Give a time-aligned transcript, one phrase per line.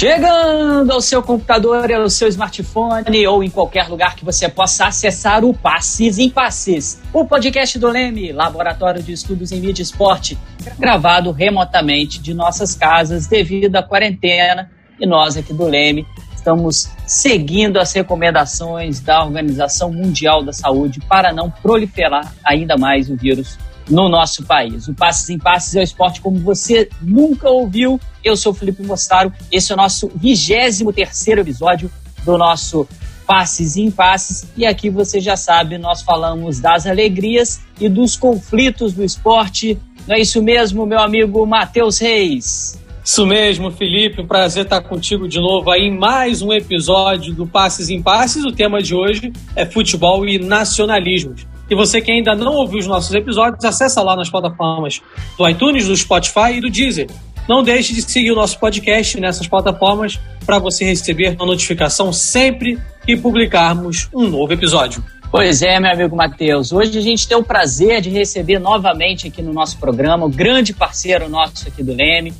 [0.00, 5.44] Chegando ao seu computador, ao seu smartphone ou em qualquer lugar que você possa acessar
[5.44, 10.38] o Passes em Passes, o podcast do Leme, Laboratório de Estudos em Mídia e Esporte,
[10.78, 14.70] gravado remotamente de nossas casas devido à quarentena.
[14.98, 21.30] E nós aqui do Leme estamos seguindo as recomendações da Organização Mundial da Saúde para
[21.30, 23.58] não proliferar ainda mais o vírus
[23.90, 24.86] no nosso país.
[24.88, 28.00] O Passes em Passes é o esporte como você nunca ouviu.
[28.22, 29.32] Eu sou Felipe Mostaro.
[29.50, 31.90] Esse é o nosso 23 terceiro episódio
[32.24, 32.86] do nosso
[33.26, 34.46] Passes em Passes.
[34.56, 39.76] E aqui você já sabe, nós falamos das alegrias e dos conflitos do esporte.
[40.06, 42.80] Não é isso mesmo, meu amigo Matheus Reis?
[43.04, 44.20] Isso mesmo, Felipe.
[44.20, 48.44] Um prazer estar contigo de novo aí em mais um episódio do Passes em Passes.
[48.44, 51.34] O tema de hoje é futebol e nacionalismo.
[51.70, 55.00] E você que ainda não ouviu os nossos episódios, acessa lá nas plataformas
[55.38, 57.08] do iTunes, do Spotify e do Deezer.
[57.48, 62.76] Não deixe de seguir o nosso podcast nessas plataformas para você receber uma notificação sempre
[63.06, 65.04] que publicarmos um novo episódio.
[65.30, 66.72] Pois é, meu amigo Matheus.
[66.72, 70.74] Hoje a gente tem o prazer de receber novamente aqui no nosso programa o grande
[70.74, 72.34] parceiro nosso aqui do Leme,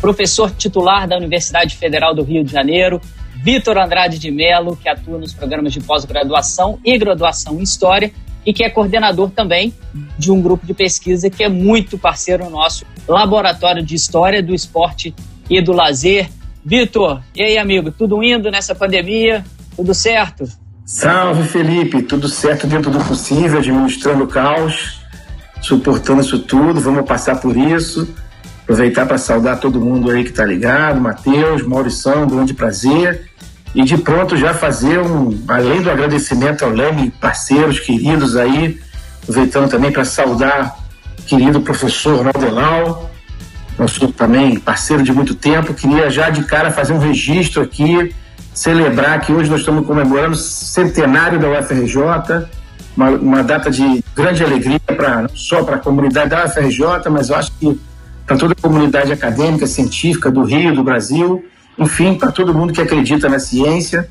[0.00, 2.98] professor titular da Universidade Federal do Rio de Janeiro,
[3.42, 8.10] Vitor Andrade de Melo, que atua nos programas de pós-graduação e graduação em História
[8.44, 9.74] e que é coordenador também
[10.18, 15.14] de um grupo de pesquisa que é muito parceiro nosso, Laboratório de História do Esporte
[15.48, 16.28] e do Lazer.
[16.64, 19.44] Vitor, e aí, amigo, tudo indo nessa pandemia?
[19.74, 20.46] Tudo certo?
[20.84, 25.00] Salve, Felipe, tudo certo dentro do possível, administrando o caos,
[25.62, 28.12] suportando isso tudo, vamos passar por isso.
[28.64, 33.29] Aproveitar para saudar todo mundo aí que está ligado, Matheus, Maurição, grande prazer
[33.74, 38.80] e de pronto já fazer um, além do agradecimento ao Leme, parceiros queridos aí,
[39.22, 40.76] aproveitando também para saudar
[41.26, 43.10] querido professor Ronaldo
[43.78, 48.14] nosso também parceiro de muito tempo, queria já de cara fazer um registro aqui,
[48.52, 52.46] celebrar que hoje nós estamos comemorando o centenário da UFRJ,
[52.94, 57.30] uma, uma data de grande alegria para não só para a comunidade da UFRJ, mas
[57.30, 57.80] eu acho que
[58.26, 61.42] para toda a comunidade acadêmica, científica do Rio, do Brasil,
[61.80, 64.06] enfim, para todo mundo que acredita na ciência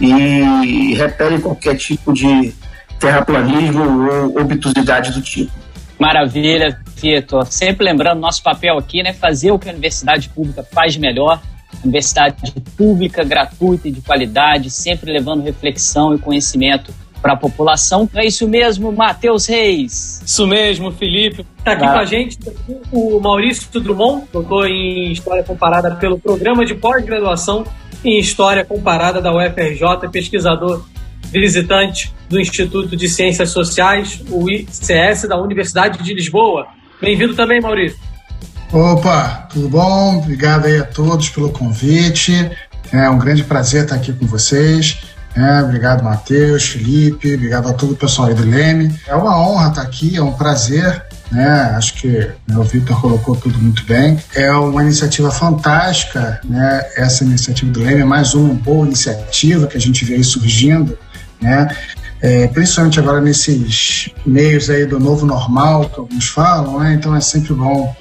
[0.00, 2.54] e repele qualquer tipo de
[3.00, 5.52] terraplanismo ou obtusidade do tipo.
[5.98, 7.46] Maravilha, Vitor.
[7.46, 9.12] Sempre lembrando nosso papel aqui, né?
[9.12, 11.42] Fazer o que a universidade pública faz melhor.
[11.84, 18.08] Universidade pública, gratuita e de qualidade, sempre levando reflexão e conhecimento para a população.
[18.14, 20.22] É isso mesmo, Matheus Reis.
[20.24, 21.46] Isso mesmo, Felipe.
[21.58, 21.92] Está aqui ah.
[21.92, 22.38] com a gente
[22.90, 27.64] o Maurício Drummond, doutor em História Comparada pelo Programa de Pós-Graduação
[28.04, 30.84] em História Comparada da UFRJ, pesquisador
[31.30, 36.66] visitante do Instituto de Ciências Sociais, o ICS, da Universidade de Lisboa.
[37.00, 37.98] Bem-vindo também, Maurício.
[38.72, 40.18] Opa, tudo bom?
[40.18, 42.50] Obrigado aí a todos pelo convite.
[42.92, 44.98] É um grande prazer estar aqui com vocês.
[45.34, 48.94] É, obrigado, Matheus, Felipe, obrigado a todo o pessoal aí do Leme.
[49.06, 51.04] É uma honra estar aqui, é um prazer.
[51.30, 51.48] Né?
[51.76, 54.18] Acho que né, o Victor colocou tudo muito bem.
[54.34, 56.84] É uma iniciativa fantástica, né?
[56.96, 60.98] essa iniciativa do Leme é mais uma boa iniciativa que a gente vê aí surgindo,
[61.40, 61.68] né?
[62.22, 66.92] É, principalmente agora nesses meios aí do novo normal que alguns falam, né?
[66.92, 67.96] então é sempre bom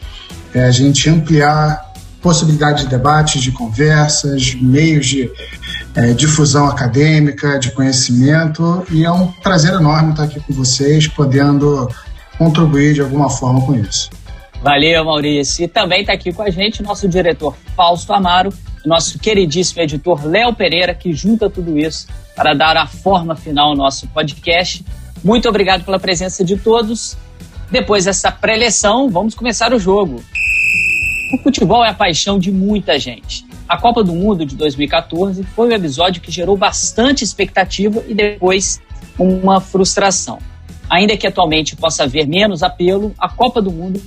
[0.54, 1.89] é, a gente ampliar
[2.22, 5.32] possibilidade de debates, de conversas, meios de
[5.96, 11.90] é, difusão acadêmica, de conhecimento, e é um prazer enorme estar aqui com vocês, podendo
[12.38, 14.10] contribuir de alguma forma com isso.
[14.62, 15.64] Valeu, Maurício.
[15.64, 18.54] E também está aqui com a gente nosso diretor Fausto Amaro,
[18.86, 23.76] nosso queridíssimo editor Léo Pereira, que junta tudo isso para dar a forma final ao
[23.76, 24.84] nosso podcast.
[25.24, 27.18] Muito obrigado pela presença de todos.
[27.70, 30.24] Depois dessa pré-eleção, vamos começar o jogo.
[31.32, 33.46] O futebol é a paixão de muita gente.
[33.68, 38.82] A Copa do Mundo de 2014 foi um episódio que gerou bastante expectativa e depois
[39.18, 40.40] uma frustração.
[40.90, 44.02] Ainda que atualmente possa haver menos apelo, a Copa do Mundo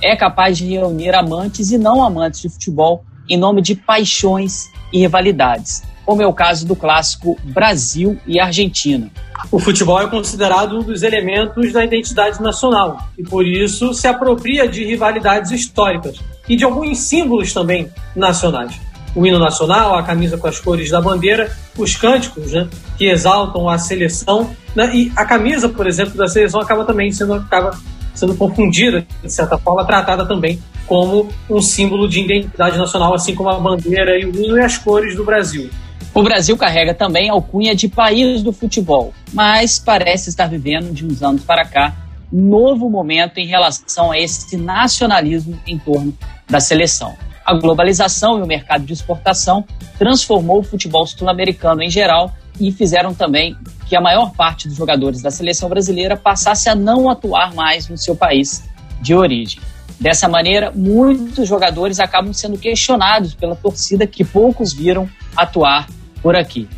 [0.00, 5.00] é capaz de reunir amantes e não amantes de futebol em nome de paixões e
[5.00, 9.10] rivalidades, como é o caso do clássico Brasil e Argentina.
[9.50, 14.68] O futebol é considerado um dos elementos da identidade nacional e, por isso, se apropria
[14.68, 18.80] de rivalidades históricas e de alguns símbolos também nacionais.
[19.14, 23.68] O hino nacional, a camisa com as cores da bandeira, os cânticos né, que exaltam
[23.68, 27.76] a seleção né, e a camisa, por exemplo, da seleção acaba também sendo, acaba
[28.14, 33.50] sendo confundida, de certa forma, tratada também como um símbolo de identidade nacional, assim como
[33.50, 35.70] a bandeira e o hino e as cores do Brasil.
[36.14, 41.04] O Brasil carrega também a alcunha de país do futebol, mas parece estar vivendo, de
[41.04, 41.94] uns anos para cá,
[42.32, 46.12] novo momento em relação a esse nacionalismo em torno
[46.48, 47.16] da seleção.
[47.44, 49.64] A globalização e o mercado de exportação
[49.98, 53.56] transformou o futebol sul-americano em geral e fizeram também
[53.86, 57.96] que a maior parte dos jogadores da seleção brasileira passasse a não atuar mais no
[57.96, 58.64] seu país
[59.00, 59.60] de origem.
[59.98, 65.88] Dessa maneira, muitos jogadores acabam sendo questionados pela torcida que poucos viram atuar
[66.22, 66.68] por aqui.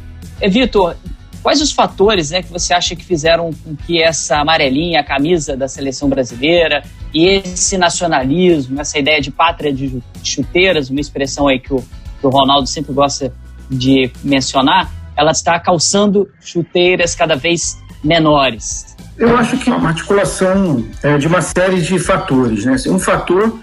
[0.40, 0.96] E, Vitor,
[1.42, 5.56] quais os fatores né, que você acha que fizeram com que essa amarelinha, a camisa
[5.56, 6.82] da seleção brasileira
[7.12, 12.26] e esse nacionalismo, essa ideia de pátria de chuteiras, uma expressão aí que o, que
[12.26, 13.32] o Ronaldo sempre gosta
[13.70, 18.96] de mencionar, ela está calçando chuteiras cada vez menores?
[19.16, 22.64] Eu acho que é uma articulação é, de uma série de fatores.
[22.64, 22.76] Né?
[22.88, 23.58] Um fator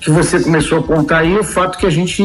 [0.00, 2.22] que você começou a apontar aí é o fato que a gente,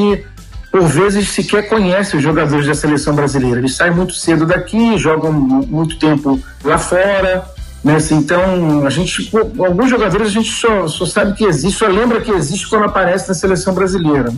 [0.78, 3.58] por vezes, sequer conhece os jogadores da seleção brasileira.
[3.58, 7.44] Eles saem muito cedo daqui, jogam muito tempo lá fora.
[7.84, 7.98] Né?
[8.12, 12.30] Então, a gente, alguns jogadores a gente só, só sabe que existe, só lembra que
[12.30, 14.32] existe quando aparece na seleção brasileira.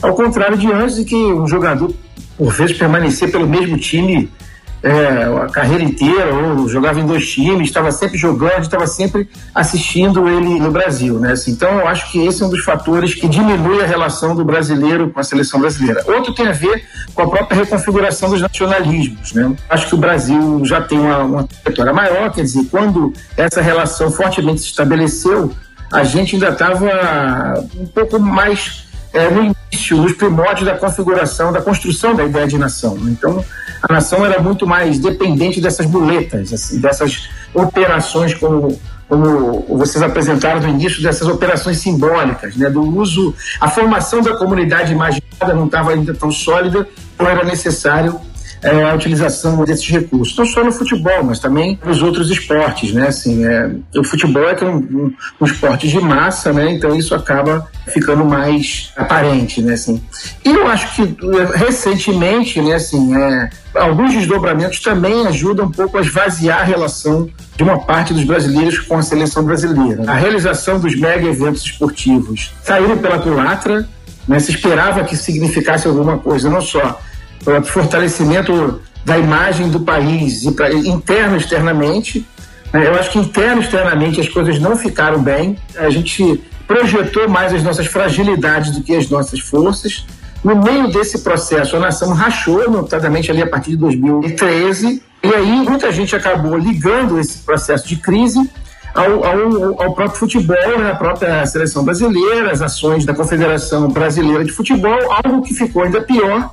[0.00, 1.94] Ao contrário de antes, de que um jogador
[2.38, 4.32] por vezes permanecer pelo mesmo time
[4.82, 10.28] é, a carreira inteira, ou jogava em dois times, estava sempre jogando, estava sempre assistindo
[10.28, 11.32] ele no Brasil, né?
[11.32, 14.44] Assim, então eu acho que esse é um dos fatores que diminui a relação do
[14.44, 16.02] brasileiro com a seleção brasileira.
[16.06, 16.84] Outro tem a ver
[17.14, 19.54] com a própria reconfiguração dos nacionalismos, né?
[19.70, 24.10] Acho que o Brasil já tem uma, uma trajetória maior, quer dizer, quando essa relação
[24.10, 25.52] fortemente se estabeleceu,
[25.92, 31.60] a gente ainda estava um pouco mais é, no início, nos primórdios da configuração, da
[31.60, 32.98] construção da ideia de nação.
[33.02, 33.44] Então,
[33.82, 40.60] a nação era muito mais dependente dessas muletas, assim, dessas operações como, como vocês apresentaram
[40.60, 45.92] no início, dessas operações simbólicas, né, do uso, a formação da comunidade imaginada não estava
[45.92, 48.20] ainda tão sólida, então era necessário
[48.62, 53.08] é, a utilização desses recursos, não só no futebol, mas também nos outros esportes, né?
[53.08, 56.70] Assim, é, o futebol é, é um, um, um, esporte de massa, né?
[56.70, 59.74] Então isso acaba ficando mais aparente, né?
[59.74, 60.00] Assim,
[60.44, 62.74] e eu acho que é, recentemente, né?
[62.74, 68.14] Assim, é, alguns desdobramentos também ajudam um pouco a esvaziar a relação de uma parte
[68.14, 70.04] dos brasileiros com a seleção brasileira.
[70.06, 73.88] A realização dos mega eventos esportivos saíram pela culatra,
[74.28, 74.38] né?
[74.38, 77.00] Se esperava que significasse alguma coisa, não só
[77.44, 82.26] para o fortalecimento da imagem do país e pra, interno e externamente.
[82.72, 82.86] Né?
[82.86, 85.56] Eu acho que interno e externamente as coisas não ficaram bem.
[85.76, 90.06] A gente projetou mais as nossas fragilidades do que as nossas forças.
[90.42, 95.52] No meio desse processo, a nação rachou, notadamente ali a partir de 2013, e aí
[95.52, 98.50] muita gente acabou ligando esse processo de crise
[98.92, 104.44] ao, ao, ao próprio futebol, né, à própria seleção brasileira, as ações da Confederação Brasileira
[104.44, 106.50] de Futebol, algo que ficou ainda pior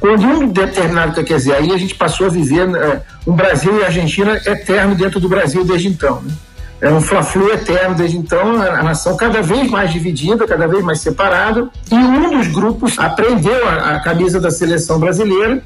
[0.00, 3.84] quando um determinado, quer dizer, aí a gente passou a viver é, um Brasil e
[3.84, 6.22] Argentina eterno dentro do Brasil desde então.
[6.22, 6.32] Né?
[6.80, 10.84] É um fla-flu eterno desde então, a, a, nação cada vez mais dividida, cada vez
[10.84, 15.60] mais separada, e um dos grupos aprendeu a, a camisa da seleção brasileira,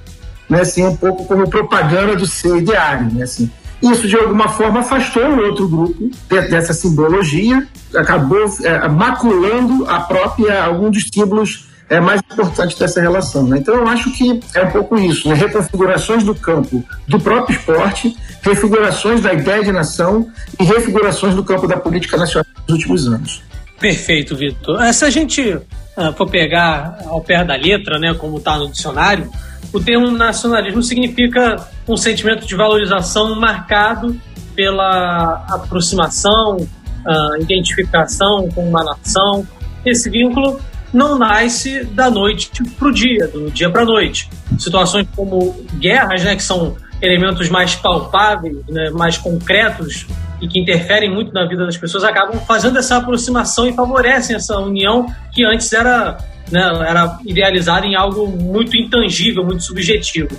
[0.49, 3.51] né, assim, um pouco como propaganda do seu ideário, né, assim.
[3.83, 10.65] Isso, de alguma forma, afastou o outro grupo dessa simbologia, acabou é, maculando a própria,
[10.65, 13.47] algum dos símbolos é mais importante dessa relação.
[13.47, 13.59] Né?
[13.59, 15.35] Então eu acho que é um pouco isso, né?
[15.35, 20.27] reconfigurações do campo do próprio esporte, refigurações da ideia de nação
[20.59, 23.43] e refigurações do campo da política nacional nos últimos anos.
[23.79, 24.81] Perfeito, Vitor.
[24.95, 29.31] Se a gente uh, for pegar ao pé da letra, né, como está no dicionário,
[29.73, 34.19] o termo nacionalismo significa um sentimento de valorização marcado
[34.55, 39.47] pela aproximação, uh, identificação com uma nação.
[39.85, 40.61] Esse vínculo
[40.93, 44.29] não nasce da noite para o dia, do dia para a noite.
[44.59, 50.07] Situações como guerras, né, que são elementos mais palpáveis, né, mais concretos
[50.41, 54.59] e que interferem muito na vida das pessoas, acabam fazendo essa aproximação e favorecem essa
[54.59, 56.19] união que antes era,
[56.51, 60.37] né, era idealizada em algo muito intangível, muito subjetivo.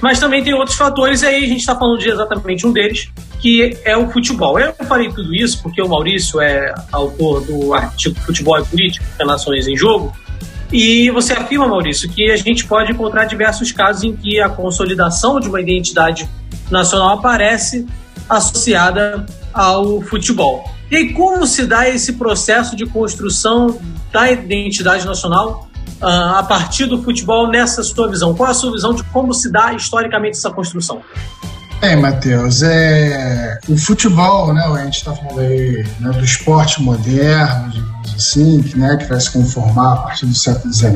[0.00, 3.08] Mas também tem outros fatores, e aí a gente está falando de exatamente um deles,
[3.40, 4.58] que é o futebol.
[4.58, 9.68] Eu falei tudo isso porque o Maurício é autor do artigo Futebol e Política, Relações
[9.68, 10.12] em Jogo,
[10.72, 15.38] e você afirma, Maurício, que a gente pode encontrar diversos casos em que a consolidação
[15.38, 16.26] de uma identidade
[16.70, 17.86] nacional aparece
[18.28, 20.64] associada ao futebol.
[20.90, 23.78] E aí, como se dá esse processo de construção
[24.10, 25.68] da identidade nacional
[26.02, 28.34] a partir do futebol nessa sua visão?
[28.34, 31.00] Qual a sua visão de como se dá historicamente essa construção?
[31.80, 37.70] É, Matheus, é, o futebol, né, a gente está falando aí né, do esporte moderno,
[37.70, 40.94] digamos assim, que, né, que vai se conformar a partir do século XIX,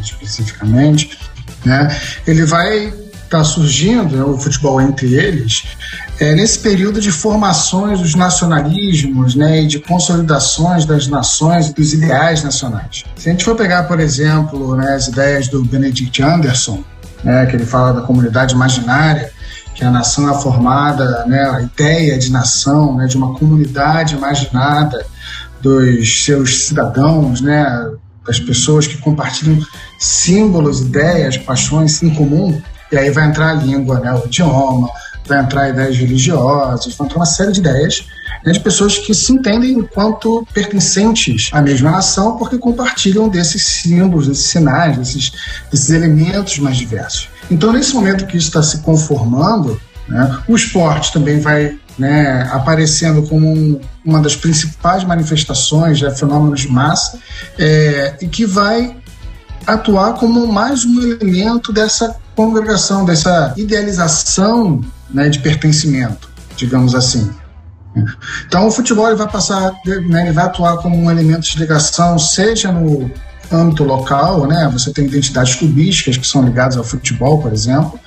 [0.00, 1.18] especificamente,
[1.64, 1.88] né,
[2.28, 2.92] ele vai
[3.30, 5.62] está surgindo, né, o futebol entre eles,
[6.18, 11.94] é, nesse período de formações dos nacionalismos né, e de consolidações das nações e dos
[11.94, 13.04] ideais nacionais.
[13.16, 16.82] Se a gente for pegar, por exemplo, né, as ideias do Benedict Anderson,
[17.22, 19.30] né, que ele fala da comunidade imaginária,
[19.76, 25.06] que a nação é formada, né, a ideia de nação, né, de uma comunidade imaginada
[25.62, 27.64] dos seus cidadãos, né,
[28.26, 29.64] das pessoas que compartilham
[29.98, 34.88] símbolos, ideias, paixões em comum, e aí vai entrar a língua, né, o idioma,
[35.26, 38.04] vai entrar ideias religiosas, vai entrar uma série de ideias
[38.44, 44.28] né, de pessoas que se entendem enquanto pertencentes à mesma nação porque compartilham desses símbolos,
[44.28, 45.32] desses sinais, desses,
[45.70, 47.28] desses elementos mais diversos.
[47.50, 53.22] Então, nesse momento que isso está se conformando, né, o esporte também vai né, aparecendo
[53.22, 57.18] como um, uma das principais manifestações de fenômenos de massa
[57.58, 58.96] é, e que vai
[59.66, 64.80] atuar como mais um elemento dessa congregação, dessa idealização
[65.10, 67.30] né, de pertencimento, digamos assim.
[68.46, 69.74] Então o futebol ele vai passar,
[70.08, 73.10] né, ele vai atuar como um elemento de ligação, seja no
[73.52, 78.00] âmbito local, né, você tem identidades clubísticas que são ligadas ao futebol, por exemplo,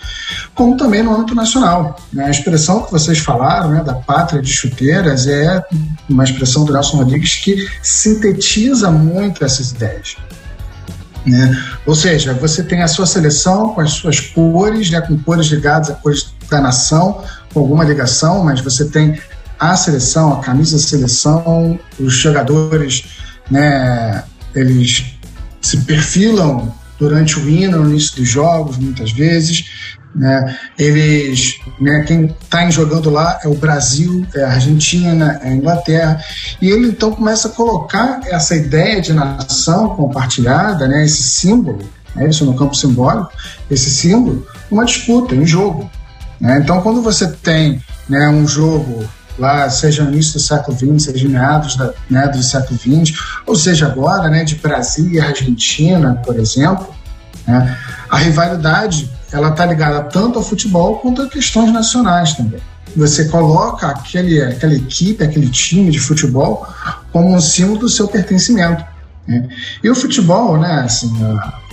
[0.56, 1.96] como também no âmbito nacional.
[2.12, 2.26] Né?
[2.26, 5.64] A expressão que vocês falaram, né, da pátria de chuteiras, é
[6.10, 10.16] uma expressão do Nelson Rodrigues que sintetiza muito essas ideias.
[11.26, 11.58] Né?
[11.86, 15.90] Ou seja, você tem a sua seleção com as suas cores, né, com cores ligadas
[15.90, 19.20] a cores da nação, com alguma ligação, mas você tem
[19.60, 23.06] a seleção, a camisa da seleção, os jogadores,
[23.50, 25.16] né, eles
[25.62, 29.96] se perfilam durante o hino, no início dos jogos, muitas vezes.
[30.16, 30.58] Né?
[30.78, 36.24] Eles, né, quem está jogando lá é o Brasil, é a Argentina, é a Inglaterra,
[36.62, 42.30] e ele então começa a colocar essa ideia de nação compartilhada, né, esse símbolo, né,
[42.30, 43.32] isso no campo simbólico,
[43.72, 45.90] esse símbolo, uma disputa, em jogo.
[46.40, 46.60] Né?
[46.60, 51.28] Então, quando você tem né, um jogo lá, seja no início do século XX, seja
[51.28, 53.18] meados da, né, do século XX,
[53.48, 56.94] ou seja agora, né, de Brasil e Argentina, por exemplo,
[57.48, 57.78] né,
[58.10, 62.62] a rivalidade ela está ligada tanto ao futebol quanto a questões nacionais também.
[62.96, 66.68] Você coloca aquele, aquela equipe, aquele time de futebol
[67.12, 68.86] como um símbolo do seu pertencimento.
[69.28, 69.50] Né?
[69.84, 71.12] E o futebol, né, assim,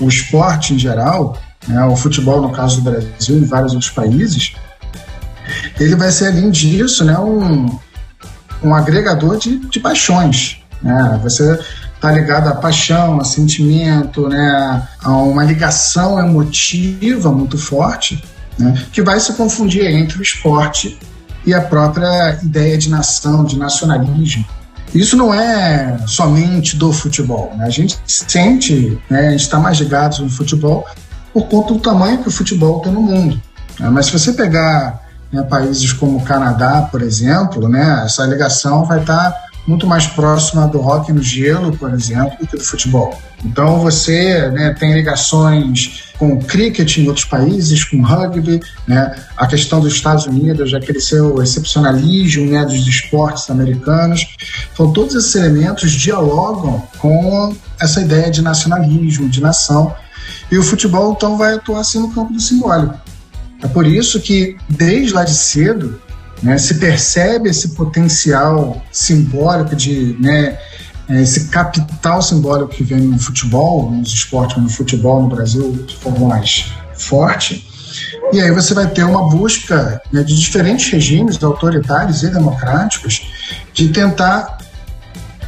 [0.00, 1.38] o esporte em geral,
[1.68, 4.54] né, o futebol no caso do Brasil e vários outros países,
[5.78, 7.78] ele vai ser, além disso, né, um,
[8.62, 10.62] um agregador de, de paixões.
[10.80, 11.20] Né?
[11.22, 11.60] Você
[12.00, 18.24] está ligado à paixão, a sentimento, né, a uma ligação emotiva muito forte,
[18.58, 20.98] né, que vai se confundir entre o esporte
[21.44, 24.46] e a própria ideia de nação, de nacionalismo.
[24.94, 27.52] Isso não é somente do futebol.
[27.56, 27.66] Né?
[27.66, 30.86] A gente sente, né, a gente está mais ligado no futebol
[31.34, 33.40] por conta do tamanho que o futebol tem no mundo.
[33.78, 33.90] Né?
[33.90, 39.00] Mas se você pegar né, países como o Canadá, por exemplo, né, essa ligação vai
[39.00, 43.16] estar muito mais próxima do rock no gelo, por exemplo, do que do futebol.
[43.44, 49.46] Então você né, tem ligações com o cricket em outros países, com rugby, né, a
[49.46, 54.26] questão dos Estados Unidos, aquele seu excepcionalismo né, dos esportes americanos.
[54.72, 59.94] Então todos esses elementos dialogam com essa ideia de nacionalismo, de nação.
[60.50, 62.98] E o futebol então vai atuar assim no campo do simbólico.
[63.62, 66.00] É por isso que, desde lá de cedo,
[66.42, 70.58] né, se percebe esse potencial simbólico de né,
[71.08, 75.96] é, esse capital simbólico que vem no futebol, nos esportes no futebol no Brasil de
[75.96, 77.68] forma mais forte.
[78.32, 83.22] E aí você vai ter uma busca né, de diferentes regimes autoritários e democráticos
[83.74, 84.58] de tentar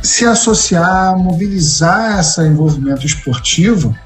[0.03, 3.97] se associar, mobilizar esse envolvimento esportivo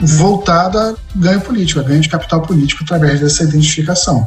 [0.00, 4.26] voltado a ganho político, a ganho de capital político através dessa identificação.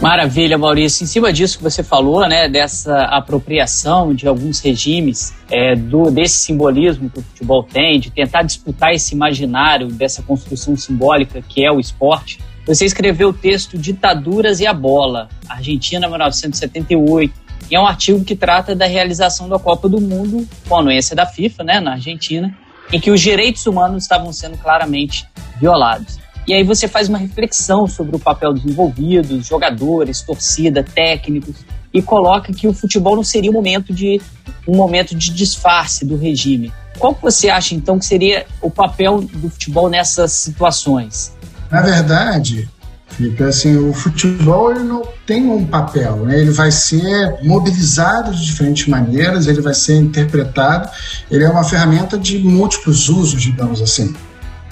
[0.00, 1.04] Maravilha, Maurício.
[1.04, 6.36] Em cima disso que você falou, né, dessa apropriação de alguns regimes, é, do, desse
[6.36, 11.72] simbolismo que o futebol tem, de tentar disputar esse imaginário dessa construção simbólica que é
[11.72, 17.32] o esporte, você escreveu o texto Ditaduras e a Bola, Argentina 1978,
[17.70, 21.16] e é um artigo que trata da realização da Copa do Mundo com a anuência
[21.16, 22.54] da FIFA, né, na Argentina,
[22.92, 25.26] em que os direitos humanos estavam sendo claramente
[25.58, 26.18] violados.
[26.46, 31.56] E aí você faz uma reflexão sobre o papel dos envolvidos, jogadores, torcida, técnicos,
[31.92, 34.20] e coloca que o futebol não seria um momento de
[34.66, 36.72] um momento de disfarce do regime.
[36.98, 41.32] Qual que você acha então que seria o papel do futebol nessas situações?
[41.70, 42.68] Na verdade,
[43.08, 46.38] Felipe, assim, o futebol ele não tem um papel, né?
[46.38, 50.90] ele vai ser mobilizado de diferentes maneiras, ele vai ser interpretado,
[51.30, 54.14] ele é uma ferramenta de múltiplos usos, digamos assim.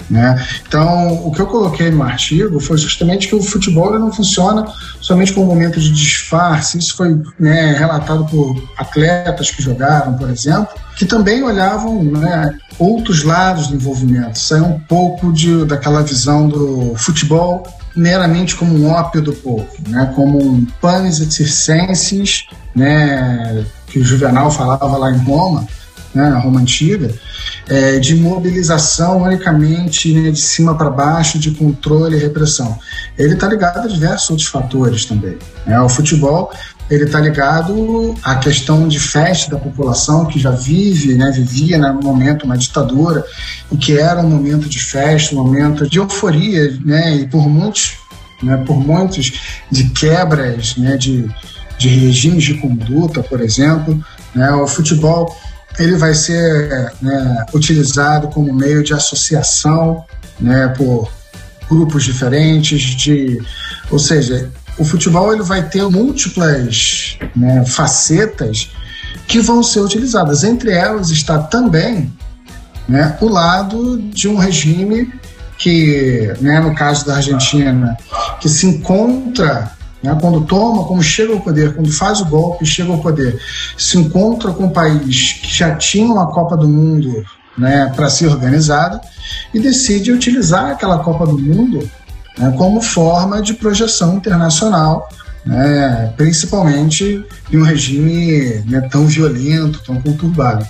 [0.09, 0.45] Né?
[0.67, 4.65] Então, o que eu coloquei no artigo foi justamente que o futebol não funciona
[5.01, 6.77] somente como um momento de disfarce.
[6.77, 13.23] Isso foi né, relatado por atletas que jogaram, por exemplo, que também olhavam né, outros
[13.23, 17.63] lados do envolvimento, saiu um pouco de, daquela visão do futebol
[17.95, 22.45] meramente como um ópio do povo, né, como um panis et circenses,
[22.75, 25.65] né, que o Juvenal falava lá em Roma,
[26.15, 27.13] né, na Roma Antiga,
[27.67, 32.79] é, de mobilização unicamente né, de cima para baixo, de controle e repressão.
[33.17, 35.37] Ele está ligado a diversos outros fatores também.
[35.65, 35.79] Né?
[35.81, 36.51] O futebol
[36.89, 41.91] ele está ligado à questão de festa da população que já vive, né, vivia né,
[41.91, 43.25] no momento uma ditadura
[43.71, 47.93] e que era um momento de festa, um momento de euforia, né, e por muitos,
[48.43, 49.33] né, por muitos
[49.71, 51.27] de quebras, né, de,
[51.79, 53.99] de regimes de conduta, por exemplo,
[54.35, 55.35] né, o futebol
[55.79, 60.03] ele vai ser né, utilizado como meio de associação,
[60.39, 61.09] né, por
[61.69, 63.41] grupos diferentes de,
[63.89, 68.69] ou seja, o futebol ele vai ter múltiplas né, facetas
[69.27, 70.43] que vão ser utilizadas.
[70.43, 72.11] Entre elas está também
[72.87, 75.11] né, o lado de um regime
[75.57, 77.97] que, né, no caso da Argentina,
[78.39, 79.71] que se encontra
[80.03, 83.39] né, quando toma, quando chega ao poder, quando faz o golpe, chega ao poder,
[83.77, 87.25] se encontra com um país que já tinha uma Copa do Mundo
[87.57, 89.01] né, para ser organizada
[89.53, 91.89] e decide utilizar aquela Copa do Mundo
[92.37, 95.09] né, como forma de projeção internacional,
[95.45, 100.65] né, principalmente em um regime né, tão violento, tão conturbado.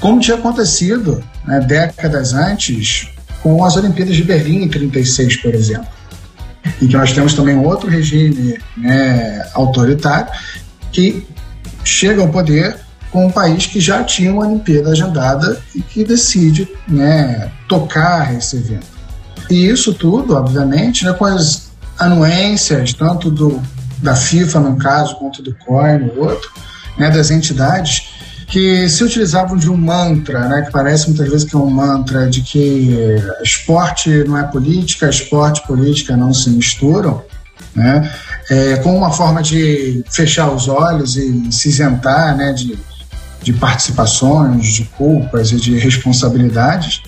[0.00, 3.08] Como tinha acontecido né, décadas antes
[3.42, 5.93] com as Olimpíadas de Berlim em 36, por exemplo.
[6.80, 10.32] E que nós temos também outro regime né, autoritário
[10.92, 11.26] que
[11.84, 12.76] chega ao poder
[13.10, 18.56] com um país que já tinha uma Olimpíada agendada e que decide né, tocar esse
[18.56, 18.86] evento.
[19.48, 23.62] E isso tudo, obviamente, né, com as anuências, tanto do,
[23.98, 26.50] da FIFA, no caso, quanto do COI, no outro,
[26.98, 28.08] né, das entidades,
[28.46, 32.28] que se utilizavam de um mantra, né, que parece muitas vezes que é um mantra
[32.28, 37.22] de que esporte não é política, esporte e política não se misturam,
[37.74, 38.10] né,
[38.50, 42.78] é, com uma forma de fechar os olhos e se isentar né, de,
[43.42, 47.02] de participações, de culpas e de responsabilidades.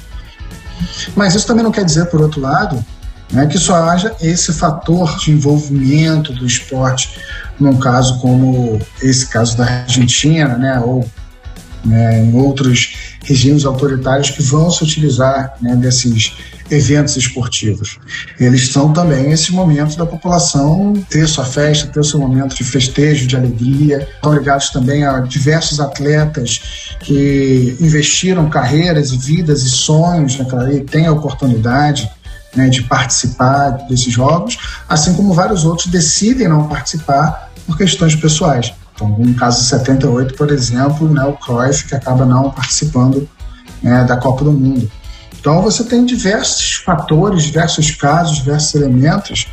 [1.14, 2.85] Mas isso também não quer dizer, por outro lado,
[3.31, 7.18] né, que só haja esse fator de envolvimento do esporte,
[7.59, 11.09] num caso como esse caso da Argentina, né, ou
[11.87, 16.33] né, em outros regimes autoritários que vão se utilizar né, desses
[16.70, 17.99] eventos esportivos.
[18.38, 23.27] Eles são também esses momentos da população ter sua festa, ter seu momento de festejo,
[23.27, 24.09] de alegria.
[24.16, 30.81] Estão ligados também a diversos atletas que investiram carreiras e vidas e sonhos naquela e
[30.81, 32.11] têm a oportunidade
[32.55, 38.72] né, de participar desses jogos, assim como vários outros decidem não participar por questões pessoais.
[38.97, 43.29] Então, no caso de 78, por exemplo, né, o Cruyff que acaba não participando
[43.83, 44.91] né, da Copa do Mundo.
[45.39, 49.47] Então você tem diversos fatores, diversos casos, diversos elementos,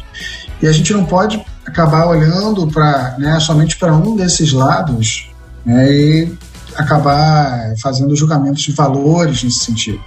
[0.59, 5.29] e a gente não pode acabar olhando para né, somente para um desses lados
[5.63, 6.37] né, e
[6.75, 10.01] acabar fazendo julgamentos de valores nesse sentido.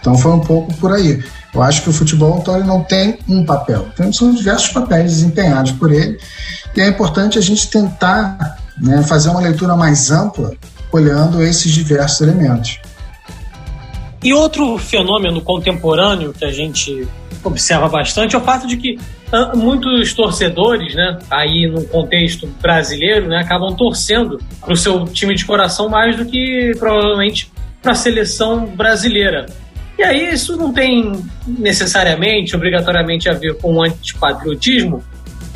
[0.00, 1.22] Então foi um pouco por aí.
[1.54, 5.72] Eu acho que o futebol então, não tem um papel, tem, são diversos papéis desempenhados
[5.72, 6.18] por ele,
[6.74, 10.52] e é importante a gente tentar né, fazer uma leitura mais ampla
[10.92, 12.78] olhando esses diversos elementos.
[14.22, 17.06] E outro fenômeno contemporâneo que a gente
[17.44, 18.98] observa bastante é o fato de que
[19.30, 25.34] ah, muitos torcedores, né, aí no contexto brasileiro, né, acabam torcendo para o seu time
[25.34, 27.50] de coração mais do que provavelmente
[27.82, 29.46] para a seleção brasileira.
[29.98, 31.12] E aí isso não tem
[31.46, 35.02] necessariamente, obrigatoriamente a ver com antipatriotismo,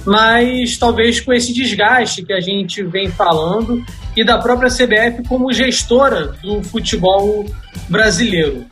[0.04, 3.84] mas talvez com esse desgaste que a gente vem falando
[4.16, 7.46] e da própria CBF como gestora do futebol
[7.88, 8.64] brasileiro.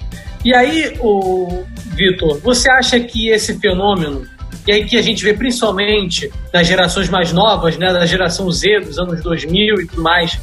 [0.44, 1.64] E aí, o
[1.94, 4.26] Vitor, você acha que esse fenômeno,
[4.66, 8.80] e aí que a gente vê principalmente das gerações mais novas, né, da geração Z
[8.80, 10.38] dos anos 2000 e tudo mais,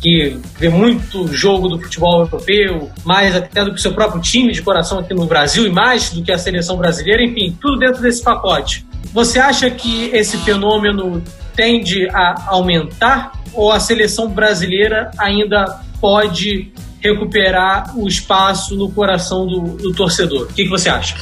[0.00, 4.52] que vê muito jogo do futebol europeu, mais até do que o seu próprio time
[4.52, 8.00] de coração aqui no Brasil e mais do que a seleção brasileira, enfim, tudo dentro
[8.02, 8.86] desse pacote.
[9.18, 11.20] Você acha que esse fenômeno
[11.56, 19.60] tende a aumentar ou a seleção brasileira ainda pode recuperar o espaço no coração do,
[19.76, 20.42] do torcedor?
[20.42, 21.16] O que, que você acha?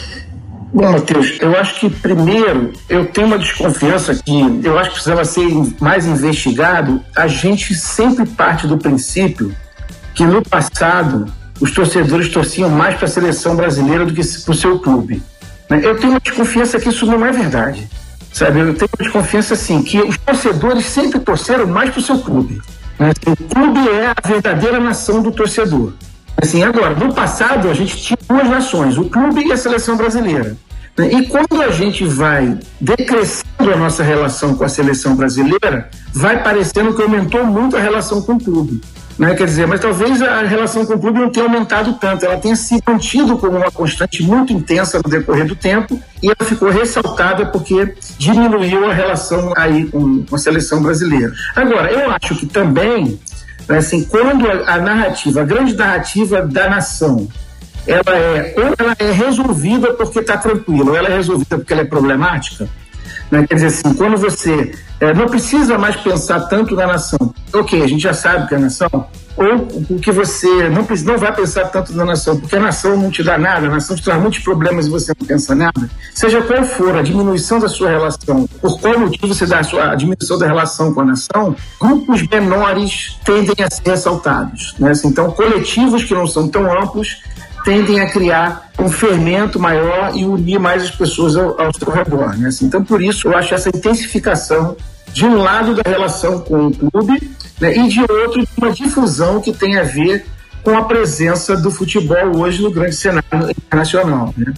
[0.74, 5.24] Bom, Matheus, eu acho que primeiro eu tenho uma desconfiança que eu acho que precisava
[5.24, 5.48] ser
[5.80, 7.02] mais investigado.
[7.16, 9.56] A gente sempre parte do princípio
[10.14, 11.32] que no passado
[11.62, 15.22] os torcedores torciam mais para a seleção brasileira do que para o seu clube.
[15.70, 15.81] Né?
[15.83, 17.88] Eu tenho uma desconfiança que isso não é verdade.
[18.33, 22.18] Sabe, eu tenho uma desconfiança assim, que os torcedores sempre torceram mais para o seu
[22.18, 22.61] clube.
[22.98, 23.12] Né?
[23.26, 25.94] O clube é a verdadeira nação do torcedor.
[26.37, 30.55] Assim, agora, no passado a gente tinha duas nações, o clube e a seleção brasileira.
[30.98, 31.12] Né?
[31.12, 36.94] E quando a gente vai decrescendo a nossa relação com a seleção brasileira, vai parecendo
[36.94, 38.83] que aumentou muito a relação com o clube.
[39.18, 39.35] Né?
[39.35, 42.55] Quer dizer, mas talvez a relação com o clube não tenha aumentado tanto, ela tenha
[42.55, 47.46] se mantido como uma constante muito intensa no decorrer do tempo e ela ficou ressaltada
[47.46, 51.33] porque diminuiu a relação aí com, com a seleção brasileira.
[51.55, 53.18] Agora, eu acho que também,
[53.68, 57.26] assim, quando a, a narrativa, a grande narrativa da nação,
[57.87, 61.83] ela é ou ela é resolvida porque está tranquila, ou ela é resolvida porque ela
[61.83, 62.68] é problemática,
[63.30, 63.46] né?
[63.46, 67.86] Quer dizer assim, quando você é, não precisa mais pensar tanto na nação, ok, a
[67.86, 71.66] gente já sabe que é a nação, ou o que você não, não vai pensar
[71.66, 74.40] tanto na nação, porque a nação não te dá nada, a nação te traz muitos
[74.40, 78.80] problemas e você não pensa nada, seja qual for a diminuição da sua relação, por
[78.80, 83.18] qual motivo você dá a, sua, a diminuição da relação com a nação, grupos menores
[83.24, 84.74] tendem a ser ressaltados.
[84.78, 84.90] Né?
[84.90, 87.18] Assim, então, coletivos que não são tão amplos
[87.66, 92.38] tendem a criar um fermento maior e unir mais as pessoas ao, ao seu redor.
[92.38, 92.46] Né?
[92.46, 94.76] Assim, então, por isso, eu acho essa intensificação,
[95.12, 97.29] de um lado, da relação com o clube,
[97.61, 100.24] né, e de outro, uma difusão que tem a ver
[100.62, 104.33] com a presença do futebol hoje no grande cenário internacional.
[104.37, 104.55] Né?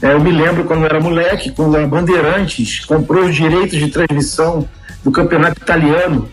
[0.00, 3.88] É, eu me lembro quando eu era moleque, quando a Bandeirantes comprou os direitos de
[3.88, 4.68] transmissão
[5.02, 6.28] do campeonato italiano.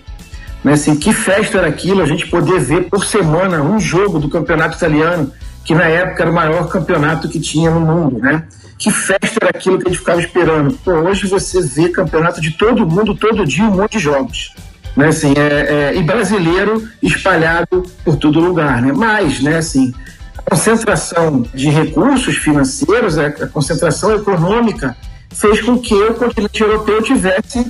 [0.63, 4.29] Né, assim, que festa era aquilo, a gente poder ver por semana um jogo do
[4.29, 5.31] campeonato italiano
[5.63, 8.43] que na época era o maior campeonato que tinha no mundo, né?
[8.77, 10.73] Que festa era aquilo que a gente ficava esperando?
[10.83, 14.53] Pô, hoje você vê campeonato de todo mundo, todo dia, um monte de jogos.
[14.95, 18.91] Né, assim, é, é, e brasileiro espalhado por todo lugar, né?
[18.93, 19.91] Mas, né, assim,
[20.37, 24.95] a concentração de recursos financeiros, a, concentração econômica
[25.31, 27.65] fez com que o continente europeu tivesse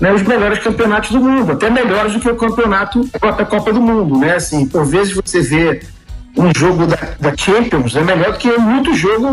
[0.00, 3.80] né, os melhores campeonatos do mundo, até melhores do que o campeonato da Copa do
[3.80, 4.36] Mundo, né?
[4.36, 5.80] Assim, por vezes você vê
[6.38, 9.26] um jogo da, da, Champions é melhor do que muito jogo,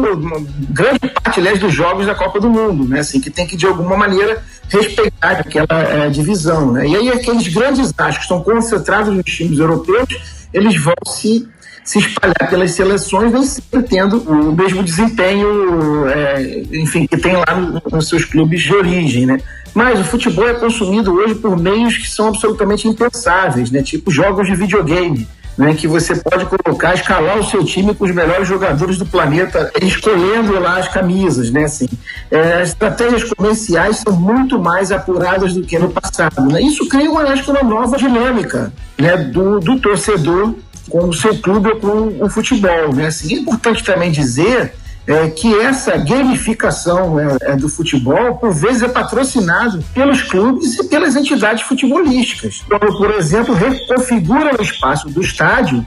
[0.72, 3.00] grande parte, aliás, dos jogos da Copa do Mundo, né?
[3.00, 6.88] Assim, que tem que, de alguma maneira, respeitar aquela é, divisão, né?
[6.88, 10.08] E aí aqueles grandes astros que estão concentrados nos times europeus,
[10.52, 11.48] eles vão se,
[11.84, 17.56] se espalhar pelas seleções, nem sempre tendo o mesmo desempenho, é, enfim, que tem lá
[17.56, 19.38] no, nos seus clubes de origem, né?
[19.76, 23.84] Mas o futebol é consumido hoje por meios que são absolutamente impensáveis, né?
[23.84, 28.12] Tipo jogos de videogame né, que você pode colocar, escalar o seu time com os
[28.12, 31.88] melhores jogadores do planeta, escolhendo lá as camisas, né, assim.
[32.30, 36.62] É, as estratégias comerciais são muito mais apuradas do que no passado, né?
[36.62, 40.54] Isso cria, acho que, uma nova dinâmica, né, do, do torcedor
[40.90, 43.36] com o seu clube ou com o futebol, né, assim.
[43.36, 44.74] É importante também dizer
[45.08, 50.84] é, que essa gamificação é, é, do futebol, por vezes, é patrocinado pelos clubes e
[50.86, 52.64] pelas entidades futebolísticas.
[52.68, 55.86] Como, por exemplo, reconfiguram o espaço do estádio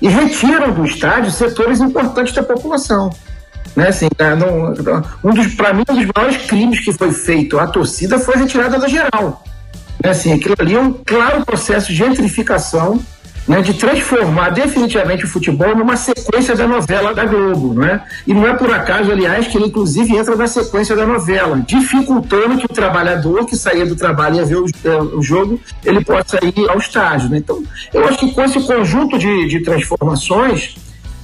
[0.00, 3.10] e retiram do estádio setores importantes da população.
[3.74, 4.34] Né, assim, é,
[5.24, 8.38] um dos, para mim, um dos maiores crimes que foi feito à torcida foi a
[8.38, 9.42] retirada da geral.
[10.02, 13.00] Né, assim, aquilo ali é um claro processo de gentrificação
[13.48, 18.04] né, de transformar definitivamente o futebol numa sequência da novela da Globo, não é?
[18.26, 22.58] E não é por acaso, aliás, que ele inclusive entra na sequência da novela, dificultando
[22.58, 26.04] que o trabalhador que saía do trabalho e ia ver o, é, o jogo, ele
[26.04, 27.38] possa ir ao estádio, né?
[27.38, 27.62] Então,
[27.94, 30.76] eu acho que com esse conjunto de, de transformações,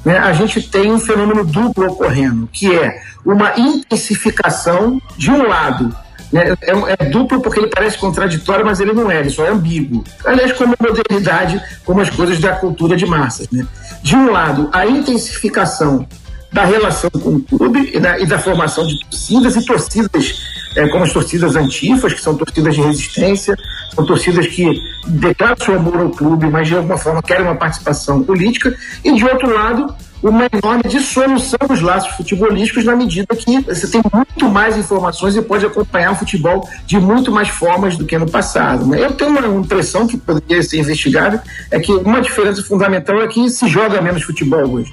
[0.03, 5.95] né, a gente tem um fenômeno duplo ocorrendo, que é uma intensificação, de um lado,
[6.35, 6.57] né?
[6.62, 10.03] É, é, duplo porque ele parece contraditório, mas ele não é, ele só é ambíguo.
[10.25, 13.49] Aliás, como a modernidade, como as coisas da cultura de massas.
[13.53, 13.64] Né?
[14.03, 16.05] De um lado, a intensificação
[16.53, 20.88] da relação com o clube e da, e da formação de torcidas e torcidas é,
[20.88, 23.57] como as torcidas antifas, que são torcidas de resistência,
[23.94, 28.25] são torcidas que declaram seu amor ao clube, mas de alguma forma querem uma participação
[28.25, 29.94] política, e de outro lado,
[30.29, 35.43] uma enorme dissolução dos laços futebolísticos na medida que você tem muito mais informações e
[35.43, 38.87] pode acompanhar o futebol de muito mais formas do que no passado.
[38.87, 39.05] Né?
[39.05, 43.51] Eu tenho uma impressão que poderia ser investigada, é que uma diferença fundamental é que
[43.51, 44.91] se joga menos futebol hoje.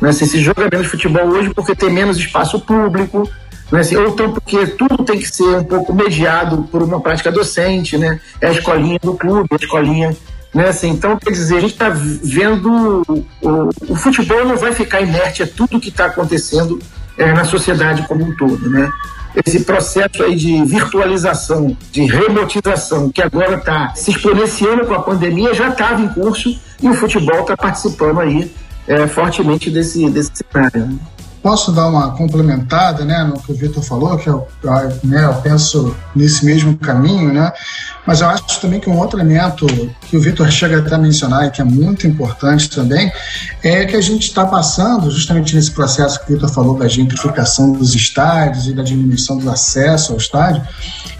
[0.00, 0.08] Né?
[0.08, 3.30] Assim, se joga menos futebol hoje porque tem menos espaço público,
[3.70, 3.80] né?
[3.96, 8.20] Ou então porque tudo tem que ser um pouco mediado por uma prática docente, né?
[8.40, 10.16] É a escolinha do clube, a escolinha
[10.54, 13.02] né, assim, então, quer dizer, a gente está vendo.
[13.40, 16.78] O, o, futebol não vai ficar inerte a tudo que está acontecendo
[17.16, 18.68] é, na sociedade como um todo.
[18.68, 18.90] Né?
[19.46, 25.54] Esse processo aí de virtualização, de remotização, que agora está se exponenciando com a pandemia,
[25.54, 28.52] já estava em curso e o futebol está participando aí
[28.86, 30.98] é, fortemente desse, desse cenário.
[31.42, 34.46] Posso dar uma complementada né, no que o Vitor falou, que eu,
[35.02, 37.52] né, eu penso nesse mesmo caminho, né?
[38.06, 39.66] mas eu acho também que um outro elemento
[40.02, 43.12] que o Vitor chega até a mencionar e que é muito importante também
[43.62, 47.72] é que a gente está passando, justamente nesse processo que o Vitor falou da gentrificação
[47.72, 50.62] dos estádios e da diminuição do acesso ao estádio,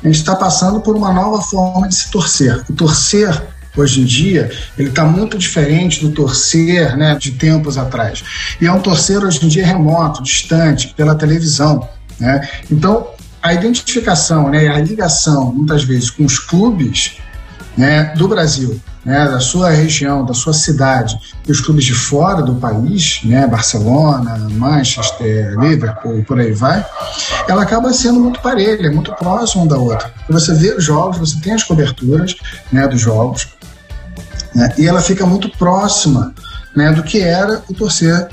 [0.02, 2.64] a gente está passando por uma nova forma de se torcer.
[2.68, 3.42] O torcer
[3.76, 8.22] hoje em dia, ele está muito diferente do torcer né, de tempos atrás.
[8.60, 11.88] E é um torcer hoje em dia remoto, distante, pela televisão.
[12.18, 12.48] Né?
[12.70, 13.08] Então,
[13.42, 17.16] a identificação, né, a ligação, muitas vezes, com os clubes
[17.76, 22.42] né, do Brasil, né, da sua região, da sua cidade, e os clubes de fora
[22.42, 26.84] do país, né, Barcelona, Manchester, Liverpool, por aí vai,
[27.48, 30.12] ela acaba sendo muito parelha, muito próxima da outra.
[30.28, 32.36] Você vê os jogos, você tem as coberturas
[32.70, 33.48] né, dos jogos,
[34.54, 34.72] né?
[34.78, 36.34] E ela fica muito próxima
[36.74, 38.28] né, do que era o torcer,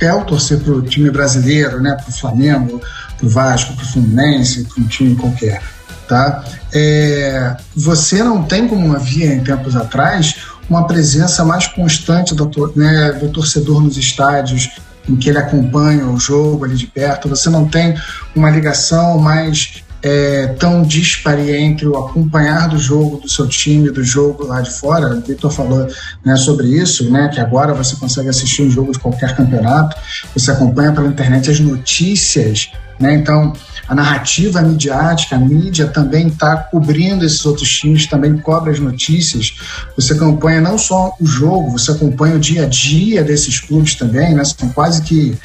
[0.00, 2.80] é o torcer para o time brasileiro, né, para o Flamengo,
[3.16, 5.62] para o Vasco, para o Fluminense, para um time qualquer.
[6.08, 6.44] Tá?
[6.72, 10.36] É, você não tem como havia em tempos atrás
[10.68, 14.70] uma presença mais constante do, né, do torcedor nos estádios,
[15.08, 17.94] em que ele acompanha o jogo ali de perto, você não tem
[18.34, 24.02] uma ligação mais é, tão dispare entre o acompanhar do jogo do seu time, do
[24.02, 25.14] jogo lá de fora.
[25.14, 25.86] O Vitor falou
[26.24, 29.96] né, sobre isso, né, que agora você consegue assistir um jogo de qualquer campeonato,
[30.34, 32.70] você acompanha pela internet as notícias
[33.02, 33.14] né?
[33.14, 33.52] Então,
[33.88, 39.54] a narrativa midiática, a mídia também está cobrindo esses outros times, também cobre as notícias.
[39.96, 44.34] Você acompanha não só o jogo, você acompanha o dia a dia desses clubes também,
[44.34, 44.44] né?
[44.44, 45.36] São quase que,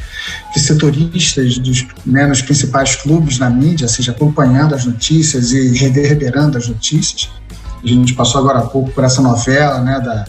[0.54, 6.58] que setoristas dos, né, nos principais clubes na mídia, seja, acompanhando as notícias e reverberando
[6.58, 7.30] as notícias.
[7.84, 10.26] A gente passou agora há pouco por essa novela, né, da,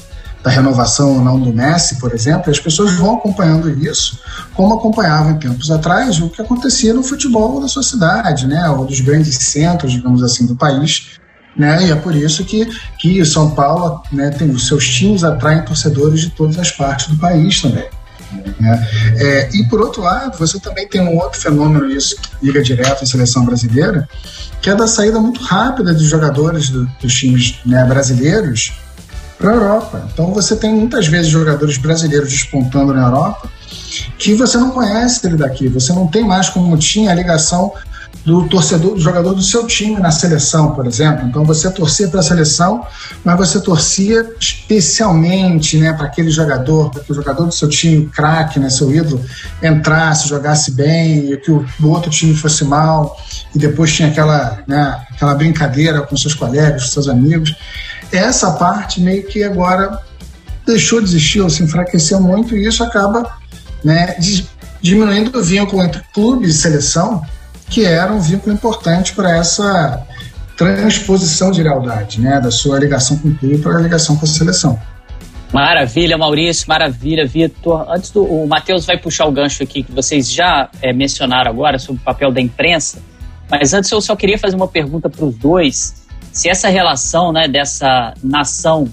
[0.49, 4.19] da renovação ou não do Messi, por exemplo, e as pessoas vão acompanhando isso,
[4.55, 8.87] como acompanhavam em tempos atrás o que acontecia no futebol da sua cidade, né, ou
[8.87, 11.19] dos grandes centros, digamos assim, do país.
[11.55, 12.67] Né, e é por isso que,
[12.99, 17.19] que São Paulo né, tem os seus times atraem torcedores de todas as partes do
[17.19, 17.87] país também.
[18.61, 18.89] Né?
[19.17, 23.03] É, e por outro lado, você também tem um outro fenômeno, isso que liga direto
[23.03, 24.09] à seleção brasileira,
[24.63, 28.73] que é da saída muito rápida de jogadores do, dos times né, brasileiros
[29.38, 30.09] para a Europa.
[30.12, 33.48] Então você tem muitas vezes jogadores brasileiros despontando na Europa
[34.18, 37.72] que você não conhece ele daqui, você não tem mais como tinha a ligação
[38.24, 41.27] do torcedor, do jogador do seu time na seleção, por exemplo.
[41.27, 42.85] Então você torcia para a seleção,
[43.24, 48.07] mas você torcia especialmente, né, para aquele jogador, para que o jogador do seu time,
[48.07, 49.24] craque, né, seu ídolo,
[49.62, 53.16] entrasse, jogasse bem, e que o, o outro time fosse mal,
[53.55, 57.57] e depois tinha aquela, né, aquela brincadeira com seus colegas, com seus amigos
[58.12, 60.01] essa parte meio que agora
[60.66, 63.38] deixou de existir ou se enfraqueceu muito e isso acaba
[63.83, 64.16] né,
[64.81, 67.23] diminuindo o vínculo entre clube e seleção,
[67.71, 70.07] que era um vínculo importante para essa
[70.57, 74.29] transposição de lealdade, né, da sua ligação com o clube para a ligação com a
[74.29, 74.79] seleção.
[75.53, 77.87] Maravilha, Maurício, maravilha, Vitor.
[77.88, 81.79] Antes do o Matheus vai puxar o gancho aqui que vocês já é, mencionaram agora
[81.79, 82.99] sobre o papel da imprensa,
[83.51, 87.49] mas antes eu só queria fazer uma pergunta para os dois se essa relação né,
[87.49, 88.88] dessa nação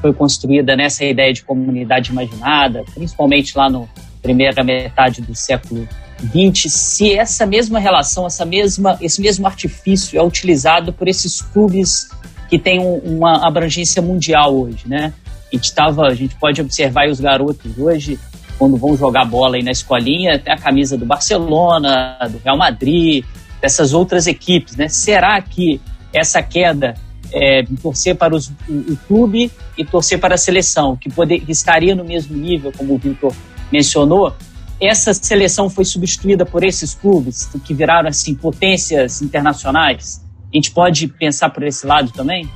[0.00, 3.88] foi construída nessa ideia de comunidade imaginada, principalmente lá no
[4.20, 5.86] primeira metade do século
[6.20, 12.08] XX, se essa mesma relação, essa mesma, esse mesmo artifício é utilizado por esses clubes
[12.48, 15.12] que têm uma abrangência mundial hoje, né?
[15.52, 18.18] A gente, tava, a gente pode observar os garotos hoje,
[18.58, 23.24] quando vão jogar bola aí na escolinha, tem a camisa do Barcelona, do Real Madrid,
[23.60, 24.88] dessas outras equipes, né?
[24.88, 25.80] Será que
[26.12, 26.94] essa queda
[27.32, 31.52] é, torcer para os, o, o, clube e torcer para a seleção, que, poder, que
[31.52, 33.34] estaria no mesmo nível, como o Vitor
[33.70, 34.34] mencionou,
[34.80, 40.20] essa seleção foi substituída por esses clubes que viraram assim potências internacionais.
[40.52, 42.50] A gente pode pensar por esse lado também?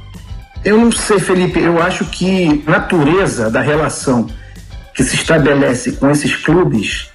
[0.65, 1.61] Eu não sei, Felipe.
[1.61, 4.27] Eu acho que a natureza da relação
[4.93, 7.09] que se estabelece com esses clubes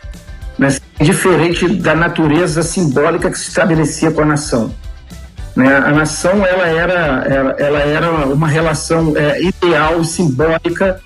[0.58, 4.74] né, é diferente da natureza simbólica que se estabelecia com a nação.
[5.56, 5.76] Né?
[5.76, 11.02] A nação ela era, ela, era uma relação é, ideal, simbólica,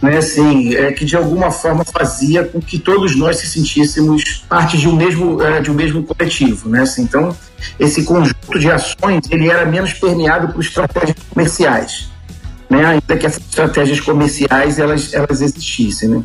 [0.00, 0.18] né?
[0.18, 4.88] assim, é, que de alguma forma fazia com que todos nós se sentíssemos parte de
[4.88, 6.68] um mesmo, é, de um mesmo coletivo.
[6.68, 6.82] Né?
[6.82, 7.36] Assim, então,
[7.78, 12.10] esse conjunto de ações ele era menos permeado por estratégias comerciais,
[12.70, 12.84] né?
[12.84, 16.08] ainda que essas estratégias comerciais elas, elas existissem.
[16.08, 16.22] Né?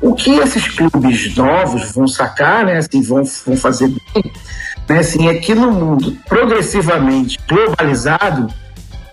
[0.00, 2.78] O que esses clubes novos vão sacar, né?
[2.78, 4.32] assim, vão, vão fazer bem,
[4.88, 8.52] né, assim, é que no mundo progressivamente globalizado,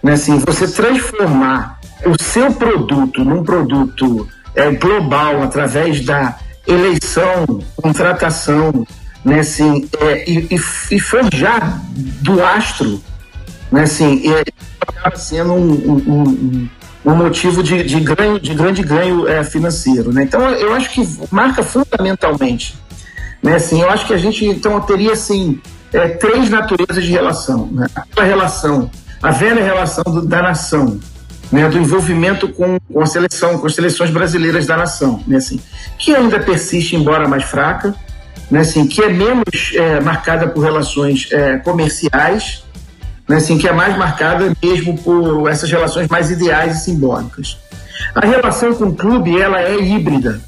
[0.03, 8.85] né, assim, você transformar o seu produto num produto é, global através da eleição, contratação,
[9.23, 10.47] né, assim, é, e,
[10.91, 13.01] e, forjar do astro,
[13.71, 14.43] né, assim, é,
[14.81, 16.69] acaba sendo um, um, um,
[17.05, 20.23] um motivo de, de, ganho, de grande ganho é, financeiro, né?
[20.23, 22.75] Então, eu acho que marca fundamentalmente,
[23.41, 25.59] né, assim, eu acho que a gente então teria assim
[25.93, 27.87] é, três naturezas de relação, né?
[28.15, 28.89] A relação,
[29.21, 30.99] a velha relação do, da nação,
[31.51, 35.59] né, do envolvimento com, com a seleção, com as seleções brasileiras da nação, né, assim,
[35.99, 37.93] que ainda persiste, embora mais fraca,
[38.49, 42.63] né, assim, que é menos é, marcada por relações é, comerciais,
[43.27, 47.57] né, assim, que é mais marcada mesmo por essas relações mais ideais e simbólicas.
[48.15, 50.41] A relação com o clube ela é híbrida,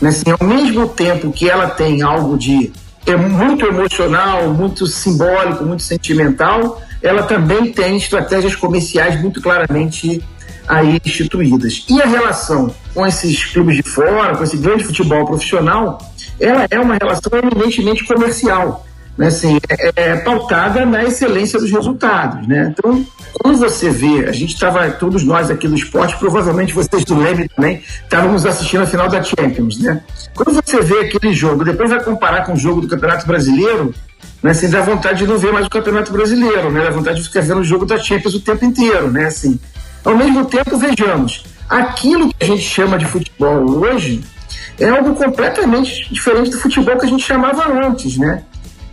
[0.00, 2.72] né, assim, ao mesmo tempo que ela tem algo de
[3.06, 10.22] é muito emocional, muito simbólico, muito sentimental, ela também tem estratégias comerciais muito claramente
[10.66, 11.86] aí instituídas.
[11.88, 15.98] E a relação com esses clubes de fora, com esse grande futebol profissional,
[16.38, 18.84] ela é uma relação eminentemente comercial,
[19.18, 19.26] né?
[19.26, 22.46] assim, é, é pautada na excelência dos resultados.
[22.46, 22.72] Né?
[22.72, 23.04] Então,
[23.34, 27.48] quando você vê, a gente estava, todos nós aqui do esporte, provavelmente vocês do Leme
[27.48, 29.80] também, estávamos assistindo a final da Champions.
[29.80, 30.00] Né?
[30.34, 33.92] Quando você vê aquele jogo, depois vai comparar com o jogo do Campeonato Brasileiro,
[34.40, 37.24] né, assim, dá vontade de não ver mais o Campeonato Brasileiro, né, dá vontade de
[37.24, 39.58] ficar vendo o jogo da Champions o tempo inteiro, né, assim.
[40.04, 44.22] Ao mesmo tempo, vejamos, aquilo que a gente chama de futebol hoje
[44.78, 48.44] é algo completamente diferente do futebol que a gente chamava antes, né.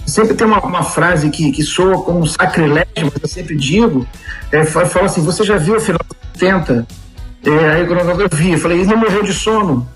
[0.06, 4.08] Sempre tem uma, uma frase que, que soa como um sacrilégio, mas eu sempre digo,
[4.52, 6.88] é, fala assim, você já viu o final dos 70?
[7.46, 9.88] É, aí quando eu vi, eu falei, ele não morreu de sono.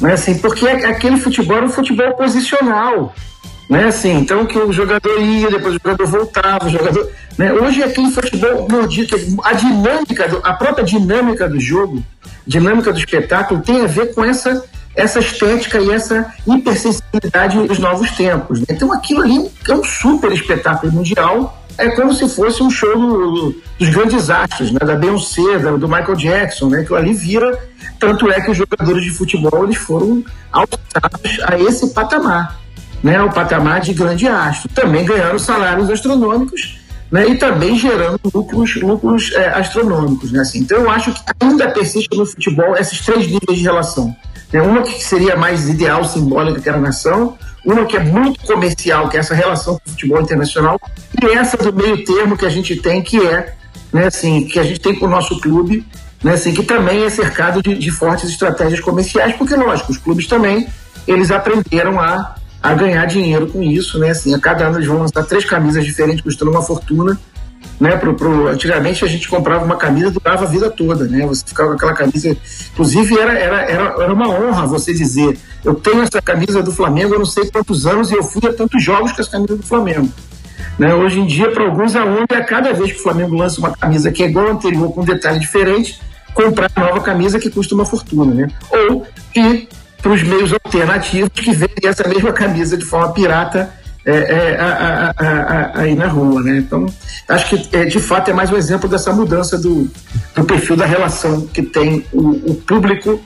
[0.00, 3.14] Né, assim, porque aquele futebol era um futebol posicional.
[3.68, 7.08] Né, assim, então que o jogador ia, depois o jogador voltava, o jogador.
[7.38, 12.02] Né, hoje é aquele futebol mordido, a dinâmica, a própria dinâmica do jogo,
[12.46, 18.10] dinâmica do espetáculo, tem a ver com essa, essa estética e essa hipersensibilidade dos novos
[18.12, 18.60] tempos.
[18.60, 18.66] Né?
[18.70, 23.54] Então aquilo ali é um super espetáculo mundial, é como se fosse um show do,
[23.78, 24.80] dos grandes astros, né?
[24.80, 26.84] da Beyoncé, do Michael Jackson, né?
[26.84, 27.58] que ali vira.
[27.98, 32.60] Tanto é que os jogadores de futebol eles foram alçados a esse patamar
[33.02, 36.78] né, o patamar de grande astro, também ganhando salários astronômicos
[37.10, 40.30] né, e também gerando lucros, lucros é, astronômicos.
[40.32, 40.60] Né, assim.
[40.60, 44.14] Então, eu acho que ainda persiste no futebol esses três níveis de relação.
[44.52, 48.40] Né, uma que seria mais ideal, simbólica, que era a nação, uma que é muito
[48.40, 50.80] comercial, que é essa relação com o futebol internacional,
[51.22, 53.54] e essa do meio termo que a gente tem, que é,
[53.92, 55.86] né, assim, que a gente tem com o nosso clube,
[56.22, 60.26] né, assim, que também é cercado de, de fortes estratégias comerciais, porque, lógico, os clubes
[60.26, 60.66] também,
[61.06, 64.10] eles aprenderam a a ganhar dinheiro com isso, né?
[64.10, 67.18] Assim, a cada ano eles vão lançar três camisas diferentes, custando uma fortuna.
[67.78, 71.26] Né, pro, pro, antigamente a gente comprava uma camisa durava a vida toda, né?
[71.26, 72.36] Você ficava com aquela camisa.
[72.72, 77.14] Inclusive, era, era, era, era uma honra você dizer: eu tenho essa camisa do Flamengo
[77.14, 79.62] há não sei quantos anos e eu fui a tantos jogos com essa camisa do
[79.62, 80.10] Flamengo.
[80.78, 80.94] Né?
[80.94, 84.10] Hoje em dia, para alguns, a é cada vez que o Flamengo lança uma camisa
[84.10, 86.00] que é igual à anterior, com um detalhe diferente,
[86.32, 88.48] comprar a nova camisa que custa uma fortuna, né?
[88.70, 89.68] Ou que
[90.00, 93.70] para os meios alternativos que vendem essa mesma camisa de forma pirata
[94.04, 96.58] é, é, aí na rua, né?
[96.58, 96.86] Então,
[97.28, 99.90] acho que é, de fato é mais um exemplo dessa mudança do,
[100.34, 103.20] do perfil da relação que tem o, o público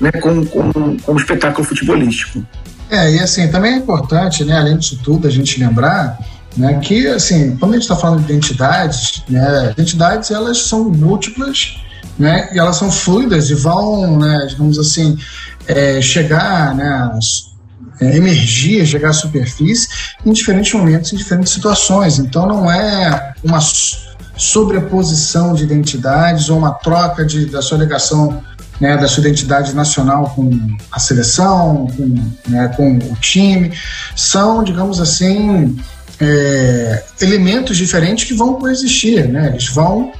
[0.00, 2.44] né, com, com, com o espetáculo futebolístico.
[2.88, 6.18] É, e assim, também é importante, né, além disso tudo, a gente lembrar
[6.56, 11.76] né, que, assim, quando a gente está falando de identidades, né, identidades elas são múltiplas,
[12.18, 15.16] né, e elas são fluidas e vão, né, digamos assim,
[15.68, 17.18] é, chegar, né,
[18.00, 19.88] é, emergir, chegar à superfície
[20.24, 22.18] em diferentes momentos, em diferentes situações.
[22.18, 23.60] Então não é uma
[24.36, 28.42] sobreposição de identidades ou uma troca de, da sua ligação
[28.80, 30.50] né, da sua identidade nacional com
[30.90, 32.14] a seleção, com,
[32.48, 33.72] né, com o time.
[34.16, 35.76] São, digamos assim,
[36.18, 39.48] é, elementos diferentes que vão coexistir, né?
[39.48, 40.12] eles vão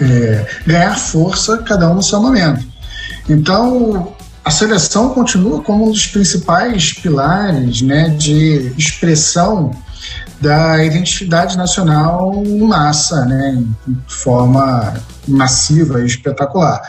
[0.00, 2.64] é, ganhar força cada um no seu momento.
[3.28, 4.15] Então,
[4.46, 9.72] a seleção continua como um dos principais pilares né, de expressão
[10.40, 14.94] da identidade nacional em massa, né, de forma
[15.26, 16.80] massiva e espetacular.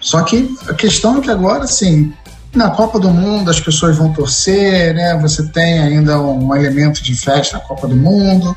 [0.00, 2.12] Só que a questão é que agora, assim,
[2.52, 5.16] na Copa do Mundo as pessoas vão torcer, né?
[5.22, 8.56] Você tem ainda um elemento de festa na Copa do Mundo.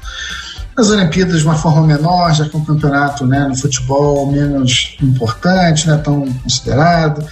[0.75, 4.97] Nas Olimpíadas de uma forma menor, já que é um campeonato né, no futebol menos
[5.03, 7.23] importante, né, tão considerado.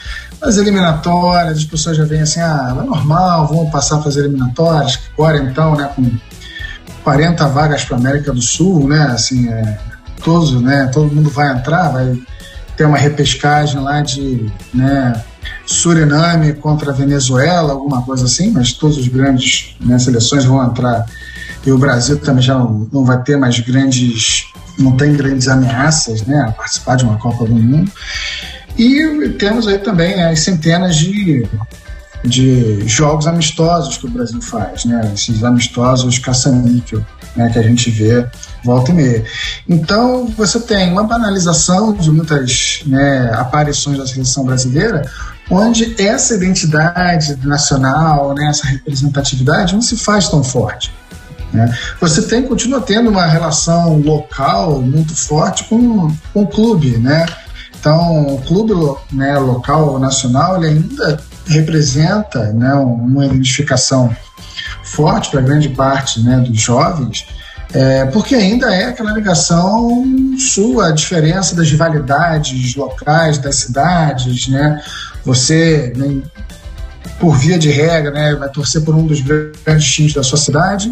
[0.42, 5.00] As eliminatórias, as pessoas já veem assim, ah, é normal, vamos passar para as eliminatórias,
[5.14, 6.12] agora então, né, com
[7.04, 9.80] 40 vagas para a América do Sul, né, assim, é,
[10.24, 12.18] todos, né, todo mundo vai entrar, vai
[12.76, 15.24] ter uma repescagem lá de, né,
[15.66, 21.06] Suriname contra Venezuela, alguma coisa assim, mas todas as grandes né, seleções vão entrar
[21.68, 24.46] e o Brasil também já não, não vai ter mais grandes,
[24.80, 27.92] não tem grandes ameaças né, a participar de uma Copa do Mundo.
[28.78, 31.48] E temos aí também né, as centenas de,
[32.24, 37.04] de jogos amistosos que o Brasil faz, né, esses amistosos caça-níquel
[37.36, 38.26] né, que a gente vê
[38.64, 39.24] volta e meia.
[39.68, 45.10] Então, você tem uma banalização de muitas né, aparições da seleção brasileira,
[45.50, 50.92] onde essa identidade nacional, né, essa representatividade não se faz tão forte.
[51.54, 51.74] Né?
[52.02, 57.26] Você tem, continua tendo uma relação local muito forte com, com o clube, né?
[57.88, 58.74] Então, o clube
[59.14, 64.14] né, local ou nacional, ele ainda representa né, uma identificação
[64.84, 67.26] forte para grande parte né, dos jovens,
[67.74, 70.04] é, porque ainda é aquela ligação
[70.38, 74.84] sua, a diferença das rivalidades locais, das cidades, né?
[75.24, 76.22] Você, né,
[77.22, 80.92] por via de regra, né, vai torcer por um dos grandes times da sua cidade,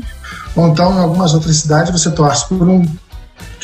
[0.56, 2.86] ou então em algumas outras cidades você torce por um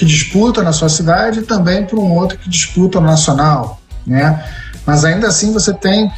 [0.01, 4.43] que disputa na sua cidade e também por um outro que disputa no nacional, né?
[4.83, 6.11] Mas ainda assim você tem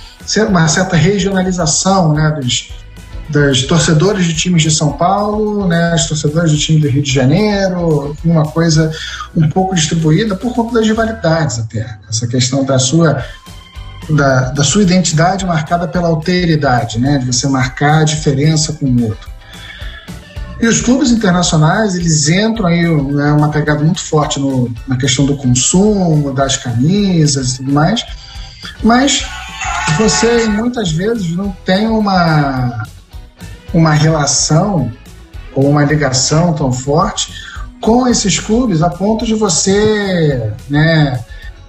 [0.47, 2.71] uma certa regionalização, né, dos,
[3.27, 7.11] dos torcedores de times de São Paulo, né, os torcedores de time do Rio de
[7.11, 8.89] Janeiro, uma coisa
[9.35, 11.97] um pouco distribuída por conta das rivalidades até.
[12.09, 13.21] Essa questão da sua
[14.09, 19.03] da, da sua identidade marcada pela alteridade, né, de você marcar a diferença com o
[19.03, 19.32] outro.
[20.63, 25.25] E os clubes internacionais, eles entram aí, né, uma pegada muito forte no, na questão
[25.25, 28.05] do consumo, das camisas e tudo mais,
[28.81, 29.25] mas
[29.97, 32.87] você muitas vezes não tem uma,
[33.73, 34.89] uma relação
[35.53, 37.33] ou uma ligação tão forte
[37.81, 41.19] com esses clubes a ponto de você né,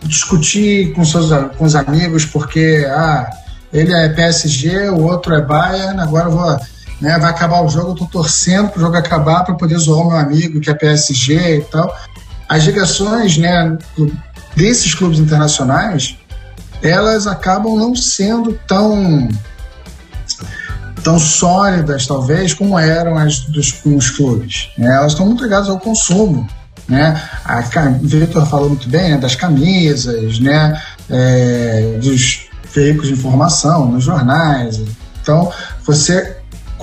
[0.05, 3.29] discutir com, seus, com os amigos porque ah,
[3.73, 6.74] ele é PSG, o outro é Bayern, agora eu vou
[7.05, 7.19] né?
[7.19, 10.17] Vai acabar o jogo, eu tô torcendo pro jogo acabar para poder zoar o meu
[10.17, 11.95] amigo que é PSG e tal.
[12.49, 13.77] As ligações, né,
[14.57, 16.17] desses clubes internacionais,
[16.83, 19.29] elas acabam não sendo tão
[21.03, 24.71] tão sólidas, talvez, como eram as dos com os clubes.
[24.79, 24.89] Né?
[24.97, 26.49] Elas estão muito ligadas ao consumo.
[26.89, 27.21] Né?
[27.45, 27.61] A
[28.01, 29.19] Vitor falou muito bem né?
[29.19, 30.81] das camisas, né?
[31.11, 34.81] É, dos veículos de informação, nos jornais.
[35.21, 35.53] Então,
[35.85, 36.34] você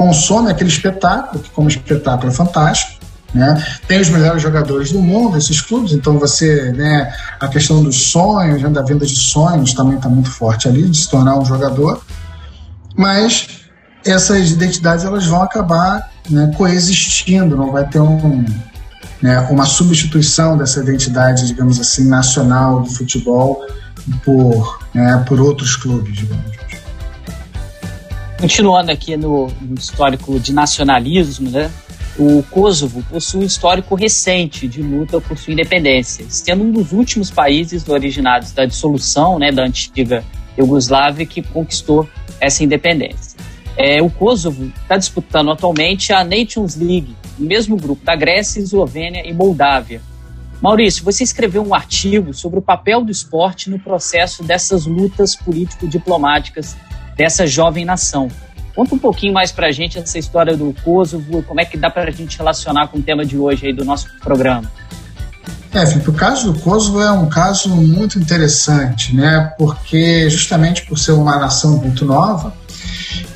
[0.02, 2.99] consome aquele espetáculo, que como espetáculo é fantástico,
[3.36, 3.64] né?
[3.88, 8.64] Tem os melhores jogadores do mundo, esses clubes, então você, né, a questão dos sonhos,
[8.64, 12.02] né, da venda de sonhos também está muito forte ali, de se tornar um jogador,
[12.97, 13.62] mas
[14.04, 18.43] essas identidades elas vão acabar né, coexistindo, não vai ter um,
[19.22, 23.64] né, uma substituição dessa identidade, digamos assim, nacional do futebol
[24.26, 26.70] por, né, por outros clubes, digamos.
[28.42, 31.72] Continuando aqui no, no histórico de nacionalismo, né?
[32.18, 37.30] O Kosovo possui um histórico recente de luta por sua independência, sendo um dos últimos
[37.30, 40.24] países originados da dissolução né, da antiga
[40.58, 43.39] Iugoslávia que conquistou essa independência.
[43.78, 49.22] É, o Kosovo está disputando atualmente a Nations League, no mesmo grupo da Grécia, Eslovênia
[49.24, 50.02] e Moldávia.
[50.60, 56.76] Maurício, você escreveu um artigo sobre o papel do esporte no processo dessas lutas político-diplomáticas
[57.16, 58.30] dessa jovem nação.
[58.76, 61.89] Conta um pouquinho mais para a gente essa história do Kosovo, como é que dá
[61.89, 64.72] para a gente relacionar com o tema de hoje aí do nosso programa.
[65.74, 69.53] É, Felipe, o caso do Kosovo é um caso muito interessante, né?
[69.57, 72.53] Porque justamente por ser uma nação muito nova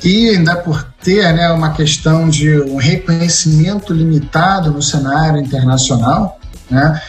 [0.04, 6.38] e ainda por ter né, uma questão de um reconhecimento limitado no cenário internacional,
[6.70, 7.00] né?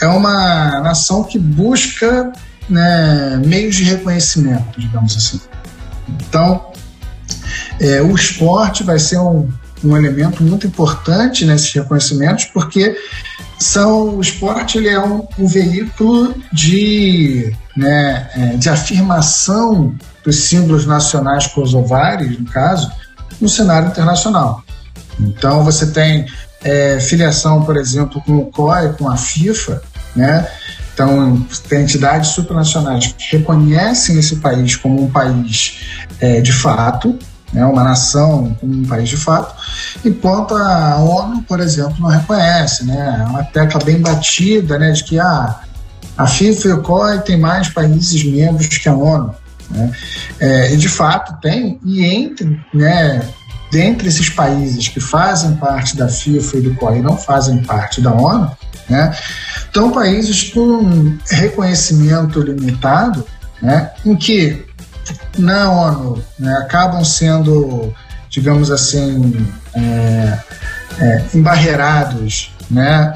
[0.00, 2.30] É uma nação que busca
[2.68, 5.40] né, meios de reconhecimento, digamos assim.
[6.08, 6.72] Então,
[7.80, 9.48] é, o esporte vai ser um,
[9.82, 12.96] um elemento muito importante nesses reconhecimentos, porque
[13.58, 19.94] são, o esporte ele é um, um veículo de, né, é, de afirmação
[20.24, 22.90] dos símbolos nacionais kosovares, no caso,
[23.40, 24.62] no cenário internacional.
[25.18, 26.26] Então, você tem
[26.62, 29.82] é, filiação, por exemplo, com o COI, com a FIFA,
[30.16, 30.48] né?
[30.94, 35.80] Então, entidades supranacionais que reconhecem esse país como um país
[36.20, 37.18] é, de fato,
[37.52, 39.54] né, uma nação como um país de fato,
[40.04, 42.84] enquanto a ONU, por exemplo, não reconhece.
[42.84, 45.60] Né, é uma tecla bem batida né, de que ah,
[46.16, 49.34] a FIFA e o COI têm mais países membros que a ONU.
[49.70, 49.92] Né,
[50.38, 53.20] é, e de fato tem, e entre, né,
[53.72, 58.12] dentre esses países que fazem parte da FIFA e do COI não fazem parte da
[58.12, 58.50] ONU,
[58.88, 59.16] né,
[59.90, 63.26] países com reconhecimento limitado,
[63.60, 64.64] né, em que
[65.38, 67.92] na ONU né, acabam sendo,
[68.28, 70.38] digamos assim, é,
[70.98, 73.14] é, embarreirados né,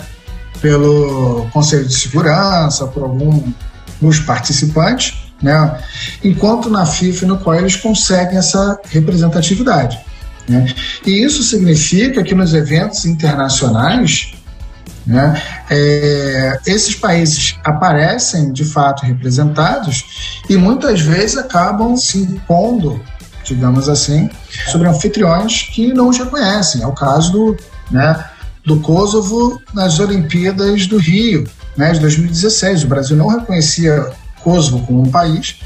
[0.61, 5.79] pelo Conselho de Segurança, por alguns participantes, né,
[6.25, 9.99] enquanto na FIFA e no COI eles conseguem essa representatividade.
[10.49, 10.67] Né?
[11.07, 14.33] E isso significa que nos eventos internacionais
[15.09, 15.43] né?
[15.71, 20.05] É, esses países aparecem de fato representados
[20.51, 23.01] e muitas vezes acabam se impondo,
[23.43, 24.29] digamos assim,
[24.71, 26.83] sobre anfitriões que não os reconhecem.
[26.83, 27.57] É o caso do,
[27.91, 28.23] né,
[28.67, 32.85] do Kosovo nas Olimpíadas do Rio, né, de 2016.
[32.85, 34.13] O Brasil não reconhecia
[34.45, 35.57] Kosovo como um país,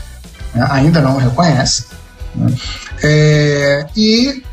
[0.54, 1.86] né, ainda não reconhece.
[2.32, 2.54] Né,
[3.02, 4.44] é, e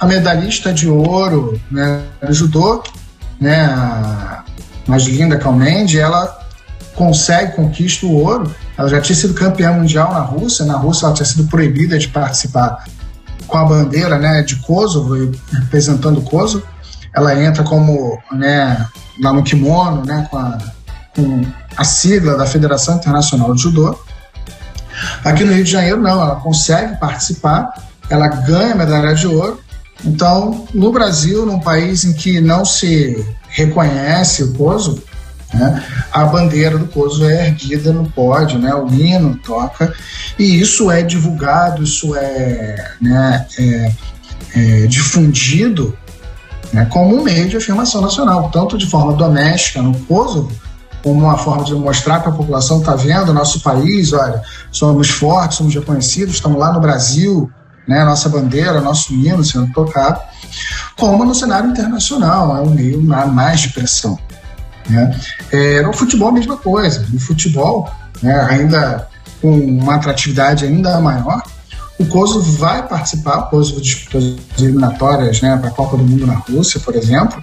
[0.00, 2.82] a medalhista de ouro né, judô
[3.42, 4.44] né, a
[4.86, 6.40] mais linda Calmende, ela
[6.94, 8.54] consegue, conquista o ouro.
[8.76, 10.64] Ela já tinha sido campeã mundial na Rússia.
[10.64, 12.84] Na Rússia ela tinha sido proibida de participar
[13.46, 15.14] com a bandeira né, de Kosovo,
[15.52, 16.64] representando Kosovo.
[17.14, 18.86] Ela entra como, né,
[19.20, 20.58] lá no kimono, né, com a,
[21.14, 21.42] com
[21.76, 23.98] a sigla da Federação Internacional de Judô.
[25.24, 27.72] Aqui no Rio de Janeiro, não, ela consegue participar,
[28.08, 29.60] ela ganha medalha de ouro
[30.04, 35.02] então, no Brasil, num país em que não se reconhece o Kosovo,
[35.54, 39.92] né, a bandeira do Kosovo é erguida no pódio, né, o hino toca,
[40.38, 43.92] e isso é divulgado, isso é, né, é,
[44.56, 45.96] é difundido
[46.72, 50.50] né, como um meio de afirmação nacional, tanto de forma doméstica no Kosovo,
[51.02, 53.32] como uma forma de mostrar para a população está vendo?
[53.32, 54.40] Nosso país, olha,
[54.70, 57.50] somos fortes, somos reconhecidos, estamos lá no Brasil,
[57.86, 60.20] né, nossa bandeira, nosso hino sendo tocado,
[60.96, 64.18] como no cenário internacional, é um meio mais de pressão.
[64.88, 65.18] Né?
[65.50, 67.06] É, no futebol, a mesma coisa.
[67.10, 67.90] No futebol,
[68.22, 69.08] né, ainda
[69.40, 71.42] com uma atratividade ainda maior,
[71.98, 76.26] o Kosovo vai participar, o Kosovo disputou as eliminatórias né, para a Copa do Mundo
[76.26, 77.42] na Rússia, por exemplo,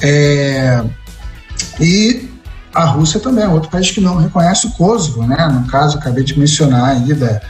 [0.00, 0.82] é,
[1.80, 2.28] e
[2.74, 5.46] a Rússia também é outro país que não reconhece o Kosovo, né?
[5.48, 7.40] No caso, acabei de mencionar aí da,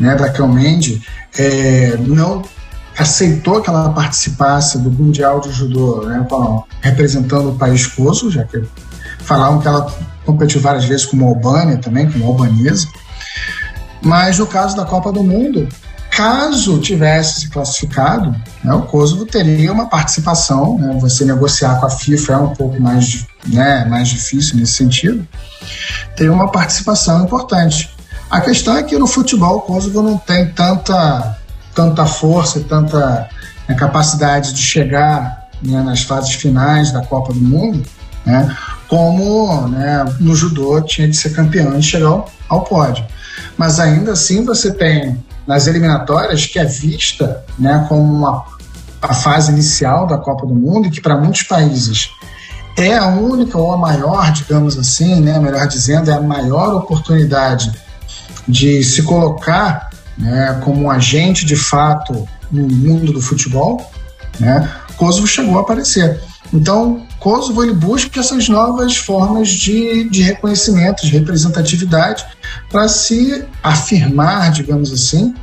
[0.00, 1.02] né, da Kelmendi,
[1.38, 2.42] é, não
[2.98, 6.26] aceitou que ela participasse do Mundial de Judô, né,
[6.80, 8.62] representando o país Kosovo, já que
[9.20, 9.94] falavam que ela
[10.24, 12.88] competiu várias vezes como Albânia também, como albanesa.
[14.02, 15.68] Mas no caso da Copa do Mundo,
[16.10, 18.34] caso tivesse se classificado,
[18.64, 20.78] né, o Kosovo teria uma participação.
[20.78, 25.26] Né, você negociar com a FIFA é um pouco mais, né, mais difícil nesse sentido.
[26.16, 27.90] Teria uma participação importante.
[28.30, 31.36] A questão é que no futebol o Kosovo não tem tanta,
[31.74, 33.28] tanta força e tanta
[33.68, 37.82] né, capacidade de chegar né, nas fases finais da Copa do Mundo,
[38.24, 38.56] né,
[38.86, 43.04] como né, no judô tinha de ser campeão e chegar ao, ao pódio.
[43.58, 48.44] Mas ainda assim você tem nas eliminatórias que é vista né, como uma,
[49.02, 52.10] a fase inicial da Copa do Mundo e que para muitos países
[52.76, 57.72] é a única ou a maior, digamos assim, né, melhor dizendo, é a maior oportunidade
[58.46, 63.90] de se colocar né, como um agente de fato no mundo do futebol,
[64.38, 66.20] né, Kosovo chegou a aparecer.
[66.52, 72.24] Então, Kosovo ele busca essas novas formas de, de reconhecimento, de representatividade,
[72.70, 75.34] para se afirmar, digamos assim,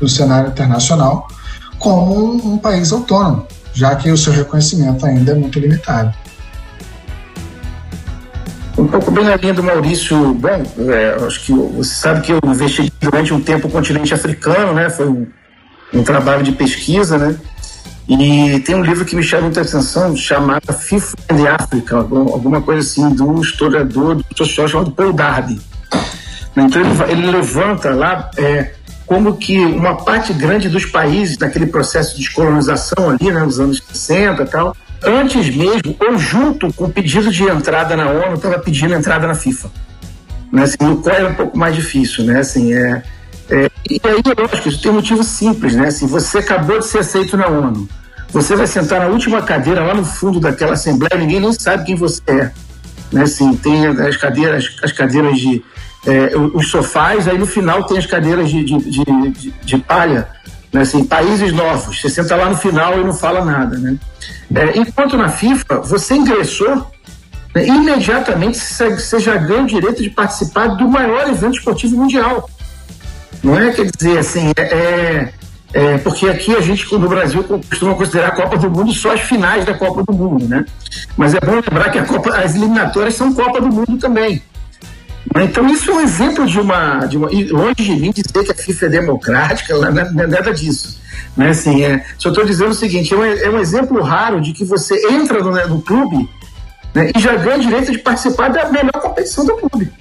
[0.00, 1.28] no cenário internacional,
[1.78, 6.12] como um, um país autônomo, já que o seu reconhecimento ainda é muito limitado.
[8.78, 12.40] Um pouco bem na linha do Maurício, bom, é, acho que você sabe que eu
[12.44, 14.90] investi durante um tempo no continente africano, né?
[14.90, 15.26] Foi um,
[15.94, 17.36] um trabalho de pesquisa, né?
[18.08, 22.80] E tem um livro que me chama muita atenção, chamado FIFA and Africa, alguma coisa
[22.80, 25.58] assim, de um historiador, do social chamado Paul Darby.
[26.56, 28.72] Então ele, ele levanta lá é,
[29.06, 33.82] como que uma parte grande dos países, naquele processo de descolonização ali, né, nos anos
[33.92, 38.58] 60 e tal, antes mesmo, ou junto com o pedido de entrada na ONU, estava
[38.58, 39.70] pedindo entrada na FIFA.
[40.52, 40.62] Né?
[40.62, 42.40] Assim, no qual é um pouco mais difícil, né?
[42.40, 43.02] Assim, é,
[43.50, 45.88] é, e aí, lógico, isso tem um motivo simples, né?
[45.88, 47.88] Assim, você acabou de ser aceito na ONU,
[48.30, 51.94] você vai sentar na última cadeira lá no fundo daquela assembleia, ninguém nem sabe quem
[51.94, 52.50] você é.
[53.12, 53.22] Né?
[53.22, 55.62] Assim, tem as cadeiras, as cadeiras de.
[56.06, 60.28] É, os sofás, aí no final tem as cadeiras de, de, de, de, de palha
[60.76, 63.78] né, assim, países novos, você senta lá no final e não fala nada.
[63.78, 63.96] Né?
[64.54, 66.86] É, enquanto na FIFA, você ingressou,
[67.54, 72.50] né, imediatamente você já ganha o direito de participar do maior evento esportivo mundial.
[73.42, 75.32] Não é, quer dizer, assim, é, é,
[75.72, 79.20] é porque aqui a gente, no Brasil, costuma considerar a Copa do Mundo só as
[79.20, 80.64] finais da Copa do Mundo, né?
[81.16, 84.42] Mas é bom lembrar que Copa, as eliminatórias são Copa do Mundo também.
[85.34, 87.06] Então, isso é um exemplo de uma.
[87.06, 89.88] De uma longe de mim dizer que a FIFA é democrática, não
[90.22, 90.98] é nada disso.
[91.36, 91.50] Né?
[91.50, 94.64] Assim, é, só estou dizendo o seguinte: é um, é um, exemplo raro de que
[94.64, 96.28] você entra no, né, no clube
[96.94, 99.92] né, e já ganha direito de participar da melhor competição do clube.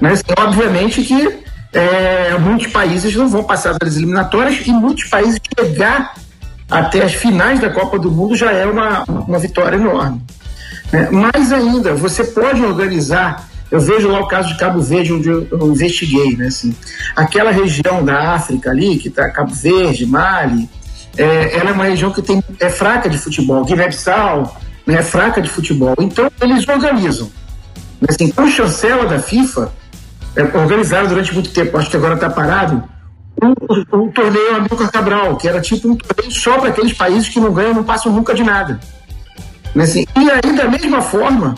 [0.00, 0.12] Né?
[0.12, 1.40] Assim, obviamente que
[1.72, 6.14] é, muitos países não vão passar das eliminatórias e muitos países chegar
[6.70, 10.22] até as finais da Copa do Mundo já é uma, uma vitória enorme.
[10.92, 11.08] Né?
[11.54, 16.36] Ainda, você pode organizar eu vejo lá o caso de Cabo Verde, onde eu, investiguei,
[16.36, 16.48] né?
[16.48, 16.76] Assim,
[17.16, 20.68] aquela região da África ali, que está Cabo Verde, Mali,
[21.16, 23.64] é, ela é uma região que tem, é fraca de futebol.
[23.64, 25.94] Guiné-Bissau né, é fraca de futebol.
[25.98, 27.30] Então, eles organizam.
[28.06, 29.72] Assim, com chancela da FIFA,
[30.36, 32.84] é, organizaram durante muito tempo, acho que agora está parado,
[33.42, 37.40] um, um, torneio Amilcar Cabral, que era tipo um torneio só para aqueles países que
[37.40, 38.78] não ganham, não passam nunca de nada.
[39.74, 41.54] Assim, e aí, da mesma forma,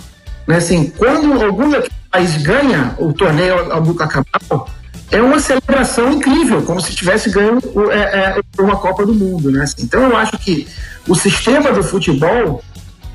[0.47, 1.73] né, assim, quando algum
[2.15, 4.69] país ganha o torneio Albuca Cabral,
[5.11, 7.59] é uma celebração incrível, como se tivesse ganho
[7.91, 9.65] é, é, uma Copa do Mundo, né?
[9.65, 10.67] Assim, então eu acho que
[11.09, 12.62] o sistema do futebol,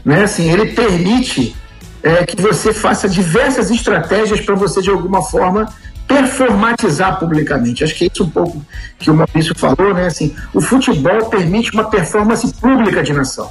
[0.04, 1.56] né, assim, ele permite
[2.04, 5.74] é, que você faça diversas estratégias para você de alguma forma
[6.06, 7.84] performatizar publicamente.
[7.84, 8.66] Acho que é isso um pouco
[8.98, 10.08] que o Maurício falou, né?
[10.08, 13.50] Assim, o futebol permite uma performance pública de nação,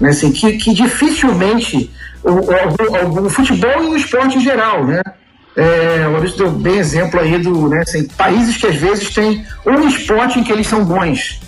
[0.00, 0.10] né?
[0.10, 1.90] Assim, que, que dificilmente
[2.22, 5.02] o, o, o, futebol e o esporte em geral, né?
[5.56, 9.46] É, o Maurício deu bem exemplo aí do, né, assim, países que às vezes têm
[9.64, 11.40] um esporte em que eles são bons,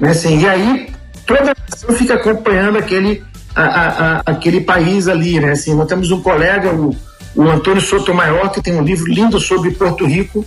[0.00, 0.92] né, assim, e aí
[1.24, 3.22] toda a nação fica acompanhando aquele,
[3.54, 6.96] a, a, a, aquele país ali, né, assim, nós temos um colega, o,
[7.36, 10.44] o Antônio Sotomayor, que tem um livro lindo sobre Porto Rico,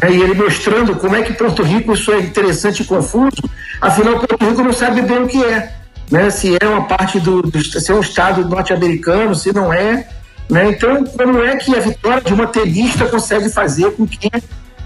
[0.00, 3.42] né, e ele mostrando como é que Porto Rico isso é interessante e confuso,
[3.80, 5.74] afinal Porto Rico não sabe bem o que é
[6.10, 6.30] né?
[6.30, 10.08] Se é uma parte do, do se é um estado norte-americano, se não é,
[10.48, 10.70] né?
[10.70, 14.30] Então, como é que a vitória de uma tenista consegue fazer com que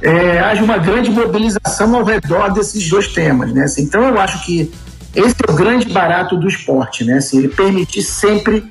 [0.03, 3.65] é, haja uma grande mobilização ao redor desses dois temas, né?
[3.65, 4.73] Assim, então, eu acho que
[5.15, 7.15] esse é o grande barato do esporte, né?
[7.15, 8.65] Assim, ele permitir sempre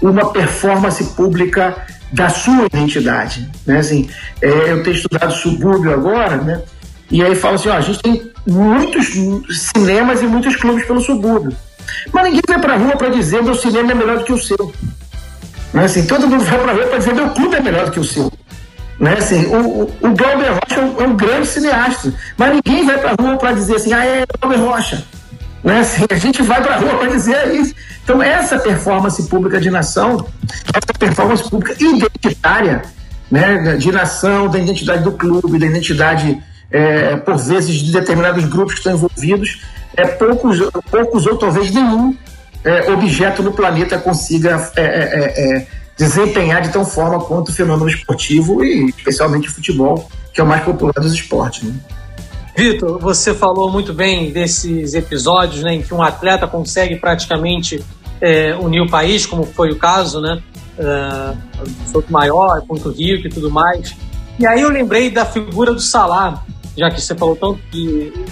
[0.00, 1.76] uma performance pública
[2.12, 3.78] da sua identidade, né?
[3.78, 4.08] Assim,
[4.40, 6.62] é, eu tenho estudado subúrbio agora, né?
[7.10, 9.08] E aí fala assim, ó, a gente tem muitos
[9.50, 11.56] cinemas e muitos clubes pelo subúrbio.
[12.12, 14.72] Mas ninguém vai pra rua para dizer meu cinema é melhor do que o seu.
[15.72, 16.06] Não é assim?
[16.06, 18.32] Todo mundo vai pra rua para dizer meu clube é melhor do que o seu.
[18.98, 19.46] Não é assim?
[19.46, 23.36] O, o, Glauber Rocha é um, é um, grande cineasta, mas ninguém vai pra rua
[23.36, 25.04] para dizer assim, ah, é Glauber Rocha.
[25.62, 26.04] Não é assim?
[26.10, 27.74] A gente vai pra rua para dizer isso.
[28.02, 30.26] Então, essa performance pública de nação,
[30.74, 32.82] essa performance pública identitária,
[33.30, 38.74] né, de nação, da identidade do clube, da identidade, é, por vezes, de determinados grupos
[38.74, 39.60] que estão envolvidos,
[39.98, 42.14] é, poucos, poucos ou talvez nenhum
[42.64, 47.52] é, objeto no planeta consiga é, é, é, é, desempenhar de tão forma quanto o
[47.52, 51.64] fenômeno esportivo e especialmente o futebol, que é o mais popular dos esportes.
[51.64, 51.74] Né?
[52.56, 57.84] Vitor, você falou muito bem desses episódios né, em que um atleta consegue praticamente
[58.60, 60.42] unir o país, como foi o caso, né?
[60.76, 63.94] Uh, maior, Ponto Rico e tudo mais.
[64.40, 66.42] E aí eu lembrei da figura do Salah,
[66.78, 67.58] já que você falou tanto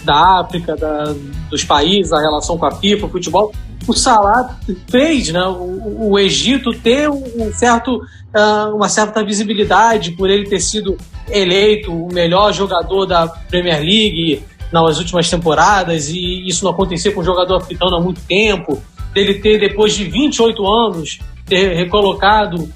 [0.04, 1.12] da África, da,
[1.50, 3.52] dos países, a relação com a FIFA, o futebol,
[3.88, 4.56] o Salah
[4.88, 10.60] fez né, o, o Egito ter um certo, uh, uma certa visibilidade por ele ter
[10.60, 10.96] sido
[11.28, 14.42] eleito o melhor jogador da Premier League
[14.72, 18.80] nas últimas temporadas e isso não acontecia com um jogador africano há muito tempo,
[19.12, 22.68] dele ter, depois de 28 anos, ter recolocado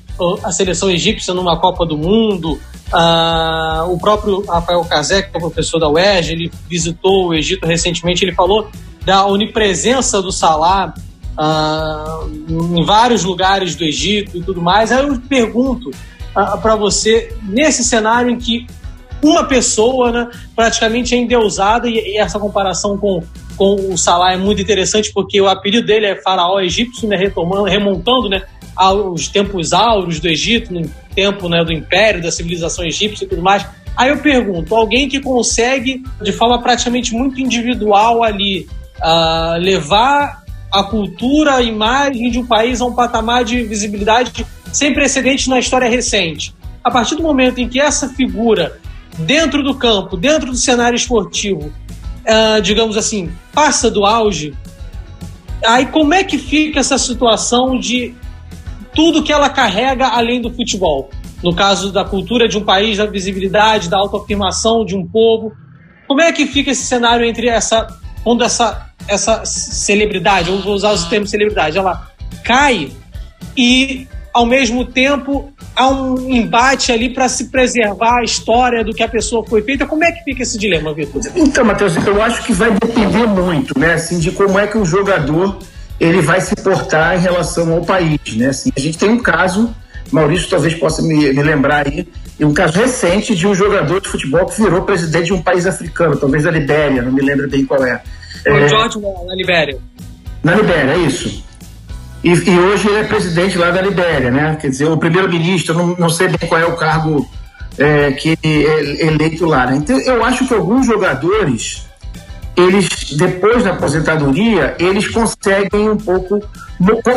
[0.45, 2.59] a seleção egípcia numa Copa do Mundo,
[2.93, 8.25] Uh, o próprio Rafael Kazek, que é professor da UERJ, ele visitou o Egito recentemente,
[8.25, 8.69] ele falou
[9.05, 10.93] da onipresença do Salah
[11.39, 14.91] uh, em vários lugares do Egito e tudo mais.
[14.91, 18.67] Aí eu pergunto uh, para você, nesse cenário em que
[19.23, 23.23] uma pessoa né, praticamente é endeusada, e, e essa comparação com,
[23.57, 27.65] com o Salah é muito interessante, porque o apelido dele é faraó egípcio, né, retomando,
[27.65, 28.43] remontando né,
[28.81, 33.43] aos tempos áureos do Egito, no tempo né, do Império, da civilização egípcia e tudo
[33.43, 33.67] mais.
[33.95, 38.67] Aí eu pergunto, alguém que consegue, de forma praticamente muito individual ali,
[38.97, 44.95] uh, levar a cultura, a imagem de um país a um patamar de visibilidade sem
[44.95, 46.55] precedentes na história recente.
[46.83, 48.81] A partir do momento em que essa figura,
[49.19, 54.55] dentro do campo, dentro do cenário esportivo, uh, digamos assim, passa do auge,
[55.67, 58.15] aí como é que fica essa situação de
[58.95, 61.11] tudo que ela carrega além do futebol.
[61.43, 65.53] No caso da cultura de um país, da visibilidade, da autoafirmação de um povo.
[66.07, 67.87] Como é que fica esse cenário entre essa.
[68.23, 72.11] quando essa, essa celebridade, eu vou usar os termos celebridade, ela
[72.45, 72.91] cai
[73.57, 79.03] e ao mesmo tempo há um embate ali para se preservar a história do que
[79.03, 79.87] a pessoa foi feita.
[79.87, 81.23] Como é que fica esse dilema, Vitor?
[81.35, 84.85] Então, Matheus, eu acho que vai depender muito, né, assim, de como é que o
[84.85, 85.59] jogador
[86.01, 88.49] ele vai se portar em relação ao país, né?
[88.49, 89.75] Assim, a gente tem um caso,
[90.11, 92.09] Maurício talvez possa me, me lembrar aí,
[92.41, 96.17] um caso recente de um jogador de futebol que virou presidente de um país africano,
[96.17, 98.01] talvez da Libéria, não me lembro bem qual é.
[98.47, 99.79] O é, George na Libéria.
[100.43, 101.45] Na Libéria, é isso.
[102.25, 104.57] E, e, hoje ele é presidente lá da Libéria, né?
[104.61, 107.29] Quer dizer, o primeiro-ministro, não, não sei bem qual é o cargo
[107.79, 109.67] é, que é eleito lá.
[109.67, 109.77] Né?
[109.77, 111.87] Então, eu acho que alguns jogadores,
[112.57, 116.43] eles, depois da aposentadoria, eles conseguem um pouco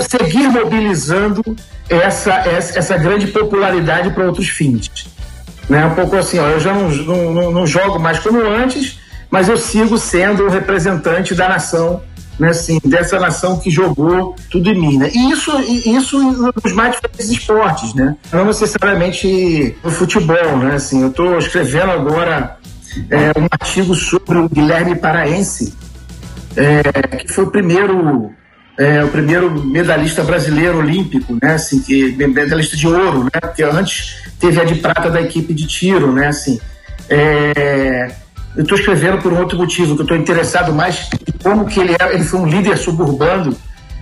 [0.09, 1.43] seguir mobilizando
[1.89, 4.89] essa, essa, essa grande popularidade para outros fins.
[5.69, 5.85] Né?
[5.85, 9.57] Um pouco assim, ó, eu já não, não, não jogo mais como antes, mas eu
[9.57, 12.01] sigo sendo o representante da nação
[12.39, 14.97] né, assim, dessa nação que jogou tudo em mim.
[14.97, 15.11] Né?
[15.13, 18.15] E isso, isso nos mais diferentes esportes, né?
[18.31, 20.57] não necessariamente no futebol.
[20.57, 20.75] Né?
[20.75, 22.57] Assim, eu estou escrevendo agora
[23.09, 25.73] é, um artigo sobre o Guilherme Paraense,
[26.55, 28.31] é, que foi o primeiro
[28.77, 34.23] é, o primeiro medalhista brasileiro olímpico, né, assim, que medalhista de ouro, né, porque antes
[34.39, 36.59] teve a de prata da equipe de tiro, né, assim,
[37.09, 38.11] é,
[38.55, 41.79] eu estou escrevendo por um outro motivo, que eu estou interessado mais em como que
[41.79, 43.55] ele, é, ele foi um líder suburbano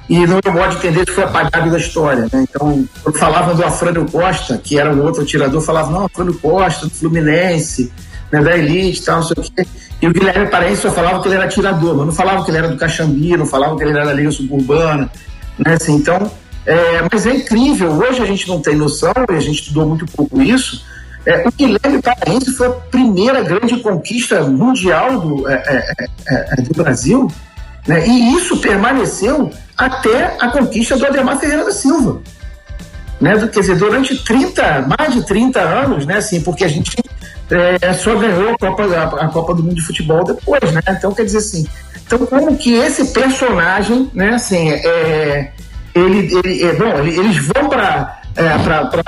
[0.10, 2.24] e no meu modo de entender foi apagado da história.
[2.24, 2.46] Né?
[2.50, 6.86] Então, quando falavam do Afrânio Costa, que era um outro atirador, falavam, não, Afrânio Costa,
[6.86, 7.92] do Fluminense,
[8.32, 9.68] né, da elite tal, não sei o quê.
[10.02, 12.58] E o Guilherme Paraense só falava que ele era atirador, mas não falava que ele
[12.58, 15.12] era do Caxambi, não falava que ele era da Liga Suburbana.
[15.60, 15.74] Né?
[15.74, 16.32] Assim, então,
[16.66, 20.06] é, mas é incrível, hoje a gente não tem noção, e a gente estudou muito
[20.08, 20.84] pouco isso,
[21.26, 26.62] é, o Guilherme Paraense foi a primeira grande conquista mundial do, é, é, é, é
[26.62, 27.32] do Brasil,
[27.88, 28.08] né?
[28.08, 32.22] e isso permaneceu até a conquista do Ademar Ferreira da Silva.
[33.20, 33.38] Né?
[33.54, 36.18] Quer dizer, durante 30, mais de 30 anos, né?
[36.18, 36.92] assim, porque a gente
[37.52, 40.82] é, só ganhou a Copa, a, a, Copa do Mundo de Futebol depois, né?
[40.90, 41.68] Então, quer dizer assim,
[42.06, 45.52] então como que esse personagem, né, assim, é,
[45.94, 48.58] ele, ele é, bom, eles vão para é,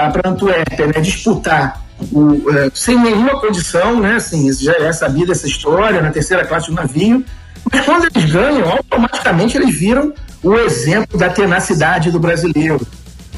[0.10, 1.82] para Antuérpia, né, disputar
[2.12, 4.16] o, é, sem nenhuma condição, né?
[4.16, 7.24] Assim, já é sabida essa história, na terceira classe do navio.
[7.72, 12.86] Mas quando eles ganham, automaticamente eles viram o exemplo da tenacidade do brasileiro.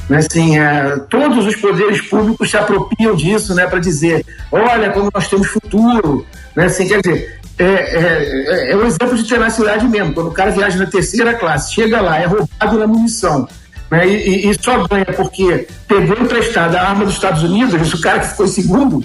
[0.09, 5.09] Né, assim, é, todos os poderes públicos se apropriam disso né, para dizer: olha como
[5.13, 6.25] nós temos futuro.
[6.55, 10.13] Né, assim, quer dizer, é, é, é, é um exemplo de tenacidade mesmo.
[10.13, 13.47] Quando o cara viaja na terceira classe, chega lá, é roubado na munição
[13.89, 18.19] né, e, e, só ganha porque pegou emprestada a arma dos Estados Unidos, o cara
[18.19, 19.03] que ficou em segundo,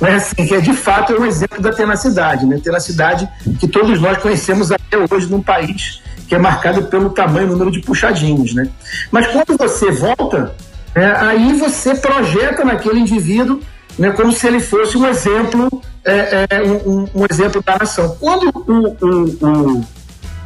[0.00, 3.28] né, assim, que é de fato é um exemplo da tenacidade, né, tenacidade
[3.58, 7.80] que todos nós conhecemos até hoje num país que é marcado pelo tamanho número de
[7.80, 8.54] puxadinhos.
[8.54, 8.68] Né?
[9.10, 10.54] Mas quando você volta,
[10.94, 13.60] é, aí você projeta naquele indivíduo
[13.98, 18.16] né, como se ele fosse um exemplo, é, é, um, um, exemplo da nação.
[18.20, 19.84] Quando o, o, o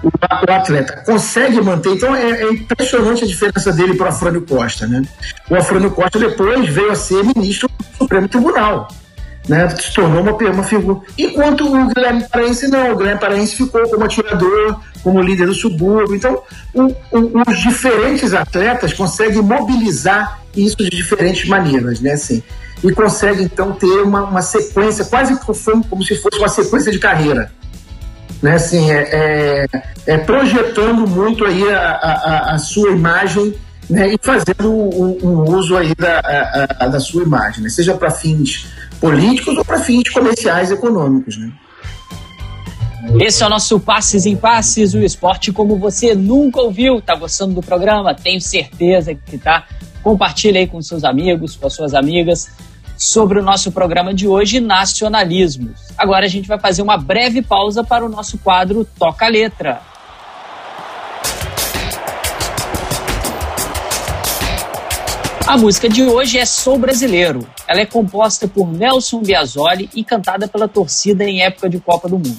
[0.05, 0.11] o
[0.53, 1.95] atleta consegue manter.
[1.95, 4.87] Então é, é impressionante a diferença dele para o Afrânio Costa.
[4.87, 5.03] Né?
[5.49, 8.89] O Afrânio Costa depois veio a ser ministro do Supremo Tribunal.
[9.47, 11.01] Né, se tornou uma, uma figura.
[11.19, 16.17] Enquanto o Guilherme Paraense não, o Guilherme Paraense ficou como atirador, como líder do subúrbio.
[16.17, 16.43] Então,
[16.73, 22.13] o, o, os diferentes atletas conseguem mobilizar isso de diferentes maneiras, né?
[22.13, 22.43] Assim,
[22.83, 27.53] e conseguem, então, ter uma, uma sequência, quase como se fosse uma sequência de carreira
[28.45, 29.67] né, assim, é, é,
[30.07, 33.55] é projetando muito aí a, a, a sua imagem
[33.89, 36.21] né, e fazendo um, um uso aí da,
[36.79, 38.67] a, da sua imagem, né, seja para fins
[39.01, 41.37] políticos ou para fins comerciais e econômicos.
[41.39, 41.53] Né.
[43.21, 47.01] Esse é o nosso Passes em Passes, o esporte como você nunca ouviu.
[47.01, 48.15] Tá gostando do programa?
[48.15, 49.67] Tenho certeza que tá.
[50.03, 52.51] Compartilhe aí com seus amigos, com as suas amigas
[52.97, 55.93] sobre o nosso programa de hoje, nacionalismos.
[55.97, 59.81] Agora a gente vai fazer uma breve pausa para o nosso quadro Toca Letra.
[65.47, 67.47] A música de hoje é Sou Brasileiro.
[67.69, 72.17] Ela é composta por Nelson Biasoli e cantada pela torcida em época de Copa do
[72.17, 72.39] Mundo.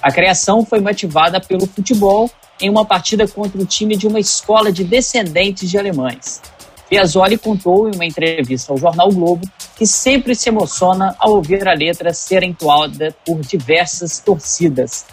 [0.00, 2.30] A criação foi motivada pelo futebol
[2.60, 6.40] em uma partida contra o time de uma escola de descendentes de alemães.
[6.88, 11.74] Piazzoli contou em uma entrevista ao jornal Globo que sempre se emociona ao ouvir a
[11.74, 15.04] letra ser entoada por diversas torcidas.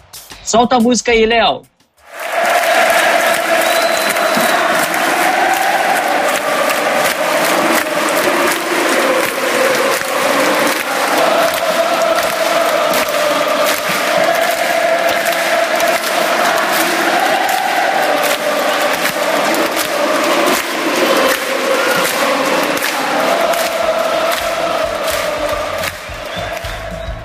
[0.44, 1.62] Solta a música aí, Léo.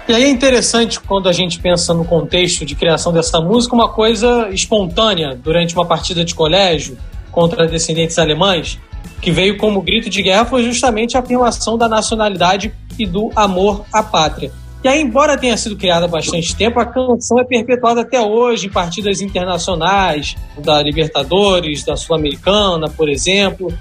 [0.09, 3.87] E aí é interessante quando a gente pensa no contexto de criação dessa música, uma
[3.87, 6.97] coisa espontânea durante uma partida de colégio
[7.31, 8.79] contra descendentes alemães,
[9.21, 13.85] que veio como grito de guerra foi justamente a afirmação da nacionalidade e do amor
[13.93, 14.51] à pátria.
[14.83, 18.65] E aí, embora tenha sido criada há bastante tempo, a canção é perpetuada até hoje
[18.65, 23.71] em partidas internacionais, da Libertadores, da Sul-Americana, por exemplo.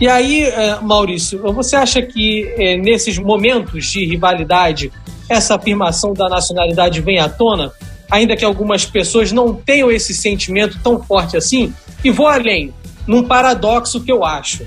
[0.00, 4.92] E aí, é, Maurício, você acha que é, nesses momentos de rivalidade,
[5.28, 7.72] essa afirmação da nacionalidade vem à tona?
[8.08, 11.74] Ainda que algumas pessoas não tenham esse sentimento tão forte assim?
[12.04, 12.72] E vou além,
[13.06, 14.64] num paradoxo que eu acho.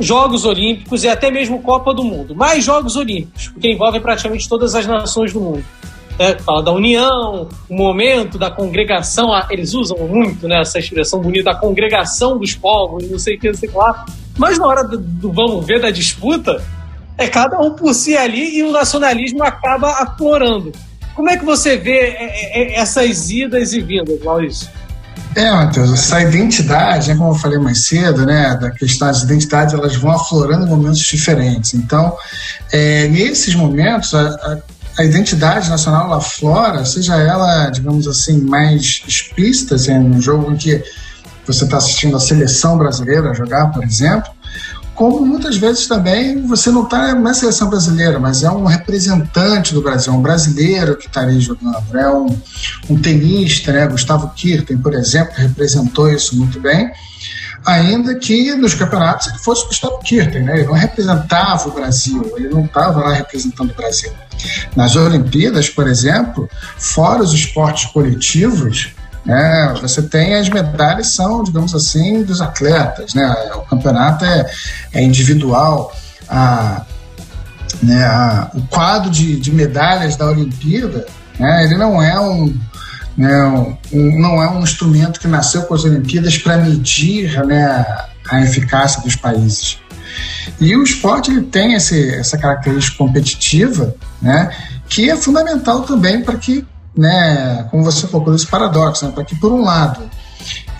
[0.00, 2.34] Jogos Olímpicos e até mesmo Copa do Mundo.
[2.34, 5.64] Mais Jogos Olímpicos, porque envolvem praticamente todas as nações do mundo.
[6.18, 11.50] É, fala da união, o momento da congregação, eles usam muito né, essa expressão bonita,
[11.50, 14.06] a congregação dos povos, não sei o que, não sei lá.
[14.38, 16.62] Mas na hora do, do vamos ver da disputa,
[17.18, 20.72] é cada um por si ali e o nacionalismo acaba aflorando.
[21.14, 24.68] Como é que você vê é, é, é, essas idas e vindas, Maurício?
[25.34, 29.74] É, Matheus, essa identidade, né, como eu falei mais cedo, né, da questão das identidades,
[29.74, 31.74] elas vão aflorando em momentos diferentes.
[31.74, 32.16] Então,
[32.72, 34.58] é, nesses momentos, a, a,
[34.98, 40.56] a, identidade nacional ela aflora, seja ela, digamos assim, mais explícita, assim, um jogo em
[40.56, 40.82] que
[41.46, 44.30] você está assistindo a seleção brasileira jogar, por exemplo,
[44.96, 49.82] como muitas vezes também você não está na seleção brasileira, mas é um representante do
[49.82, 52.26] Brasil, um brasileiro que está ali jogando, é um,
[52.88, 53.86] um tenista, né?
[53.86, 56.90] Gustavo Kirten, por exemplo, representou isso muito bem,
[57.66, 60.60] ainda que nos campeonatos ele fosse o Gustavo Kirten, né?
[60.60, 64.12] ele não representava o Brasil, ele não estava lá representando o Brasil.
[64.76, 66.48] Nas Olimpíadas, por exemplo,
[66.78, 68.94] fora os esportes coletivos,
[69.24, 69.74] né?
[69.82, 73.34] Você tem as medalhas são, digamos assim, dos atletas, né?
[73.56, 74.46] O campeonato é,
[74.92, 75.92] é individual.
[76.28, 76.82] A,
[77.82, 81.06] né, a, o quadro de, de medalhas da Olimpíada,
[81.38, 82.54] né, ele não é um,
[83.16, 83.44] né,
[83.92, 87.84] um, não é um instrumento que nasceu com as Olimpíadas para medir né,
[88.30, 89.78] a eficácia dos países.
[90.60, 94.50] E o esporte ele tem esse, essa característica competitiva, né,
[94.88, 99.36] que é fundamental também para que né, como você colocou, esse paradoxo, né, para que,
[99.36, 100.08] por um lado,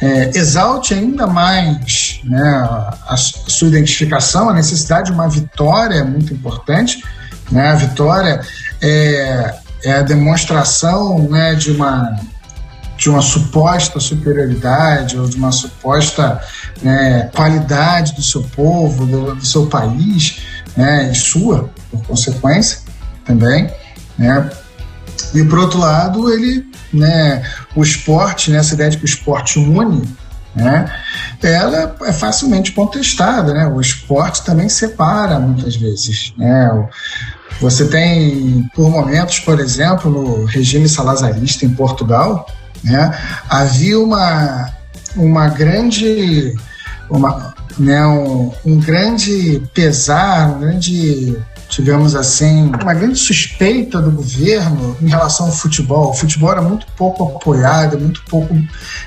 [0.01, 2.69] é, exalte ainda mais né,
[3.07, 7.03] a, sua identificação, a necessidade de uma vitória muito importante.
[7.51, 8.41] Né, a vitória
[8.81, 9.55] é,
[9.87, 12.19] é a demonstração né, de, uma,
[12.97, 16.41] de uma suposta superioridade ou de uma suposta
[16.83, 20.41] né, qualidade do seu povo, do, do seu país,
[20.77, 22.81] né, e sua, por consequência,
[23.25, 23.71] também.
[24.19, 24.51] Né,
[25.33, 27.45] e por outro lado, ele, né,
[27.77, 30.03] o esporte, né, essa ideia de que o esporte une,
[30.53, 30.93] né,
[31.41, 33.67] ela é facilmente contestada, né?
[33.67, 36.89] O esporte também separa muitas vezes, né?
[37.61, 42.47] Você tem, por momentos, por exemplo, no regime salazarista em Portugal,
[42.85, 43.17] né,
[43.49, 44.71] havia uma,
[45.17, 46.55] uma grande,
[47.09, 51.37] uma, né, um, um grande pesar, um grande
[51.69, 56.11] tivemos assim uma grande suspeita do governo em relação ao futebol.
[56.11, 58.55] O futebol era muito pouco apoiado, muito pouco,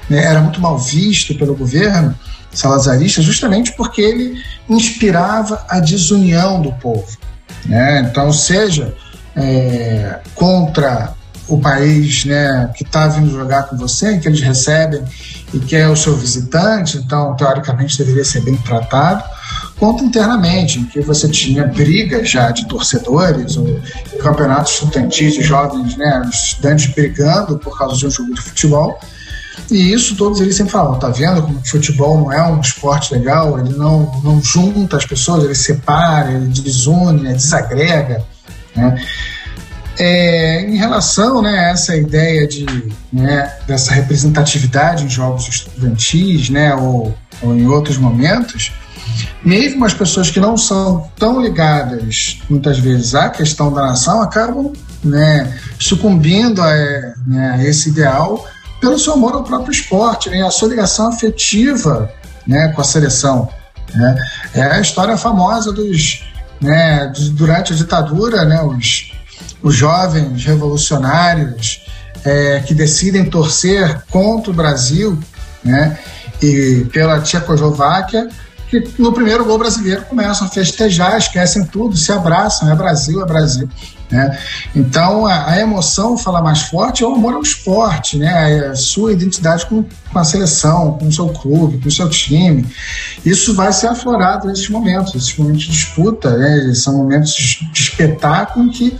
[0.09, 2.13] né, era muito mal visto pelo governo
[2.51, 7.17] salazarista, justamente porque ele inspirava a desunião do povo.
[7.65, 8.01] Né?
[8.01, 8.93] Então, seja
[9.35, 11.13] é, contra
[11.49, 15.03] o país né, que está vindo jogar com você, que eles recebem
[15.53, 19.23] e que é o seu visitante, então teoricamente deveria ser bem tratado,
[19.79, 23.81] quanto internamente, em que você tinha brigas já de torcedores, ou
[24.21, 28.99] campeonatos estudantis de jovens, né, estudantes brigando por causa de um jogo de futebol.
[29.71, 33.59] E isso todos eles sempre falam, tá vendo como futebol não é um esporte legal,
[33.59, 38.23] ele não, não junta as pessoas, ele separa, ele desune, né, desagrega.
[38.75, 39.03] Né?
[39.97, 42.65] É, em relação né, a essa ideia de,
[43.11, 48.71] né, dessa representatividade em jogos estudantis, né, ou, ou em outros momentos,
[49.43, 54.73] mesmo as pessoas que não são tão ligadas, muitas vezes, à questão da nação, acabam
[55.03, 56.73] né, sucumbindo a,
[57.25, 58.45] né, a, esse ideal
[58.79, 62.11] pelo seu amor ao próprio esporte, né, a sua ligação afetiva
[62.47, 63.49] né, com a seleção.
[63.93, 64.15] Né.
[64.53, 66.25] É a história famosa dos.
[66.61, 69.13] Né, durante a ditadura, né, os,
[69.63, 71.85] os jovens revolucionários
[72.25, 75.17] é, que decidem torcer contra o Brasil
[75.63, 75.97] né,
[76.41, 78.27] e pela Tchecoslováquia
[78.69, 83.25] que no primeiro gol brasileiro começam a festejar, esquecem tudo, se abraçam, é Brasil, é
[83.25, 83.67] Brasil.
[84.11, 84.39] Né?
[84.75, 88.57] Então a, a, emoção fala mais forte é o amor ao esporte, né?
[88.57, 92.09] É a sua identidade com, com, a seleção, com o seu clube, com o seu
[92.09, 92.65] time.
[93.23, 96.73] Isso vai ser aflorado nesses momentos, esses momentos de disputa, né?
[96.73, 98.97] são momentos de espetáculo que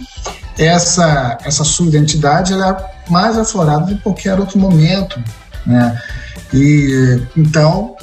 [0.57, 5.20] essa, essa sua identidade ela é mais aflorada do que qualquer outro momento.
[5.65, 5.99] Né?
[6.53, 7.95] E, então,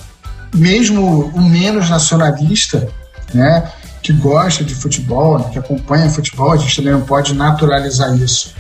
[0.55, 2.89] mesmo o menos nacionalista,
[3.35, 3.71] né,
[4.03, 8.55] que gosta de futebol, né, que acompanha futebol, a gente também não pode naturalizar isso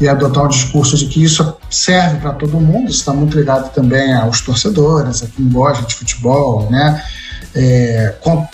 [0.00, 3.72] e adotar um discurso de que isso serve para todo mundo, isso está muito ligado
[3.72, 7.02] também aos torcedores, a quem gosta de futebol, né?
[7.54, 8.46] É, com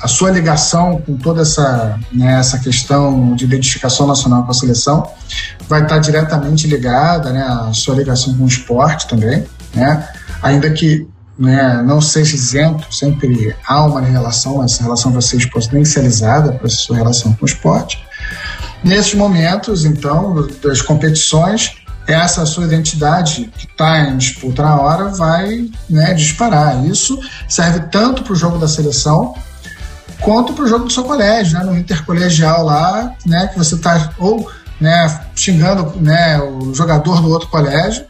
[0.00, 5.10] a sua ligação com toda essa, né, essa questão de identificação nacional com a seleção
[5.68, 10.08] vai estar diretamente ligada, né, a sua ligação com o esporte também, né?
[10.42, 11.06] Ainda que
[11.38, 16.76] né, não seja isento, sempre há uma relação, essa relação vai ser potencializada para essa
[16.76, 18.02] sua relação com o esporte.
[18.82, 21.76] Nesses momentos, então, das competições,
[22.06, 26.84] essa sua identidade que está em disputa na hora vai né, disparar.
[26.86, 27.18] Isso
[27.48, 29.34] serve tanto para o jogo da seleção
[30.20, 34.12] quanto para o jogo do seu colégio, né, no intercolegial lá, né, que você está
[34.18, 38.04] ou né, xingando né, o jogador do outro colégio,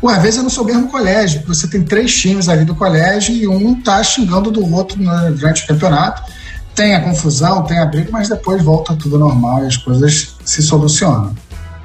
[0.00, 3.34] ou às vezes é no seu mesmo colégio, você tem três times ali do colégio
[3.34, 6.22] e um está xingando do outro né, durante o campeonato
[6.76, 10.62] tem a confusão, tem a briga, mas depois volta tudo normal e as coisas se
[10.62, 11.34] solucionam.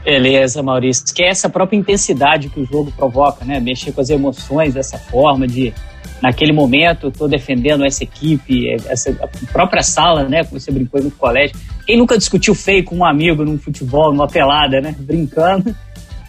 [0.03, 1.05] Beleza, Maurício.
[1.15, 3.59] Que é essa própria intensidade que o jogo provoca, né?
[3.59, 5.73] Mexer com as emoções dessa forma de
[6.21, 9.11] naquele momento estou defendendo essa equipe, essa
[9.51, 10.43] própria sala, né?
[10.43, 11.55] Como você brincou no colégio.
[11.85, 14.93] Quem nunca discutiu feio com um amigo num futebol, numa pelada, né?
[14.99, 15.73] Brincando.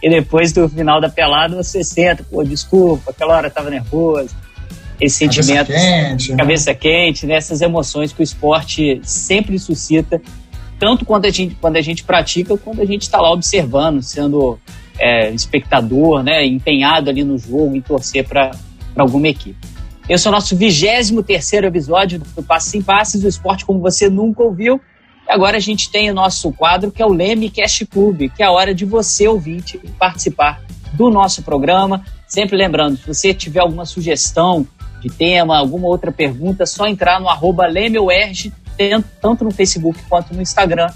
[0.03, 4.35] E depois do final da pelada você senta, pô, desculpa, aquela hora estava nervoso
[4.99, 6.37] esse sentimento, cabeça quente, né?
[6.37, 7.35] cabeça quente, né?
[7.35, 10.21] essas emoções que o esporte sempre suscita,
[10.77, 14.59] tanto quando a gente, quando a gente pratica, quando a gente está lá observando, sendo
[14.99, 16.45] é, espectador, né?
[16.45, 18.51] empenhado ali no jogo, em torcer para
[18.95, 19.57] alguma equipe.
[20.07, 24.09] Esse é o nosso 23 terceiro episódio do Passos em Passes, do esporte como você
[24.09, 24.81] nunca ouviu.
[25.27, 28.43] E agora a gente tem o nosso quadro que é o Leme Cast Club, que
[28.43, 30.61] é a hora de você, ouvinte, participar
[30.93, 32.03] do nosso programa.
[32.27, 34.67] Sempre lembrando, se você tiver alguma sugestão
[35.01, 38.53] de tema, alguma outra pergunta, é só entrar no arroba LemeuErg,
[39.21, 40.87] tanto no Facebook quanto no Instagram,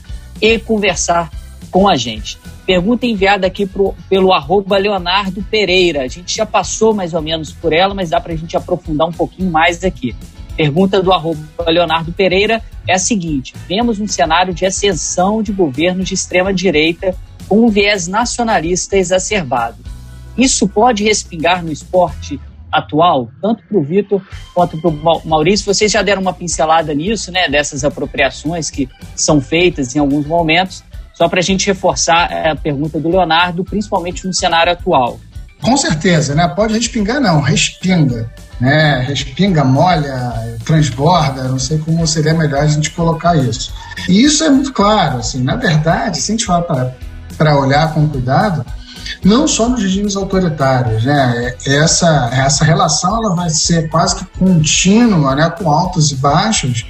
[0.41, 1.29] e conversar
[1.69, 2.37] com a gente.
[2.65, 6.03] Pergunta enviada aqui pro, pelo arroba Leonardo Pereira.
[6.03, 9.07] A gente já passou mais ou menos por ela, mas dá para a gente aprofundar
[9.07, 10.15] um pouquinho mais aqui.
[10.57, 11.11] Pergunta do
[11.67, 17.15] Leonardo Pereira é a seguinte: vemos um cenário de ascensão de governos de extrema direita
[17.47, 19.77] com um viés nacionalista exacerbado.
[20.35, 22.39] Isso pode respingar no esporte
[22.71, 24.21] atual, tanto para o Vitor
[24.53, 25.71] quanto para o Maurício.
[25.71, 30.83] Vocês já deram uma pincelada nisso, né, dessas apropriações que são feitas em alguns momentos,
[31.13, 35.19] só para a gente reforçar a pergunta do Leonardo, principalmente no cenário atual.
[35.61, 36.47] Com certeza, né?
[36.47, 38.29] Pode respingar, não, respinga.
[38.59, 38.99] Né?
[39.07, 43.71] Respinga, molha, transborda, não sei como seria melhor a gente colocar isso.
[44.09, 46.95] E isso é muito claro, assim, na verdade, se a gente falar
[47.37, 48.65] para olhar com cuidado,
[49.23, 51.53] não só nos regimes autoritários, né?
[51.65, 55.49] Essa, essa relação ela vai ser quase que contínua, né?
[55.49, 56.85] com altos e baixos,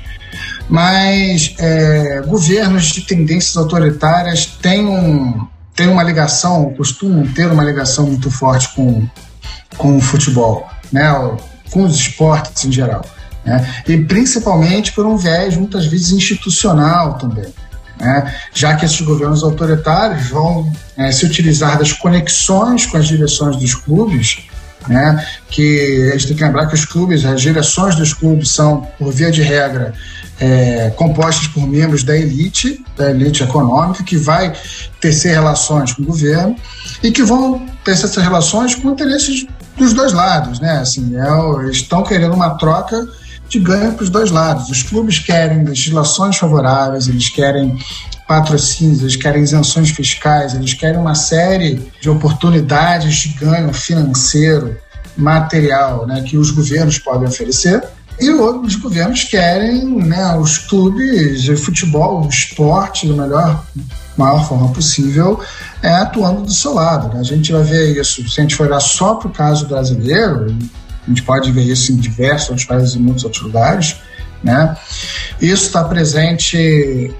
[0.70, 8.08] mas é, governos de tendências autoritárias têm, um, têm uma ligação, costumam ter uma ligação
[8.08, 9.08] muito forte com,
[9.78, 11.10] com o futebol, né?
[11.72, 13.06] Com os esportes em geral.
[13.46, 13.84] Né?
[13.88, 17.54] E principalmente por um viés, muitas vezes, institucional também
[18.00, 18.34] né?
[18.54, 23.76] já que esses governos autoritários vão é, se utilizar das conexões com as direções dos
[23.76, 24.40] clubes,
[24.88, 25.26] né?
[25.50, 29.12] que a gente tem que lembrar que os clubes, as direções dos clubes são, por
[29.12, 29.94] via de regra,
[30.40, 34.54] é, compostas por membros da elite, da elite econômica, que vai
[35.02, 36.56] tecer relações com o governo
[37.02, 39.48] e que vão tecer essas relações com interesses
[39.78, 40.80] dos dois lados, né?
[40.80, 43.08] Assim, é, estão querendo uma troca
[43.48, 44.70] de ganho para os dois lados.
[44.70, 47.78] Os clubes querem legislações favoráveis, eles querem
[48.28, 54.78] patrocínios, eles querem isenções fiscais, eles querem uma série de oportunidades de ganho financeiro,
[55.16, 57.82] material, né, que os governos podem oferecer.
[58.20, 63.64] E outros governos querem né, os clubes de futebol, o esporte, da melhor,
[64.18, 65.40] maior forma possível,
[65.82, 67.14] é, atuando do seu lado.
[67.14, 67.20] Né?
[67.20, 70.58] A gente vai ver isso, se a gente for olhar só para o caso brasileiro,
[71.06, 73.96] a gente pode ver isso em diversos outros países e muitos outros lugares.
[74.44, 74.76] Né?
[75.40, 77.14] Isso está presente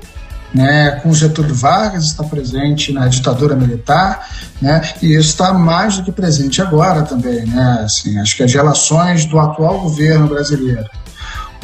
[0.54, 4.28] né, com Getúlio Vargas, está presente na ditadura militar,
[4.62, 7.46] né, e isso está mais do que presente agora também.
[7.46, 10.90] Né, assim, acho que as relações do atual governo brasileiro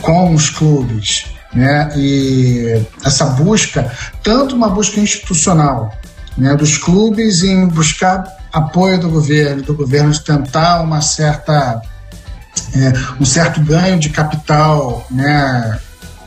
[0.01, 3.91] com os clubes né, e essa busca,
[4.23, 5.93] tanto uma busca institucional
[6.37, 11.81] né, dos clubes em buscar apoio do governo, do governo tentar uma certa
[12.75, 15.79] é, um certo ganho de capital né,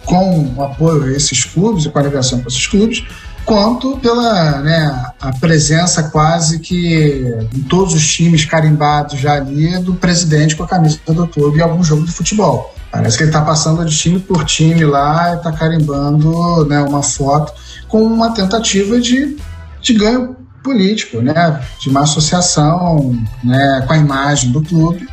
[0.05, 3.05] com o apoio a esses clubes e com a ligação com esses clubes,
[3.45, 7.24] quanto pela né, a presença quase que
[7.55, 11.62] em todos os times carimbados já ali do presidente com a camisa do clube em
[11.62, 12.74] algum jogo de futebol.
[12.97, 17.03] Parece que ele está passando de time por time lá e está carimbando né, uma
[17.03, 17.53] foto
[17.88, 19.36] com uma tentativa de,
[19.82, 20.34] de ganho
[20.64, 25.07] político, né, de uma associação né, com a imagem do clube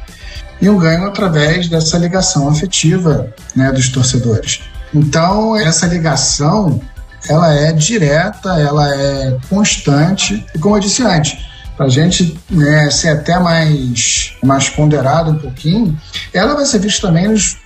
[0.62, 4.62] e um ganho através dessa ligação afetiva né, dos torcedores.
[4.94, 6.80] Então, essa ligação
[7.28, 11.38] ela é direta, ela é constante, e como eu disse antes,
[11.76, 15.98] para a gente né, ser até mais, mais ponderado um pouquinho,
[16.34, 17.58] ela vai ser vista também nos,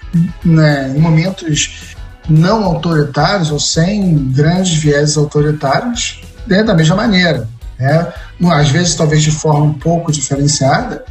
[0.44, 1.96] né, em momentos
[2.30, 7.48] não autoritários ou sem grandes viés autoritários, né, da mesma maneira.
[7.80, 8.14] Né?
[8.52, 11.06] Às vezes, talvez de forma um pouco diferenciada,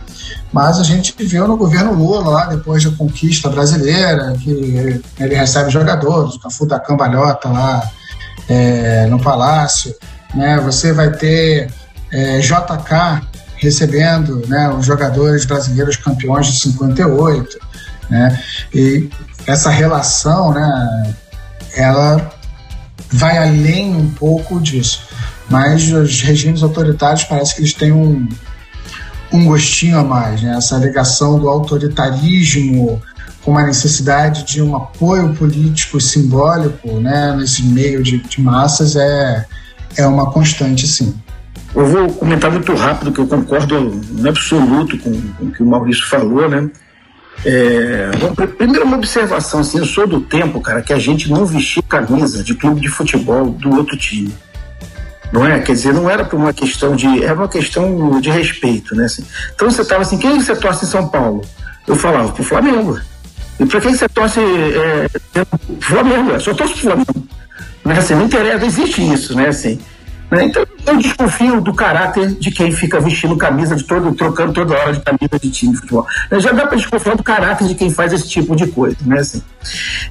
[0.52, 4.50] mas a gente viu no governo Lula, lá depois da conquista brasileira, que
[5.18, 7.90] ele recebe jogadores, o Cafu da Cambalhota lá
[8.48, 9.94] é, no Palácio,
[10.34, 10.58] né?
[10.60, 11.70] Você vai ter
[12.12, 13.26] é, JK
[13.56, 17.58] recebendo né, os jogadores brasileiros campeões de 58,
[18.10, 18.40] né?
[18.74, 19.08] E
[19.46, 21.14] essa relação, né,
[21.74, 22.30] ela
[23.10, 25.02] vai além um pouco disso.
[25.48, 28.28] Mas os regimes autoritários parece que eles têm um,
[29.32, 30.56] um gostinho a mais, né?
[30.56, 33.00] Essa ligação do autoritarismo
[33.46, 39.46] com uma necessidade de um apoio político simbólico né, nesse meio de, de massas é,
[39.96, 41.14] é uma constante, sim.
[41.72, 45.66] Eu vou comentar muito rápido, que eu concordo no absoluto com, com o que o
[45.66, 46.68] Maurício falou, né?
[47.44, 48.10] É,
[48.56, 52.42] primeiro uma observação, assim, eu sou do tempo, cara, que a gente não vestia camisa
[52.42, 54.34] de clube de futebol do outro time.
[55.32, 55.58] Não é?
[55.60, 57.24] Quer dizer, não era por uma questão de.
[57.24, 59.04] Era uma questão de respeito, né?
[59.04, 59.24] Assim,
[59.54, 61.42] então você estava assim, quem você torce em São Paulo?
[61.86, 62.98] Eu falava, pro Flamengo.
[63.58, 65.46] E para quem você torce é, é,
[65.80, 67.28] Flamengo, eu só torço pro Flamengo.
[67.84, 67.98] Né?
[67.98, 69.48] Assim, não interessa, existe isso, né?
[69.48, 69.78] Assim,
[70.30, 70.44] né?
[70.44, 74.92] Então eu desconfio do caráter de quem fica vestindo camisa de todo, trocando toda hora
[74.92, 76.06] de camisa de time de futebol.
[76.38, 79.20] Já dá para desconfiar do caráter de quem faz esse tipo de coisa, né?
[79.20, 79.42] Assim.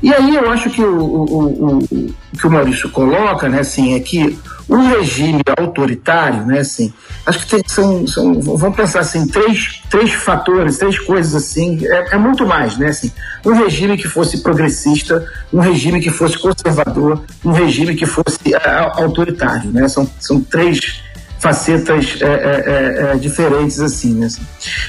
[0.01, 3.95] E aí eu acho que o, o, o, o que o Maurício coloca, né, assim,
[3.95, 4.37] é que
[4.69, 6.93] um regime autoritário, né, assim,
[7.25, 12.15] acho que tem, são, são, vamos pensar assim, três, três fatores, três coisas assim, é,
[12.15, 13.11] é, muito mais, né, assim,
[13.43, 18.69] um regime que fosse progressista, um regime que fosse conservador, um regime que fosse é,
[19.01, 21.01] autoritário, né, são, são três
[21.39, 24.41] facetas é, é, é diferentes assim, né, assim.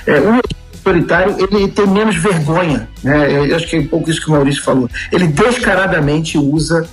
[0.06, 0.40] um
[0.74, 4.32] autoritário ele tem menos vergonha, né, eu acho que é um pouco isso que o
[4.32, 6.86] Maurício falou, ele descaradamente usa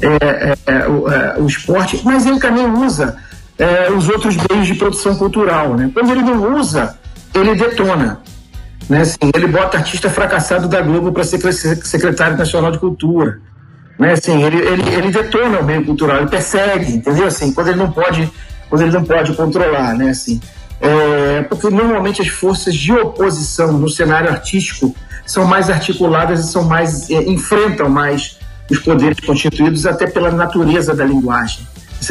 [0.00, 3.16] é, é, é, o, é, o, esporte, mas ele também usa
[3.58, 5.74] é, os outros meios de produção cultural.
[5.74, 5.90] Né?
[5.92, 6.98] Quando ele não usa,
[7.34, 8.20] ele detona.
[8.88, 9.00] Né?
[9.00, 13.40] Assim, ele bota artista fracassado da Globo para ser secretário nacional de cultura.
[13.98, 14.12] Né?
[14.12, 17.26] Assim, ele, ele, ele detona o meio cultural, ele persegue, entendeu?
[17.26, 18.30] Assim, quando ele não pode,
[18.68, 20.10] quando ele não pode controlar, né?
[20.10, 20.40] Assim,
[20.80, 24.94] é, porque normalmente as forças de oposição no cenário artístico
[25.24, 28.38] são mais articuladas e são mais é, enfrentam mais
[28.70, 31.66] os poderes constituídos até pela natureza da linguagem.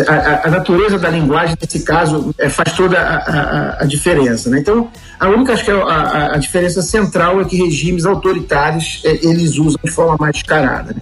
[0.07, 4.49] A, a, natureza da linguagem, nesse caso, é, faz toda a, a, a diferença.
[4.49, 4.59] Né?
[4.59, 9.57] Então, a única acho que é a, diferença central é que regimes autoritários é, eles
[9.57, 10.93] usam de forma mais descarada.
[10.93, 11.01] Né?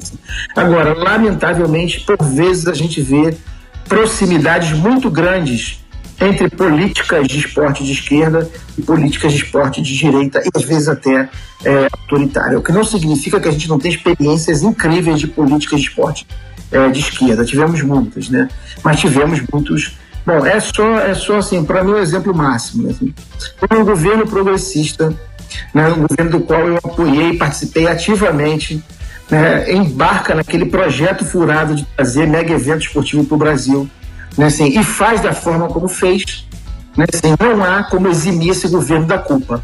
[0.55, 3.35] Agora, lamentavelmente, por vezes a gente vê
[3.87, 5.83] proximidades muito grandes
[6.21, 10.87] entre políticas de esporte de esquerda e políticas de esporte de direita, e às vezes
[10.87, 11.29] até
[11.65, 12.57] é, autoritária.
[12.57, 16.25] O que não significa que a gente não tenha experiências incríveis de políticas de esporte
[16.73, 17.45] é, de esquerda.
[17.45, 18.49] Tivemos muitas, né?
[18.83, 19.97] Mas tivemos muitos.
[20.25, 22.83] Bom, é só, é só assim, para mim, o um exemplo máximo.
[22.83, 22.91] Né?
[22.91, 23.13] Assim,
[23.71, 25.13] um governo progressista,
[25.73, 28.83] né, um governo do qual eu apoiei e participei ativamente,
[29.29, 33.89] né, embarca naquele projeto furado de trazer mega evento esportivo para o Brasil
[34.37, 36.47] né, assim, e faz da forma como fez,
[36.95, 39.63] né, assim, não há como eximir esse governo da culpa.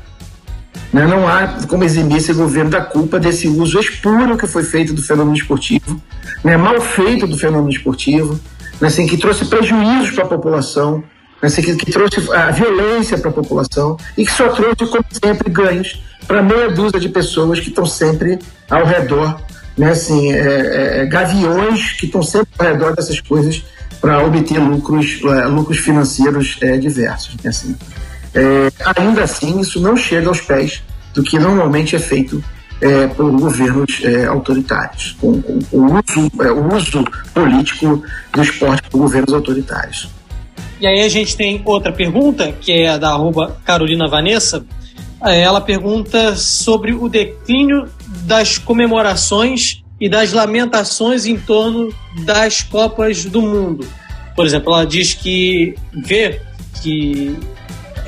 [0.92, 4.92] Né, não há como eximir esse governo da culpa desse uso espúrio que foi feito
[4.92, 6.02] do fenômeno esportivo,
[6.44, 8.40] né, mal feito do fenômeno esportivo,
[8.82, 11.04] né, assim, que trouxe prejuízos para a população,
[11.42, 15.06] né, assim, que, que trouxe a violência para a população e que só trouxe, como
[15.12, 18.40] sempre, ganhos para meia dúzia de pessoas que estão sempre
[18.70, 19.40] ao redor,
[19.78, 23.64] né, assim, é, é, é gaviões que estão sempre ao redor dessas coisas
[24.02, 27.36] para obter lucros, é, lucros financeiros é, diversos.
[27.44, 27.76] Né, assim.
[28.34, 30.84] É, ainda assim, isso não chega aos pés
[31.14, 32.44] do que normalmente é feito
[32.82, 37.04] é, por governos é, autoritários, com, com, com o, uso, é, o uso
[37.34, 38.04] político
[38.34, 40.10] do esporte por governos autoritários.
[40.80, 44.66] E aí a gente tem outra pergunta, que é da arroba Carolina Vanessa.
[45.22, 47.90] Ela pergunta sobre o declínio
[48.24, 51.94] das comemorações e das lamentações em torno
[52.24, 53.86] das Copas do Mundo.
[54.34, 56.40] Por exemplo, ela diz que vê
[56.82, 57.38] que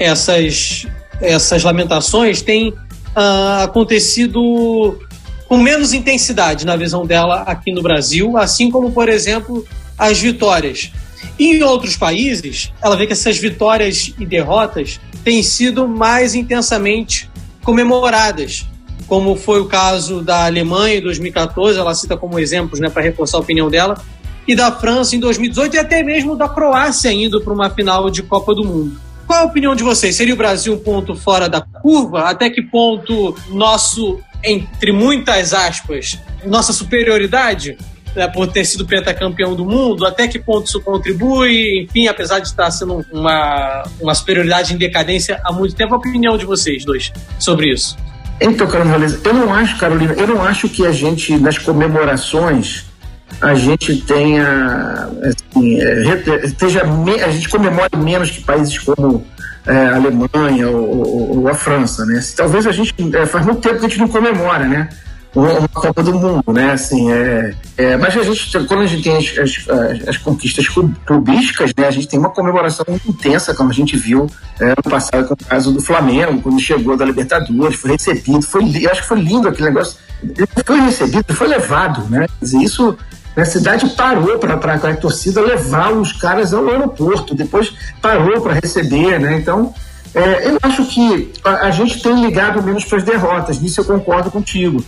[0.04, 0.88] essas,
[1.22, 5.00] essas lamentações têm uh, acontecido
[5.48, 9.66] com menos intensidade na visão dela aqui no Brasil, assim como, por exemplo,
[9.98, 10.92] as vitórias.
[11.38, 17.30] Em outros países, ela vê que essas vitórias e derrotas têm sido mais intensamente
[17.64, 18.66] comemoradas,
[19.08, 23.38] como foi o caso da Alemanha em 2014, ela cita como exemplos né, para reforçar
[23.38, 24.02] a opinião dela,
[24.48, 28.24] e da França em 2018 e até mesmo da Croácia indo para uma final de
[28.24, 29.11] Copa do Mundo.
[29.32, 30.18] Qual a opinião de vocês?
[30.18, 32.24] Seria o Brasil um ponto fora da curva?
[32.24, 37.78] Até que ponto nosso, entre muitas aspas, nossa superioridade
[38.14, 42.48] né, por ter sido pentacampeão do mundo, até que ponto isso contribui, enfim, apesar de
[42.48, 47.14] estar sendo uma, uma superioridade em decadência há muito tempo, a opinião de vocês dois
[47.40, 47.96] sobre isso?
[48.42, 52.91] Então, Carolina, eu não acho, Carolina, eu não acho que a gente, nas comemorações,
[53.42, 56.84] a gente tenha, assim, é, esteja,
[57.26, 59.26] a gente comemore menos que países como
[59.66, 62.22] é, a Alemanha ou, ou, a França, né?
[62.36, 64.90] Talvez a gente, é, faz muito tempo que a gente não comemora, né?
[65.34, 66.74] uma Copa do Mundo, né?
[66.74, 70.68] Assim, é, é, mas a gente, quando a gente tem as, as, as, conquistas
[71.06, 71.88] clubísticas, né?
[71.88, 75.34] A gente tem uma comemoração muito intensa, como a gente viu é, no passado com
[75.34, 79.22] o caso do Flamengo, quando chegou da Libertadores, foi recebido, foi, eu acho que foi
[79.22, 79.98] lindo aquele negócio.
[80.22, 82.28] Ele foi recebido, foi levado, né?
[82.42, 82.98] Dizer, isso
[83.36, 89.20] a cidade parou para a torcida levar os caras ao aeroporto, depois parou para receber,
[89.20, 89.38] né?
[89.38, 89.74] Então,
[90.14, 93.86] é, eu acho que a, a, gente tem ligado menos para as derrotas, nisso eu
[93.86, 94.84] concordo contigo.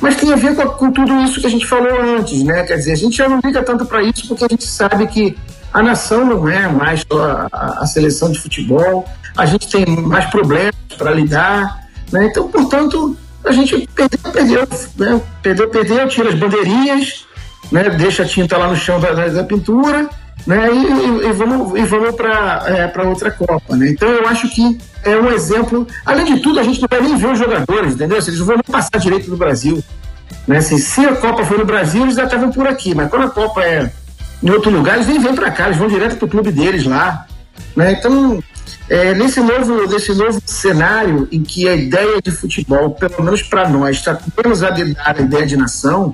[0.00, 2.64] Mas tem a ver com, com, tudo isso que a gente falou antes, né?
[2.64, 5.36] Quer dizer, a gente já não liga tanto para isso porque a gente sabe que
[5.72, 9.06] a nação não é mais só a, a seleção de futebol,
[9.36, 12.26] a gente tem mais problemas para lidar, né?
[12.26, 15.20] Então, portanto, a gente perdeu, perdeu, né?
[15.42, 17.26] perdeu, perdeu, tira as bandeirinhas,
[17.72, 17.90] né?
[17.90, 20.08] deixa a tinta lá no chão da, da pintura
[20.46, 20.68] né?
[20.72, 23.76] E, e, vamos, e vamos para é, outra Copa.
[23.76, 23.90] Né?
[23.90, 25.86] Então eu acho que é um exemplo.
[26.04, 28.18] Além de tudo, a gente não vai nem ver os jogadores, entendeu?
[28.18, 29.82] Eles não vão passar direito no Brasil.
[30.46, 30.58] Né?
[30.58, 33.30] Assim, se a Copa for no Brasil, eles já estavam por aqui, mas quando a
[33.30, 33.90] Copa é
[34.42, 36.84] em outro lugar, eles nem vêm para cá, eles vão direto para o clube deles
[36.84, 37.26] lá.
[37.76, 37.92] Né?
[37.92, 38.42] Então,
[38.92, 43.66] é, nesse, novo, nesse novo cenário em que a ideia de futebol, pelo menos para
[43.66, 46.12] nós, está menos a dar a ideia de nação,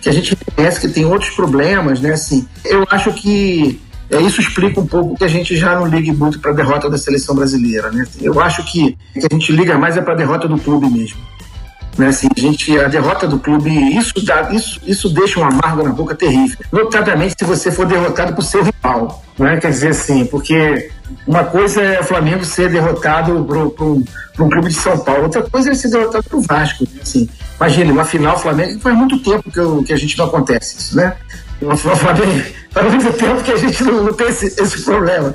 [0.00, 2.12] que a gente reconhece que tem outros problemas, né?
[2.12, 6.12] Assim, eu acho que é, isso explica um pouco que a gente já não ligue
[6.12, 8.06] muito para a derrota da seleção brasileira, né?
[8.20, 11.18] Eu acho que, que a gente liga mais é para a derrota do clube mesmo.
[12.00, 15.82] Né, assim, a, gente, a derrota do clube, isso, dá, isso, isso deixa um amargo
[15.82, 16.56] na boca terrível.
[16.72, 19.22] Notadamente se você for derrotado por seu rival.
[19.38, 19.58] Né?
[19.58, 20.90] Quer dizer assim, porque
[21.26, 25.72] uma coisa é o Flamengo ser derrotado por, um, clube de São Paulo, outra coisa
[25.72, 26.84] é ser derrotado por Vasco.
[26.84, 27.00] Né?
[27.02, 27.28] Assim,
[27.60, 30.96] Imagine, uma final Flamengo, faz muito tempo que, eu, que a gente não acontece isso,
[30.96, 31.14] né?
[31.60, 35.34] Uma Flamengo, faz muito tempo que a gente não, não tem esse, esse problema.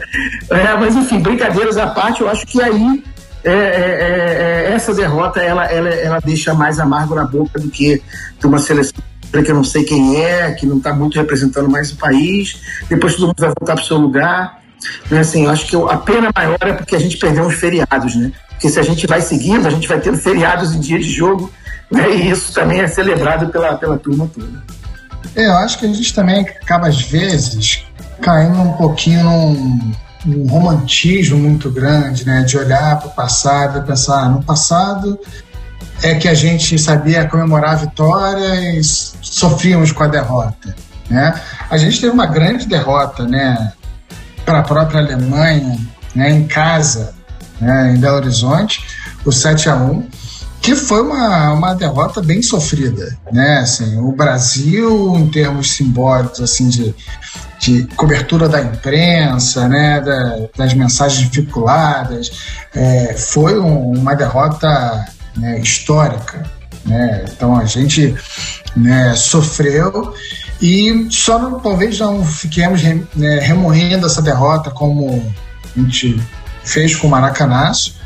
[0.50, 3.04] É, mas enfim, brincadeiras à parte, eu acho que aí
[3.46, 7.70] é, é, é, é essa derrota ela, ela, ela deixa mais amargo na boca do
[7.70, 8.02] que
[8.40, 9.02] de uma seleção
[9.32, 12.58] que eu não sei quem é, que não está muito representando mais o país,
[12.88, 14.62] depois todo mundo vai voltar para o seu lugar.
[15.12, 15.20] Né?
[15.20, 18.32] Assim, eu acho que a pena maior é porque a gente perdeu uns feriados, né?
[18.52, 21.52] Porque se a gente vai seguindo, a gente vai tendo feriados em dias de jogo
[21.92, 22.16] né?
[22.16, 24.64] E isso também é celebrado pela, pela turma toda.
[25.36, 27.84] É, eu acho que a gente também acaba, às vezes,
[28.22, 29.92] caindo um pouquinho num,
[30.26, 32.42] num romantismo muito grande, né?
[32.42, 35.20] De olhar para o passado e pensar, ah, no passado
[36.02, 40.76] é que a gente sabia comemorar a vitória e sofríamos com a derrota,
[41.10, 41.34] né?
[41.70, 43.72] A gente teve uma grande derrota, né?
[44.46, 45.78] Para a própria Alemanha,
[46.14, 46.32] né?
[46.32, 47.14] Em casa,
[47.60, 47.94] né?
[47.96, 48.84] Em Belo Horizonte,
[49.24, 50.08] o 7 a 1
[50.66, 53.60] que foi uma, uma derrota bem sofrida, né?
[53.60, 56.96] Assim, o Brasil, em termos simbólicos, assim, de,
[57.60, 62.32] de cobertura da imprensa, né, da, das mensagens vinculadas,
[62.74, 65.06] é, foi um, uma derrota
[65.38, 66.44] né, histórica,
[66.84, 67.26] né?
[67.32, 68.16] Então a gente
[68.76, 70.16] né, sofreu
[70.60, 75.32] e só não, talvez não fiquemos né, remoendo essa derrota como
[75.78, 76.20] a gente
[76.64, 77.98] fez com o Maracanaço,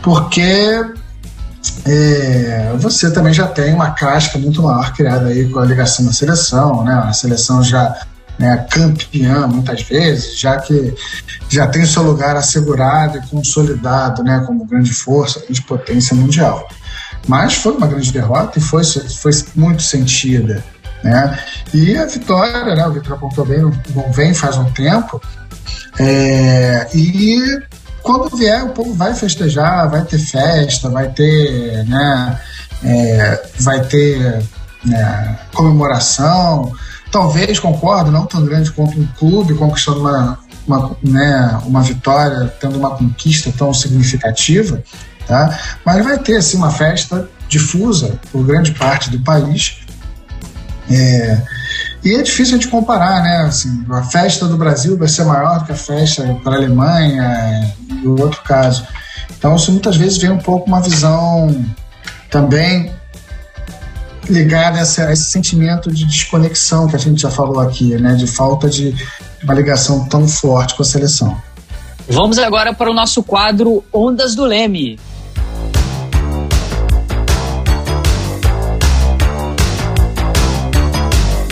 [0.00, 1.01] porque
[1.84, 6.12] é, você também já tem uma casca muito maior criada aí com a ligação da
[6.12, 6.94] seleção, né?
[6.94, 8.06] A seleção já
[8.38, 10.94] né, campeã muitas vezes, já que
[11.48, 16.66] já tem seu lugar assegurado e consolidado, né, como grande força, de potência mundial.
[17.28, 20.64] Mas foi uma grande derrota e foi, foi muito sentida,
[21.04, 21.38] né?
[21.72, 22.86] E a vitória, né?
[22.86, 25.20] O Vitor apontou bem, não vem faz um tempo.
[25.98, 27.60] É, e
[28.02, 32.40] quando vier, o povo vai festejar, vai ter festa, vai ter, né,
[32.84, 34.42] é, vai ter
[34.84, 36.72] né, comemoração.
[37.10, 42.78] Talvez, concordo, não tão grande quanto um clube conquistando uma, uma, né, uma vitória, tendo
[42.78, 44.82] uma conquista tão significativa,
[45.26, 45.58] tá?
[45.84, 49.78] mas vai ter assim, uma festa difusa por grande parte do país.
[50.90, 51.40] É,
[52.04, 53.36] e é difícil de comparar, né?
[53.46, 57.72] Assim, a festa do Brasil vai ser maior do que a festa para a Alemanha
[58.02, 58.86] e o outro caso.
[59.36, 61.64] Então, isso muitas vezes vem um pouco uma visão
[62.30, 62.92] também
[64.28, 68.14] ligada a, essa, a esse sentimento de desconexão que a gente já falou aqui, né?
[68.14, 68.94] De falta de
[69.42, 71.36] uma ligação tão forte com a seleção.
[72.08, 74.98] Vamos agora para o nosso quadro Ondas do Leme.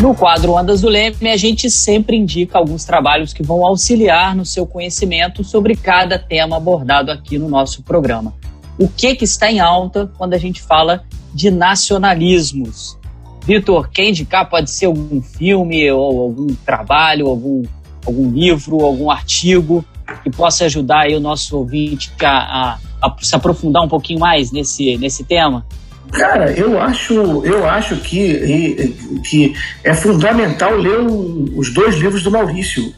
[0.01, 4.47] No quadro Ondas do Leme, a gente sempre indica alguns trabalhos que vão auxiliar no
[4.47, 8.33] seu conhecimento sobre cada tema abordado aqui no nosso programa.
[8.79, 11.05] O que, que está em alta quando a gente fala
[11.35, 12.99] de nacionalismos?
[13.45, 17.63] Vitor, quem indicar pode ser algum filme ou algum trabalho, algum,
[18.07, 19.85] algum livro, algum artigo
[20.23, 22.29] que possa ajudar o nosso ouvinte a,
[22.73, 25.67] a, a se aprofundar um pouquinho mais nesse, nesse tema?
[26.12, 29.55] Cara, eu acho, eu acho que, que
[29.85, 32.93] é fundamental ler os dois livros do Maurício,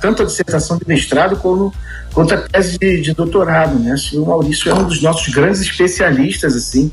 [0.00, 1.72] tanto a dissertação de mestrado como,
[2.12, 3.78] quanto a tese de, de doutorado.
[3.78, 3.92] Né?
[3.92, 6.92] Assim, o Maurício é um dos nossos grandes especialistas, assim,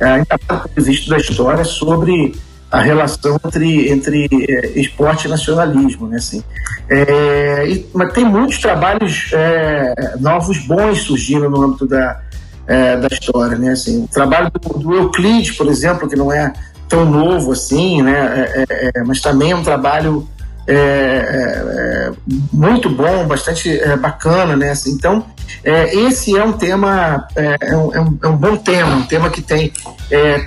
[0.00, 0.38] ainda
[0.76, 2.34] existe da história, sobre
[2.70, 6.08] a relação entre, entre é, esporte e nacionalismo.
[6.08, 6.16] Né?
[6.16, 6.42] Assim,
[6.90, 12.20] é, e, mas tem muitos trabalhos é, novos bons surgindo no âmbito da
[12.66, 13.70] é, da história, né?
[13.70, 16.52] Assim, o trabalho do, do, Euclides, por exemplo, que não é
[16.88, 18.48] tão novo assim, né?
[18.54, 20.28] É, é, é mas também é um trabalho
[20.66, 22.12] é, é,
[22.52, 24.70] muito bom, bastante bacana, né?
[24.70, 25.24] Assim, então,
[25.64, 29.72] esse é um tema, um, é, um, bom tema, um tema que tem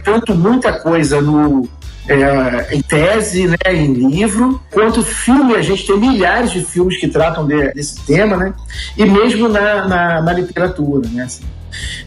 [0.04, 1.70] tanto muita coisa no
[2.10, 7.08] é, em tese, né, em livro, quanto filme, a gente tem milhares de filmes que
[7.08, 8.54] tratam de, desse tema, né,
[8.98, 11.44] e mesmo na, na, na literatura, né, assim.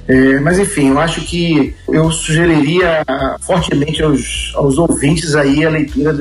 [0.09, 3.05] É, mas enfim, eu acho que eu sugeriria
[3.41, 6.13] fortemente aos, aos ouvintes aí a leitura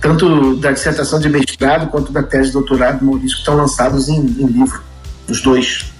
[0.00, 4.06] tanto da dissertação de mestrado quanto da tese de doutorado do Maurício, que estão lançados
[4.08, 4.82] em, em livro,
[5.28, 5.90] os dois.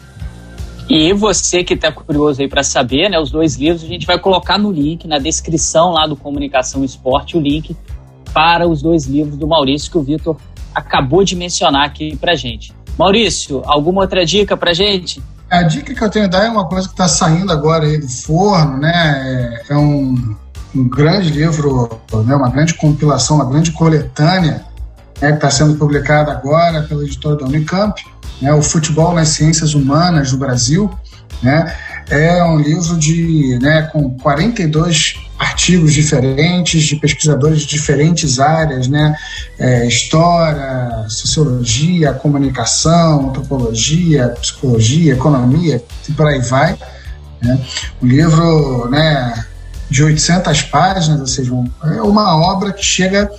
[0.91, 4.19] E você que está curioso aí para saber, né, os dois livros a gente vai
[4.19, 7.75] colocar no link, na descrição lá do Comunicação Esporte, o link
[8.35, 10.37] para os dois livros do Maurício que o Vitor
[10.75, 12.75] acabou de mencionar aqui para gente.
[12.99, 15.23] Maurício, alguma outra dica para gente?
[15.55, 17.97] A dica que eu tenho a dar é uma coisa que está saindo agora aí
[17.97, 19.63] do forno, né?
[19.69, 20.35] É, é um,
[20.75, 21.89] um grande livro,
[22.27, 22.35] né?
[22.35, 24.65] uma grande compilação, uma grande coletânea,
[25.21, 25.29] né?
[25.29, 28.05] que está sendo publicada agora pela editora da Unicamp,
[28.43, 28.53] né?
[28.53, 30.91] O Futebol nas Ciências Humanas no Brasil,
[31.45, 31.75] né?
[32.11, 39.15] É um livro de, né, com 42 artigos diferentes de pesquisadores de diferentes áreas, né?
[39.59, 46.77] É, história, sociologia, comunicação, antropologia, psicologia, economia e por aí vai.
[47.43, 47.61] Né?
[48.03, 49.45] Um livro, né,
[49.91, 51.53] de 800 páginas, ou seja,
[51.85, 53.31] é uma obra que chega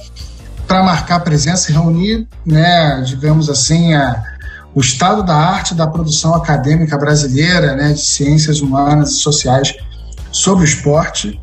[0.68, 4.24] para marcar presença e reunir, né, digamos assim, a,
[4.76, 9.74] o estado da arte da produção acadêmica brasileira, né, de ciências humanas e sociais
[10.34, 11.40] sobre o esporte.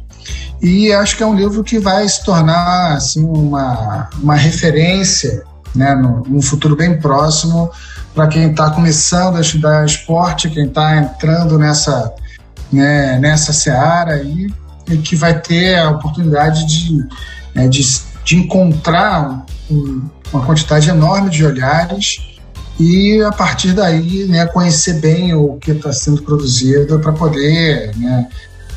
[0.60, 5.42] E acho que é um livro que vai se tornar assim uma, uma referência
[5.74, 7.70] né, no, no futuro bem próximo
[8.14, 12.12] para quem está começando a estudar esporte, quem está entrando nessa,
[12.70, 14.52] né, nessa seara e,
[14.86, 16.98] e, que vai ter a oportunidade de,
[17.54, 17.82] né, de,
[18.22, 22.31] de encontrar um, uma quantidade enorme de olhares
[22.82, 28.28] e a partir daí né, conhecer bem o que está sendo produzido para poder né,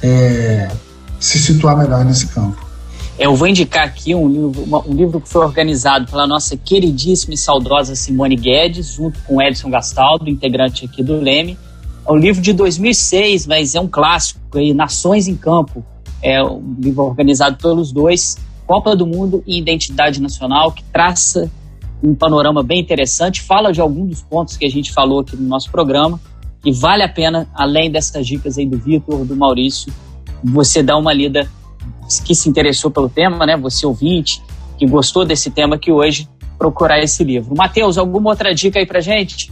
[0.03, 0.69] é,
[1.19, 2.63] se situar melhor nesse campo.
[3.17, 7.37] Eu vou indicar aqui um livro, um livro que foi organizado pela nossa queridíssima e
[7.37, 11.57] saudosa Simone Guedes, junto com Edson Gastaldo, integrante aqui do Leme.
[12.05, 15.83] É um livro de 2006, mas é um clássico, aí, Nações em Campo.
[16.21, 18.37] É um livro organizado pelos dois,
[18.67, 21.49] Copa do Mundo e Identidade Nacional, que traça
[22.05, 25.47] um panorama bem interessante, fala de alguns dos pontos que a gente falou aqui no
[25.47, 26.19] nosso programa
[26.63, 29.91] e vale a pena, além dessas dicas aí do Vitor, do Maurício,
[30.43, 31.49] você dar uma lida
[32.23, 33.57] que se interessou pelo tema, né?
[33.57, 34.41] Você ouvinte,
[34.77, 37.55] que gostou desse tema aqui hoje, procurar esse livro.
[37.55, 39.51] Matheus, alguma outra dica aí pra gente?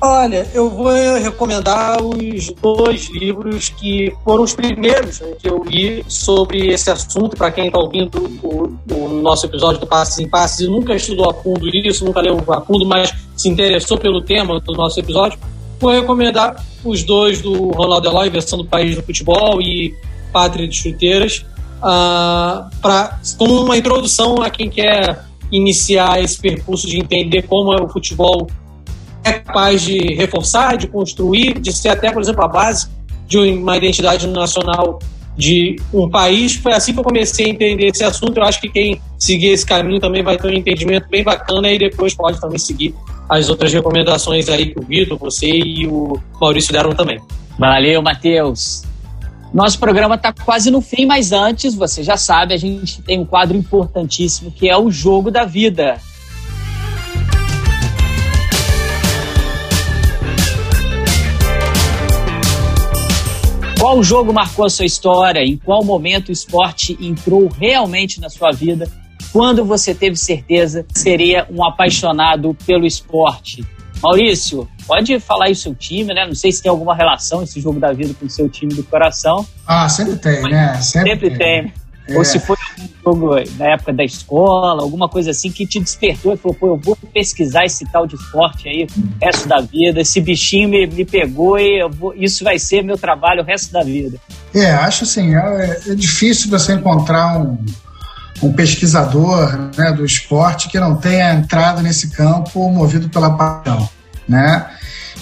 [0.00, 6.04] Olha, eu vou recomendar os dois livros que foram os primeiros né, que eu li
[6.06, 7.34] sobre esse assunto.
[7.34, 11.30] Para quem está ouvindo o, o, nosso episódio do Passes em Passes e nunca estudou
[11.30, 15.38] a fundo isso, nunca leu a fundo, mas se interessou pelo tema do nosso episódio,
[15.80, 19.94] vou recomendar os dois do Ronaldo Eloy, versão do País do Futebol e
[20.30, 21.44] Pátria de Chuteiras,
[21.78, 27.82] uh, pra, como uma introdução a quem quer iniciar esse percurso de entender como é
[27.82, 28.46] o futebol
[29.26, 32.88] é capaz de reforçar, de construir, de ser até, por exemplo, a base
[33.26, 35.00] de uma identidade nacional
[35.36, 36.54] de um país.
[36.54, 38.38] Foi assim que eu comecei a entender esse assunto.
[38.38, 41.78] Eu acho que quem seguir esse caminho também vai ter um entendimento bem bacana e
[41.78, 42.94] depois pode também seguir
[43.28, 47.20] as outras recomendações aí que o Vitor, você e o Maurício deram também.
[47.58, 48.84] Valeu, Matheus.
[49.52, 53.24] Nosso programa está quase no fim, mas antes, você já sabe, a gente tem um
[53.24, 55.98] quadro importantíssimo que é o Jogo da Vida.
[63.78, 65.40] Qual jogo marcou a sua história?
[65.40, 68.88] Em qual momento o esporte entrou realmente na sua vida?
[69.32, 73.64] Quando você teve certeza que seria um apaixonado pelo esporte?
[74.02, 76.26] Maurício, pode falar aí o seu time, né?
[76.26, 78.82] Não sei se tem alguma relação esse jogo da vida com o seu time do
[78.82, 79.46] coração.
[79.66, 80.80] Ah, sempre tem, né?
[80.80, 81.62] Sempre, sempre tem.
[81.62, 81.72] tem.
[82.08, 82.16] É.
[82.16, 86.34] Ou se foi um jogo na época da escola, alguma coisa assim que te despertou
[86.34, 90.00] e falou, pô, eu vou pesquisar esse tal de esporte aí o resto da vida,
[90.00, 93.82] esse bichinho me, me pegou e vou, isso vai ser meu trabalho o resto da
[93.82, 94.18] vida.
[94.54, 97.58] É, acho assim, é, é difícil você encontrar um,
[98.42, 103.88] um pesquisador né, do esporte que não tenha entrado nesse campo movido pela paixão,
[104.28, 104.66] né?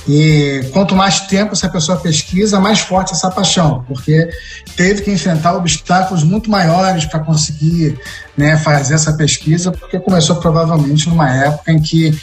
[0.07, 4.29] E quanto mais tempo essa pessoa pesquisa, mais forte essa paixão, porque
[4.77, 7.99] teve que enfrentar obstáculos muito maiores para conseguir
[8.37, 12.19] né, fazer essa pesquisa, porque começou provavelmente numa época em que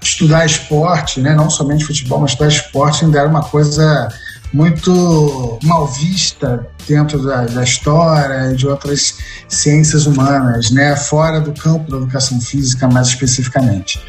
[0.00, 4.08] estudar esporte, né, não somente futebol, mas estudar esporte ainda era uma coisa
[4.52, 11.52] muito mal vista dentro da, da história e de outras ciências humanas, né, fora do
[11.52, 14.00] campo da educação física mais especificamente.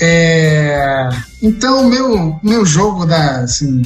[0.00, 1.08] É,
[1.42, 3.82] então, meu, meu jogo da, assim,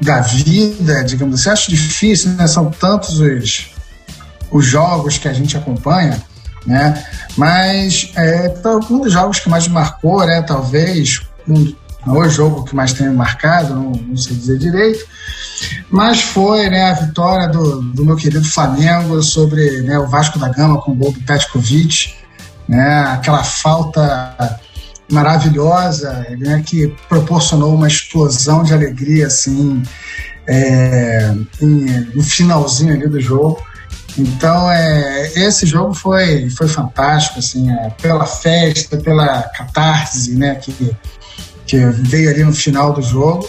[0.00, 2.46] da vida, digamos assim, acho difícil, né?
[2.46, 3.70] São tantos os,
[4.50, 6.22] os jogos que a gente acompanha,
[6.66, 7.04] né?
[7.36, 8.54] Mas é,
[8.90, 10.42] um dos jogos que mais marcou, né?
[10.42, 11.74] Talvez um,
[12.06, 15.04] o jogo que mais tenha marcado, não, não, sei dizer direito,
[15.90, 20.48] mas foi né, a vitória do, do meu querido Flamengo sobre né, o Vasco da
[20.48, 22.14] Gama com o gol do Petkovic,
[22.68, 23.00] né?
[23.12, 24.60] Aquela falta
[25.10, 29.82] maravilhosa, né, que proporcionou uma explosão de alegria assim
[30.46, 33.62] é, em, no finalzinho ali do jogo.
[34.16, 40.96] Então, é, esse jogo foi, foi fantástico, assim, é, pela festa, pela catarse, né, que,
[41.64, 43.48] que veio ali no final do jogo,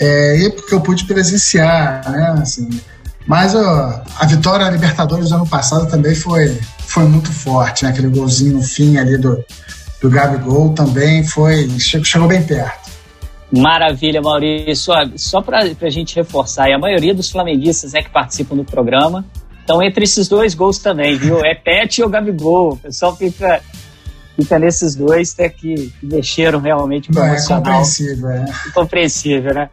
[0.00, 2.68] é, e porque eu pude presenciar, né, assim,
[3.24, 7.90] mas ó, a vitória na Libertadores do ano passado também foi, foi muito forte, né,
[7.90, 9.44] aquele golzinho no fim ali do,
[10.00, 12.90] do Gabigol também foi chegou bem perto.
[13.52, 14.92] Maravilha, Maurício.
[15.16, 19.24] Só para a gente reforçar, a maioria dos flamenguistas né, que participam do programa
[19.60, 21.44] estão entre esses dois gols também, viu?
[21.44, 22.74] É Pet ou Gabigol.
[22.74, 23.60] O pessoal fica,
[24.36, 28.44] fica nesses dois até que, que mexeram realmente com o é, É compreensível, é.
[28.72, 29.70] Compreensível, né?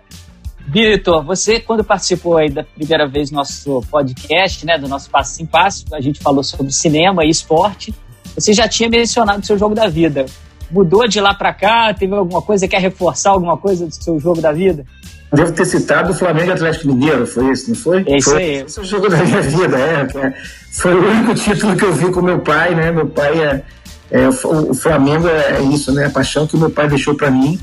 [0.67, 5.41] Vitor, você quando participou aí da primeira vez do nosso podcast, né, do nosso Passo
[5.41, 7.95] em Passo, a gente falou sobre cinema e esporte.
[8.37, 10.25] Você já tinha mencionado o seu jogo da vida.
[10.69, 11.93] Mudou de lá para cá?
[11.93, 12.67] Teve alguma coisa?
[12.67, 14.85] Quer reforçar alguma coisa do seu jogo da vida?
[15.33, 18.03] Devo ter citado o Flamengo Atlético Mineiro, foi isso, não foi?
[18.07, 18.55] É isso foi, aí.
[18.61, 20.33] Esse é o jogo da minha vida, é, é.
[20.71, 22.91] Foi o único título que eu vi com meu pai, né?
[22.91, 23.63] Meu pai é.
[24.09, 26.05] é o Flamengo é isso, né?
[26.05, 27.59] A paixão que meu pai deixou para mim,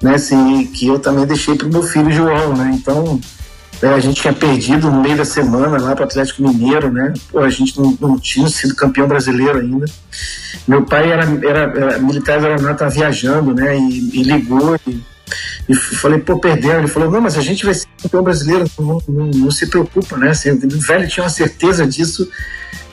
[0.00, 0.14] né?
[0.14, 2.70] Assim, que eu também deixei pro meu filho João, né?
[2.74, 3.20] Então,
[3.82, 7.12] é, a gente tinha perdido no meio da semana lá para o Atlético Mineiro, né?
[7.30, 9.86] Pô, a gente não, não, tinha sido campeão brasileiro ainda.
[10.66, 13.76] Meu pai era, era, era militar aeronáutico, estava viajando, né?
[13.76, 15.00] E, e ligou e,
[15.68, 16.78] e, falei, pô, perdeu.
[16.78, 20.16] Ele falou, não, mas a gente vai ser campeão brasileiro, não, não, não se preocupa,
[20.16, 20.30] né?
[20.30, 22.28] Assim, o velho tinha uma certeza disso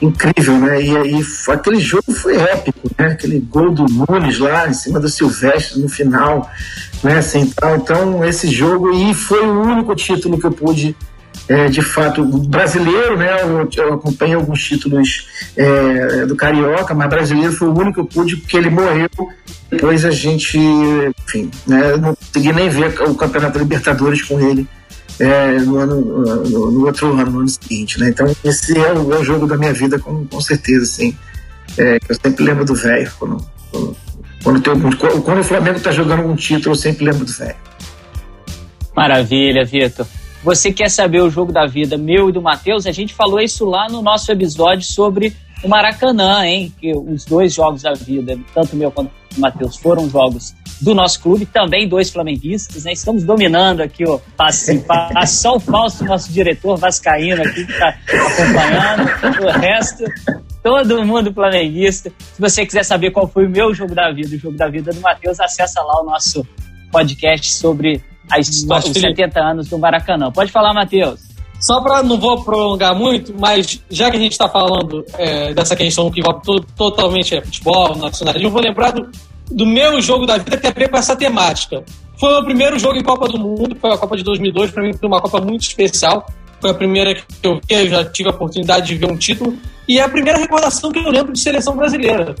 [0.02, 0.82] incrível, né?
[0.82, 3.06] E aí aquele jogo foi épico, né?
[3.06, 6.50] Aquele gol do Nunes lá em cima do Silvestre no final,
[7.02, 7.20] né?
[7.34, 10.96] Então, então esse jogo e foi o único título que eu pude
[11.48, 13.42] é, de fato brasileiro, né?
[13.42, 18.22] Eu, eu acompanhei alguns títulos é, do carioca, mas brasileiro foi o único que eu
[18.22, 19.08] pude porque ele morreu.
[19.70, 21.96] Depois a gente, enfim, né?
[21.96, 24.66] Não consegui nem ver o campeonato Libertadores com ele
[25.18, 28.10] é, no, ano, no, no, outro ano, no ano seguinte, né?
[28.10, 31.16] Então esse é o, é o, jogo da minha vida, com, com certeza, assim.
[31.78, 33.10] É, eu sempre lembro do velho.
[33.18, 33.96] Quando, quando,
[34.42, 34.74] quando, tem,
[35.22, 37.56] quando o Flamengo está jogando um título, eu sempre lembro do velho.
[38.94, 40.06] Maravilha, Vitor.
[40.42, 42.86] Você quer saber o jogo da vida meu e do Matheus?
[42.86, 46.72] A gente falou isso lá no nosso episódio sobre o Maracanã, hein?
[46.80, 51.20] Que os dois jogos da vida, tanto meu quanto o Matheus, foram jogos do nosso
[51.20, 52.92] clube, também dois flamenguistas, né?
[52.92, 54.84] Estamos dominando aqui o passe
[55.28, 59.44] Só o Fausto, nosso diretor vascaíno aqui, que está acompanhando.
[59.44, 60.04] O resto,
[60.62, 62.12] todo mundo flamenguista.
[62.18, 64.92] Se você quiser saber qual foi o meu jogo da vida, o jogo da vida
[64.92, 66.46] do Matheus, acessa lá o nosso
[66.90, 70.30] podcast sobre a história, os 70 anos do Maracanã.
[70.30, 71.32] Pode falar, Matheus.
[71.60, 75.76] Só para não vou prolongar muito, mas já que a gente está falando é, dessa
[75.76, 79.08] questão que envolve to totalmente é, futebol, nacionalismo, eu vou lembrar do,
[79.48, 81.84] do meu jogo da vida que tem a ver com essa temática.
[82.18, 84.82] Foi o meu primeiro jogo em Copa do Mundo, foi a Copa de 2002, para
[84.82, 86.26] mim foi uma Copa muito especial.
[86.60, 89.56] Foi a primeira que eu vi, eu já tive a oportunidade de ver um título.
[89.88, 92.34] E é a primeira recordação que eu lembro de seleção brasileira.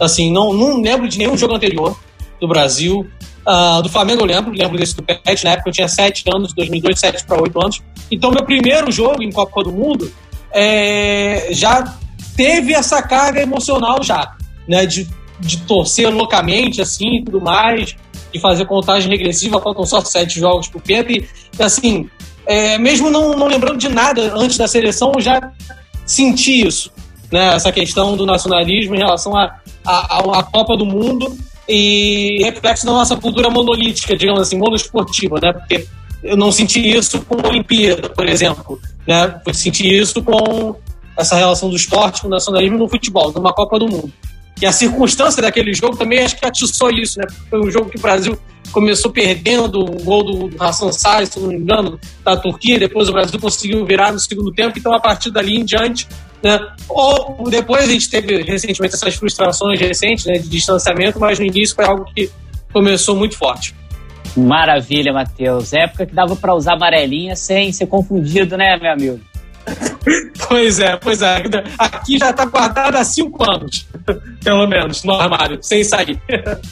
[0.00, 1.98] Assim, não, não lembro de nenhum jogo anterior
[2.40, 3.06] do Brasil.
[3.46, 6.54] Uh, do Flamengo eu lembro, lembro desse do Pet, na época eu tinha 7 anos,
[6.54, 7.82] 2002, 7 para 8 anos.
[8.10, 10.10] Então, meu primeiro jogo em Copa do Mundo
[10.52, 11.96] é, já
[12.36, 14.34] teve essa carga emocional já,
[14.66, 14.86] né?
[14.86, 15.08] De,
[15.40, 17.96] de torcer loucamente, assim, tudo mais,
[18.32, 21.26] de fazer contagem regressiva, faltam só sete jogos pro Penta, e
[21.58, 22.08] assim,
[22.46, 25.52] é, mesmo não, não lembrando de nada antes da seleção, eu já
[26.04, 26.90] senti isso,
[27.30, 27.54] né?
[27.54, 31.36] Essa questão do nacionalismo em relação à a, a, a, Copa do Mundo
[31.68, 35.52] e reflexo da nossa cultura monolítica, digamos assim, monoesportiva, né?
[35.52, 35.86] Porque
[36.22, 39.40] eu não senti isso com a Olimpíada, por exemplo, né?
[39.46, 40.76] Eu senti isso com
[41.16, 44.12] essa relação do esporte com o nacionalismo no futebol, numa Copa do Mundo.
[44.60, 47.26] E a circunstância daquele jogo também acho que atiçou isso, né?
[47.50, 48.38] Foi um jogo que o Brasil
[48.72, 53.08] começou perdendo o gol do, do Hassan Saleh, se não me engano, da Turquia, depois
[53.08, 56.08] o Brasil conseguiu virar no segundo tempo, então a partir dali em diante
[56.44, 56.60] né?
[56.90, 61.74] Ou depois a gente teve recentemente essas frustrações recentes né, de distanciamento, mas no início
[61.74, 62.30] foi algo que
[62.70, 63.74] começou muito forte.
[64.36, 65.72] Maravilha, Matheus.
[65.72, 69.20] Época que dava para usar amarelinha sem ser confundido, né, meu amigo?
[70.48, 71.42] Pois é, pois é.
[71.78, 73.86] Aqui já está guardado há cinco anos,
[74.42, 76.20] pelo menos, no armário, sem sair.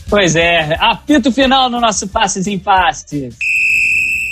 [0.09, 0.77] pois é.
[0.81, 3.37] Apito final no nosso Passes em Passes.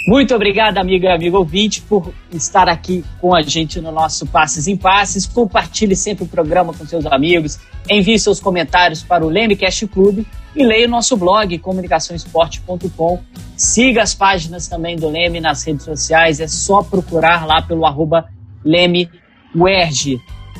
[0.06, 4.66] Muito obrigado, amiga e amigo ouvinte, por estar aqui com a gente no nosso Passes
[4.66, 5.26] em Passes.
[5.26, 7.58] Compartilhe sempre o programa com seus amigos,
[7.88, 10.26] envie seus comentários para o Lemecast Clube
[10.56, 13.20] e leia o nosso blog comunicaçãoesporte.com.
[13.56, 18.26] Siga as páginas também do Leme nas redes sociais, é só procurar lá pelo arroba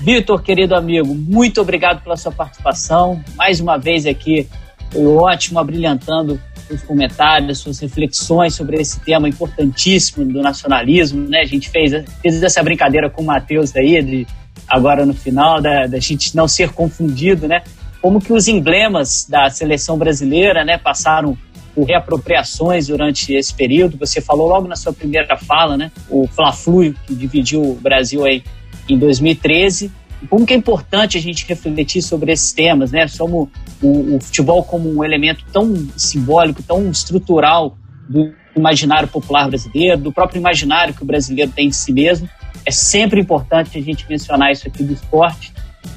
[0.01, 3.23] Vitor, querido amigo, muito obrigado pela sua participação.
[3.37, 4.49] Mais uma vez aqui,
[4.91, 11.41] foi ótimo, abrilhantando seus comentários, suas reflexões sobre esse tema importantíssimo do nacionalismo, né?
[11.41, 14.27] A gente fez, fez essa brincadeira com o Matheus aí, de,
[14.69, 17.63] agora no final, da, da gente não ser confundido, né?
[18.01, 21.37] Como que os emblemas da seleção brasileira, né, passaram
[21.75, 23.97] por reapropriações durante esse período.
[23.99, 25.91] Você falou logo na sua primeira fala, né?
[26.09, 28.43] O Fla-Flu, que dividiu o Brasil aí
[28.89, 29.91] em 2013
[30.29, 33.07] como que é importante a gente refletir sobre esses temas, né?
[33.09, 33.49] Somos
[33.81, 37.77] o, o, futebol como um elemento tão simbólico, tão estrutural
[38.09, 42.29] do imaginário popular brasileiro, do próprio imaginário que o brasileiro tem de si mesmo.
[42.67, 45.53] É sempre importante a gente mencionar isso aqui do esporte.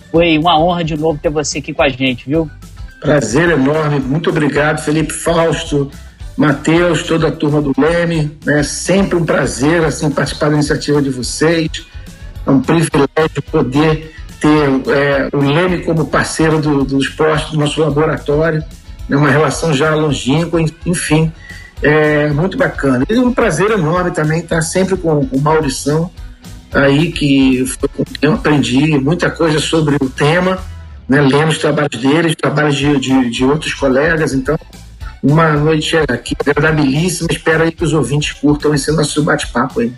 [0.10, 2.50] Foi uma honra de novo ter você aqui com a gente, viu?
[3.04, 4.00] Prazer enorme.
[4.00, 5.92] Muito obrigado, Felipe Fausto,
[6.38, 8.38] Matheus, toda a turma do Leme.
[8.48, 11.70] É sempre um prazer assim, participar da iniciativa de vocês.
[12.48, 17.82] É um privilégio poder ter é, o Leme como parceiro do, do esporte do nosso
[17.82, 18.64] laboratório,
[19.08, 21.32] né, uma relação já longínqua, enfim,
[21.82, 23.06] é muito bacana.
[23.10, 26.10] E um prazer enorme também estar sempre com o Maurição
[26.74, 27.66] aí, que
[28.22, 30.58] eu aprendi muita coisa sobre o tema,
[31.08, 34.58] né, lendo os trabalhos dele, os trabalhos de, de, de outros colegas, então
[35.22, 39.94] uma noite aqui agradabilíssima, espero aí que os ouvintes curtam esse nosso bate-papo aí.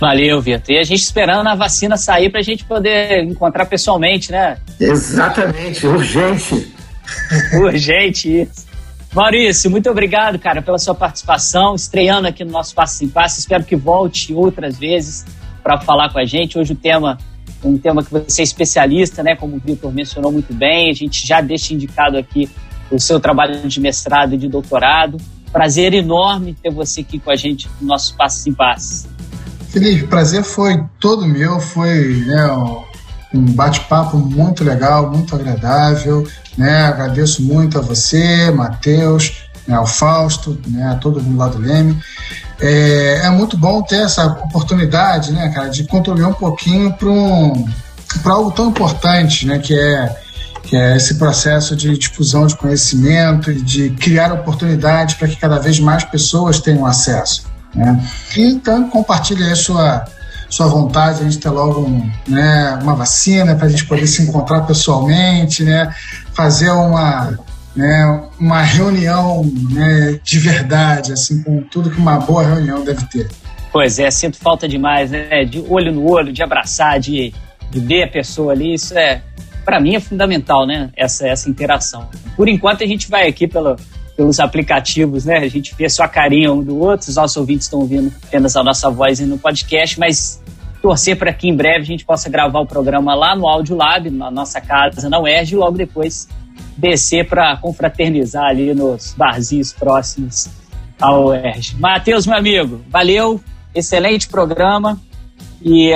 [0.00, 0.74] Valeu, Vitor.
[0.74, 4.56] E a gente esperando a vacina sair para a gente poder encontrar pessoalmente, né?
[4.78, 6.72] Exatamente, urgente.
[7.60, 8.70] urgente, isso.
[9.12, 13.40] Maurício, muito obrigado, cara, pela sua participação, estreando aqui no nosso Passo em Passo.
[13.40, 15.26] Espero que volte outras vezes
[15.62, 16.56] para falar com a gente.
[16.56, 17.18] Hoje o tema
[17.62, 19.36] um tema que você é especialista, né?
[19.36, 22.48] Como o Vitor mencionou muito bem, a gente já deixa indicado aqui
[22.90, 25.18] o seu trabalho de mestrado e de doutorado.
[25.52, 29.06] Prazer enorme ter você aqui com a gente no nosso Passos em Passos.
[29.68, 32.46] Felipe, prazer foi todo meu, foi né,
[33.32, 36.26] um bate-papo muito legal, muito agradável.
[36.56, 36.82] Né?
[36.82, 41.96] Agradeço muito a você, Matheus, né, ao Fausto, né, a todo mundo lá do Leme.
[42.60, 47.66] É, é, muito bom ter essa oportunidade, né, cara, de contribuir um pouquinho para um,
[48.24, 50.16] algo tão importante, né, que é,
[50.62, 55.58] que é esse processo de difusão de conhecimento e de criar oportunidades para que cada
[55.58, 57.44] vez mais pessoas tenham acesso.
[57.74, 58.04] Né?
[58.36, 60.04] Então, compartilhe aí sua,
[60.50, 64.22] sua vontade, a gente ter logo um, né, uma vacina para a gente poder se
[64.22, 65.94] encontrar pessoalmente, né,
[66.34, 67.38] fazer uma,
[67.80, 73.28] né, uma reunião né, de verdade, assim, com tudo que uma boa reunião deve ter.
[73.72, 75.44] Pois é, sinto falta demais, né?
[75.44, 77.32] De olho no olho, de abraçar, de,
[77.70, 79.22] de ver a pessoa ali, isso é,
[79.64, 80.90] para mim é fundamental, né?
[80.96, 82.08] Essa, essa interação.
[82.36, 83.76] Por enquanto a gente vai aqui pelo,
[84.16, 85.38] pelos aplicativos, né?
[85.38, 88.56] A gente vê só a carinha um do outro, os nossos ouvintes estão ouvindo apenas
[88.56, 90.42] a nossa voz no podcast, mas
[90.82, 94.10] torcer para que em breve a gente possa gravar o programa lá no Audio Lab,
[94.10, 96.28] na nossa casa, na UERJ, e logo depois
[96.76, 100.48] descer para confraternizar ali nos barzinhos próximos
[101.00, 101.76] ao UERJ.
[101.78, 103.40] Matheus, meu amigo, valeu,
[103.74, 105.00] excelente programa
[105.62, 105.92] e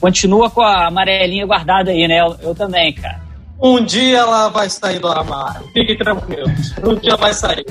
[0.00, 2.20] continua com a amarelinha guardada aí, né?
[2.20, 3.22] Eu, eu também, cara.
[3.60, 5.66] Um dia ela vai sair do armário.
[5.72, 6.74] Fiquem tranquilos.
[6.82, 7.64] Um dia vai sair.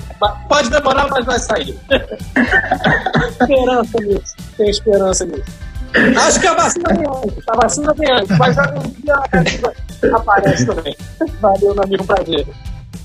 [0.47, 1.77] Pode demorar, mas vai sair.
[3.29, 4.35] esperança nisso.
[4.57, 5.72] Tem esperança nisso.
[6.17, 7.47] Acho que a vacina vem antes.
[7.47, 10.95] A vacina vem antes, mas já um dia a aparece também.
[11.39, 12.47] Valeu, meu amigo prazer.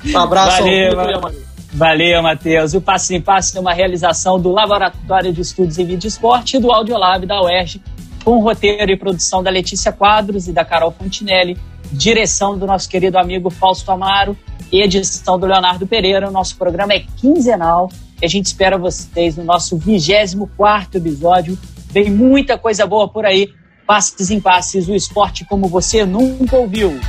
[0.07, 0.63] Um abraço.
[0.63, 1.33] Valeu, ao
[1.73, 2.75] Valeu, Matheus.
[2.75, 6.61] O Passo em Passo é uma realização do Laboratório de Estudos em Vídeo Esporte e
[6.61, 7.83] do Audiolab da UERJ,
[8.25, 11.59] com roteiro e produção da Letícia Quadros e da Carol Fontinelli,
[11.93, 14.37] direção do nosso querido amigo Fausto Amaro
[14.73, 16.29] e edição do Leonardo Pereira.
[16.29, 17.91] O nosso programa é quinzenal
[18.21, 21.59] e a gente espera vocês no nosso 24 episódio
[21.91, 23.49] Vem muita coisa boa por aí.
[23.87, 27.01] Passes em passes, o esporte como você nunca ouviu.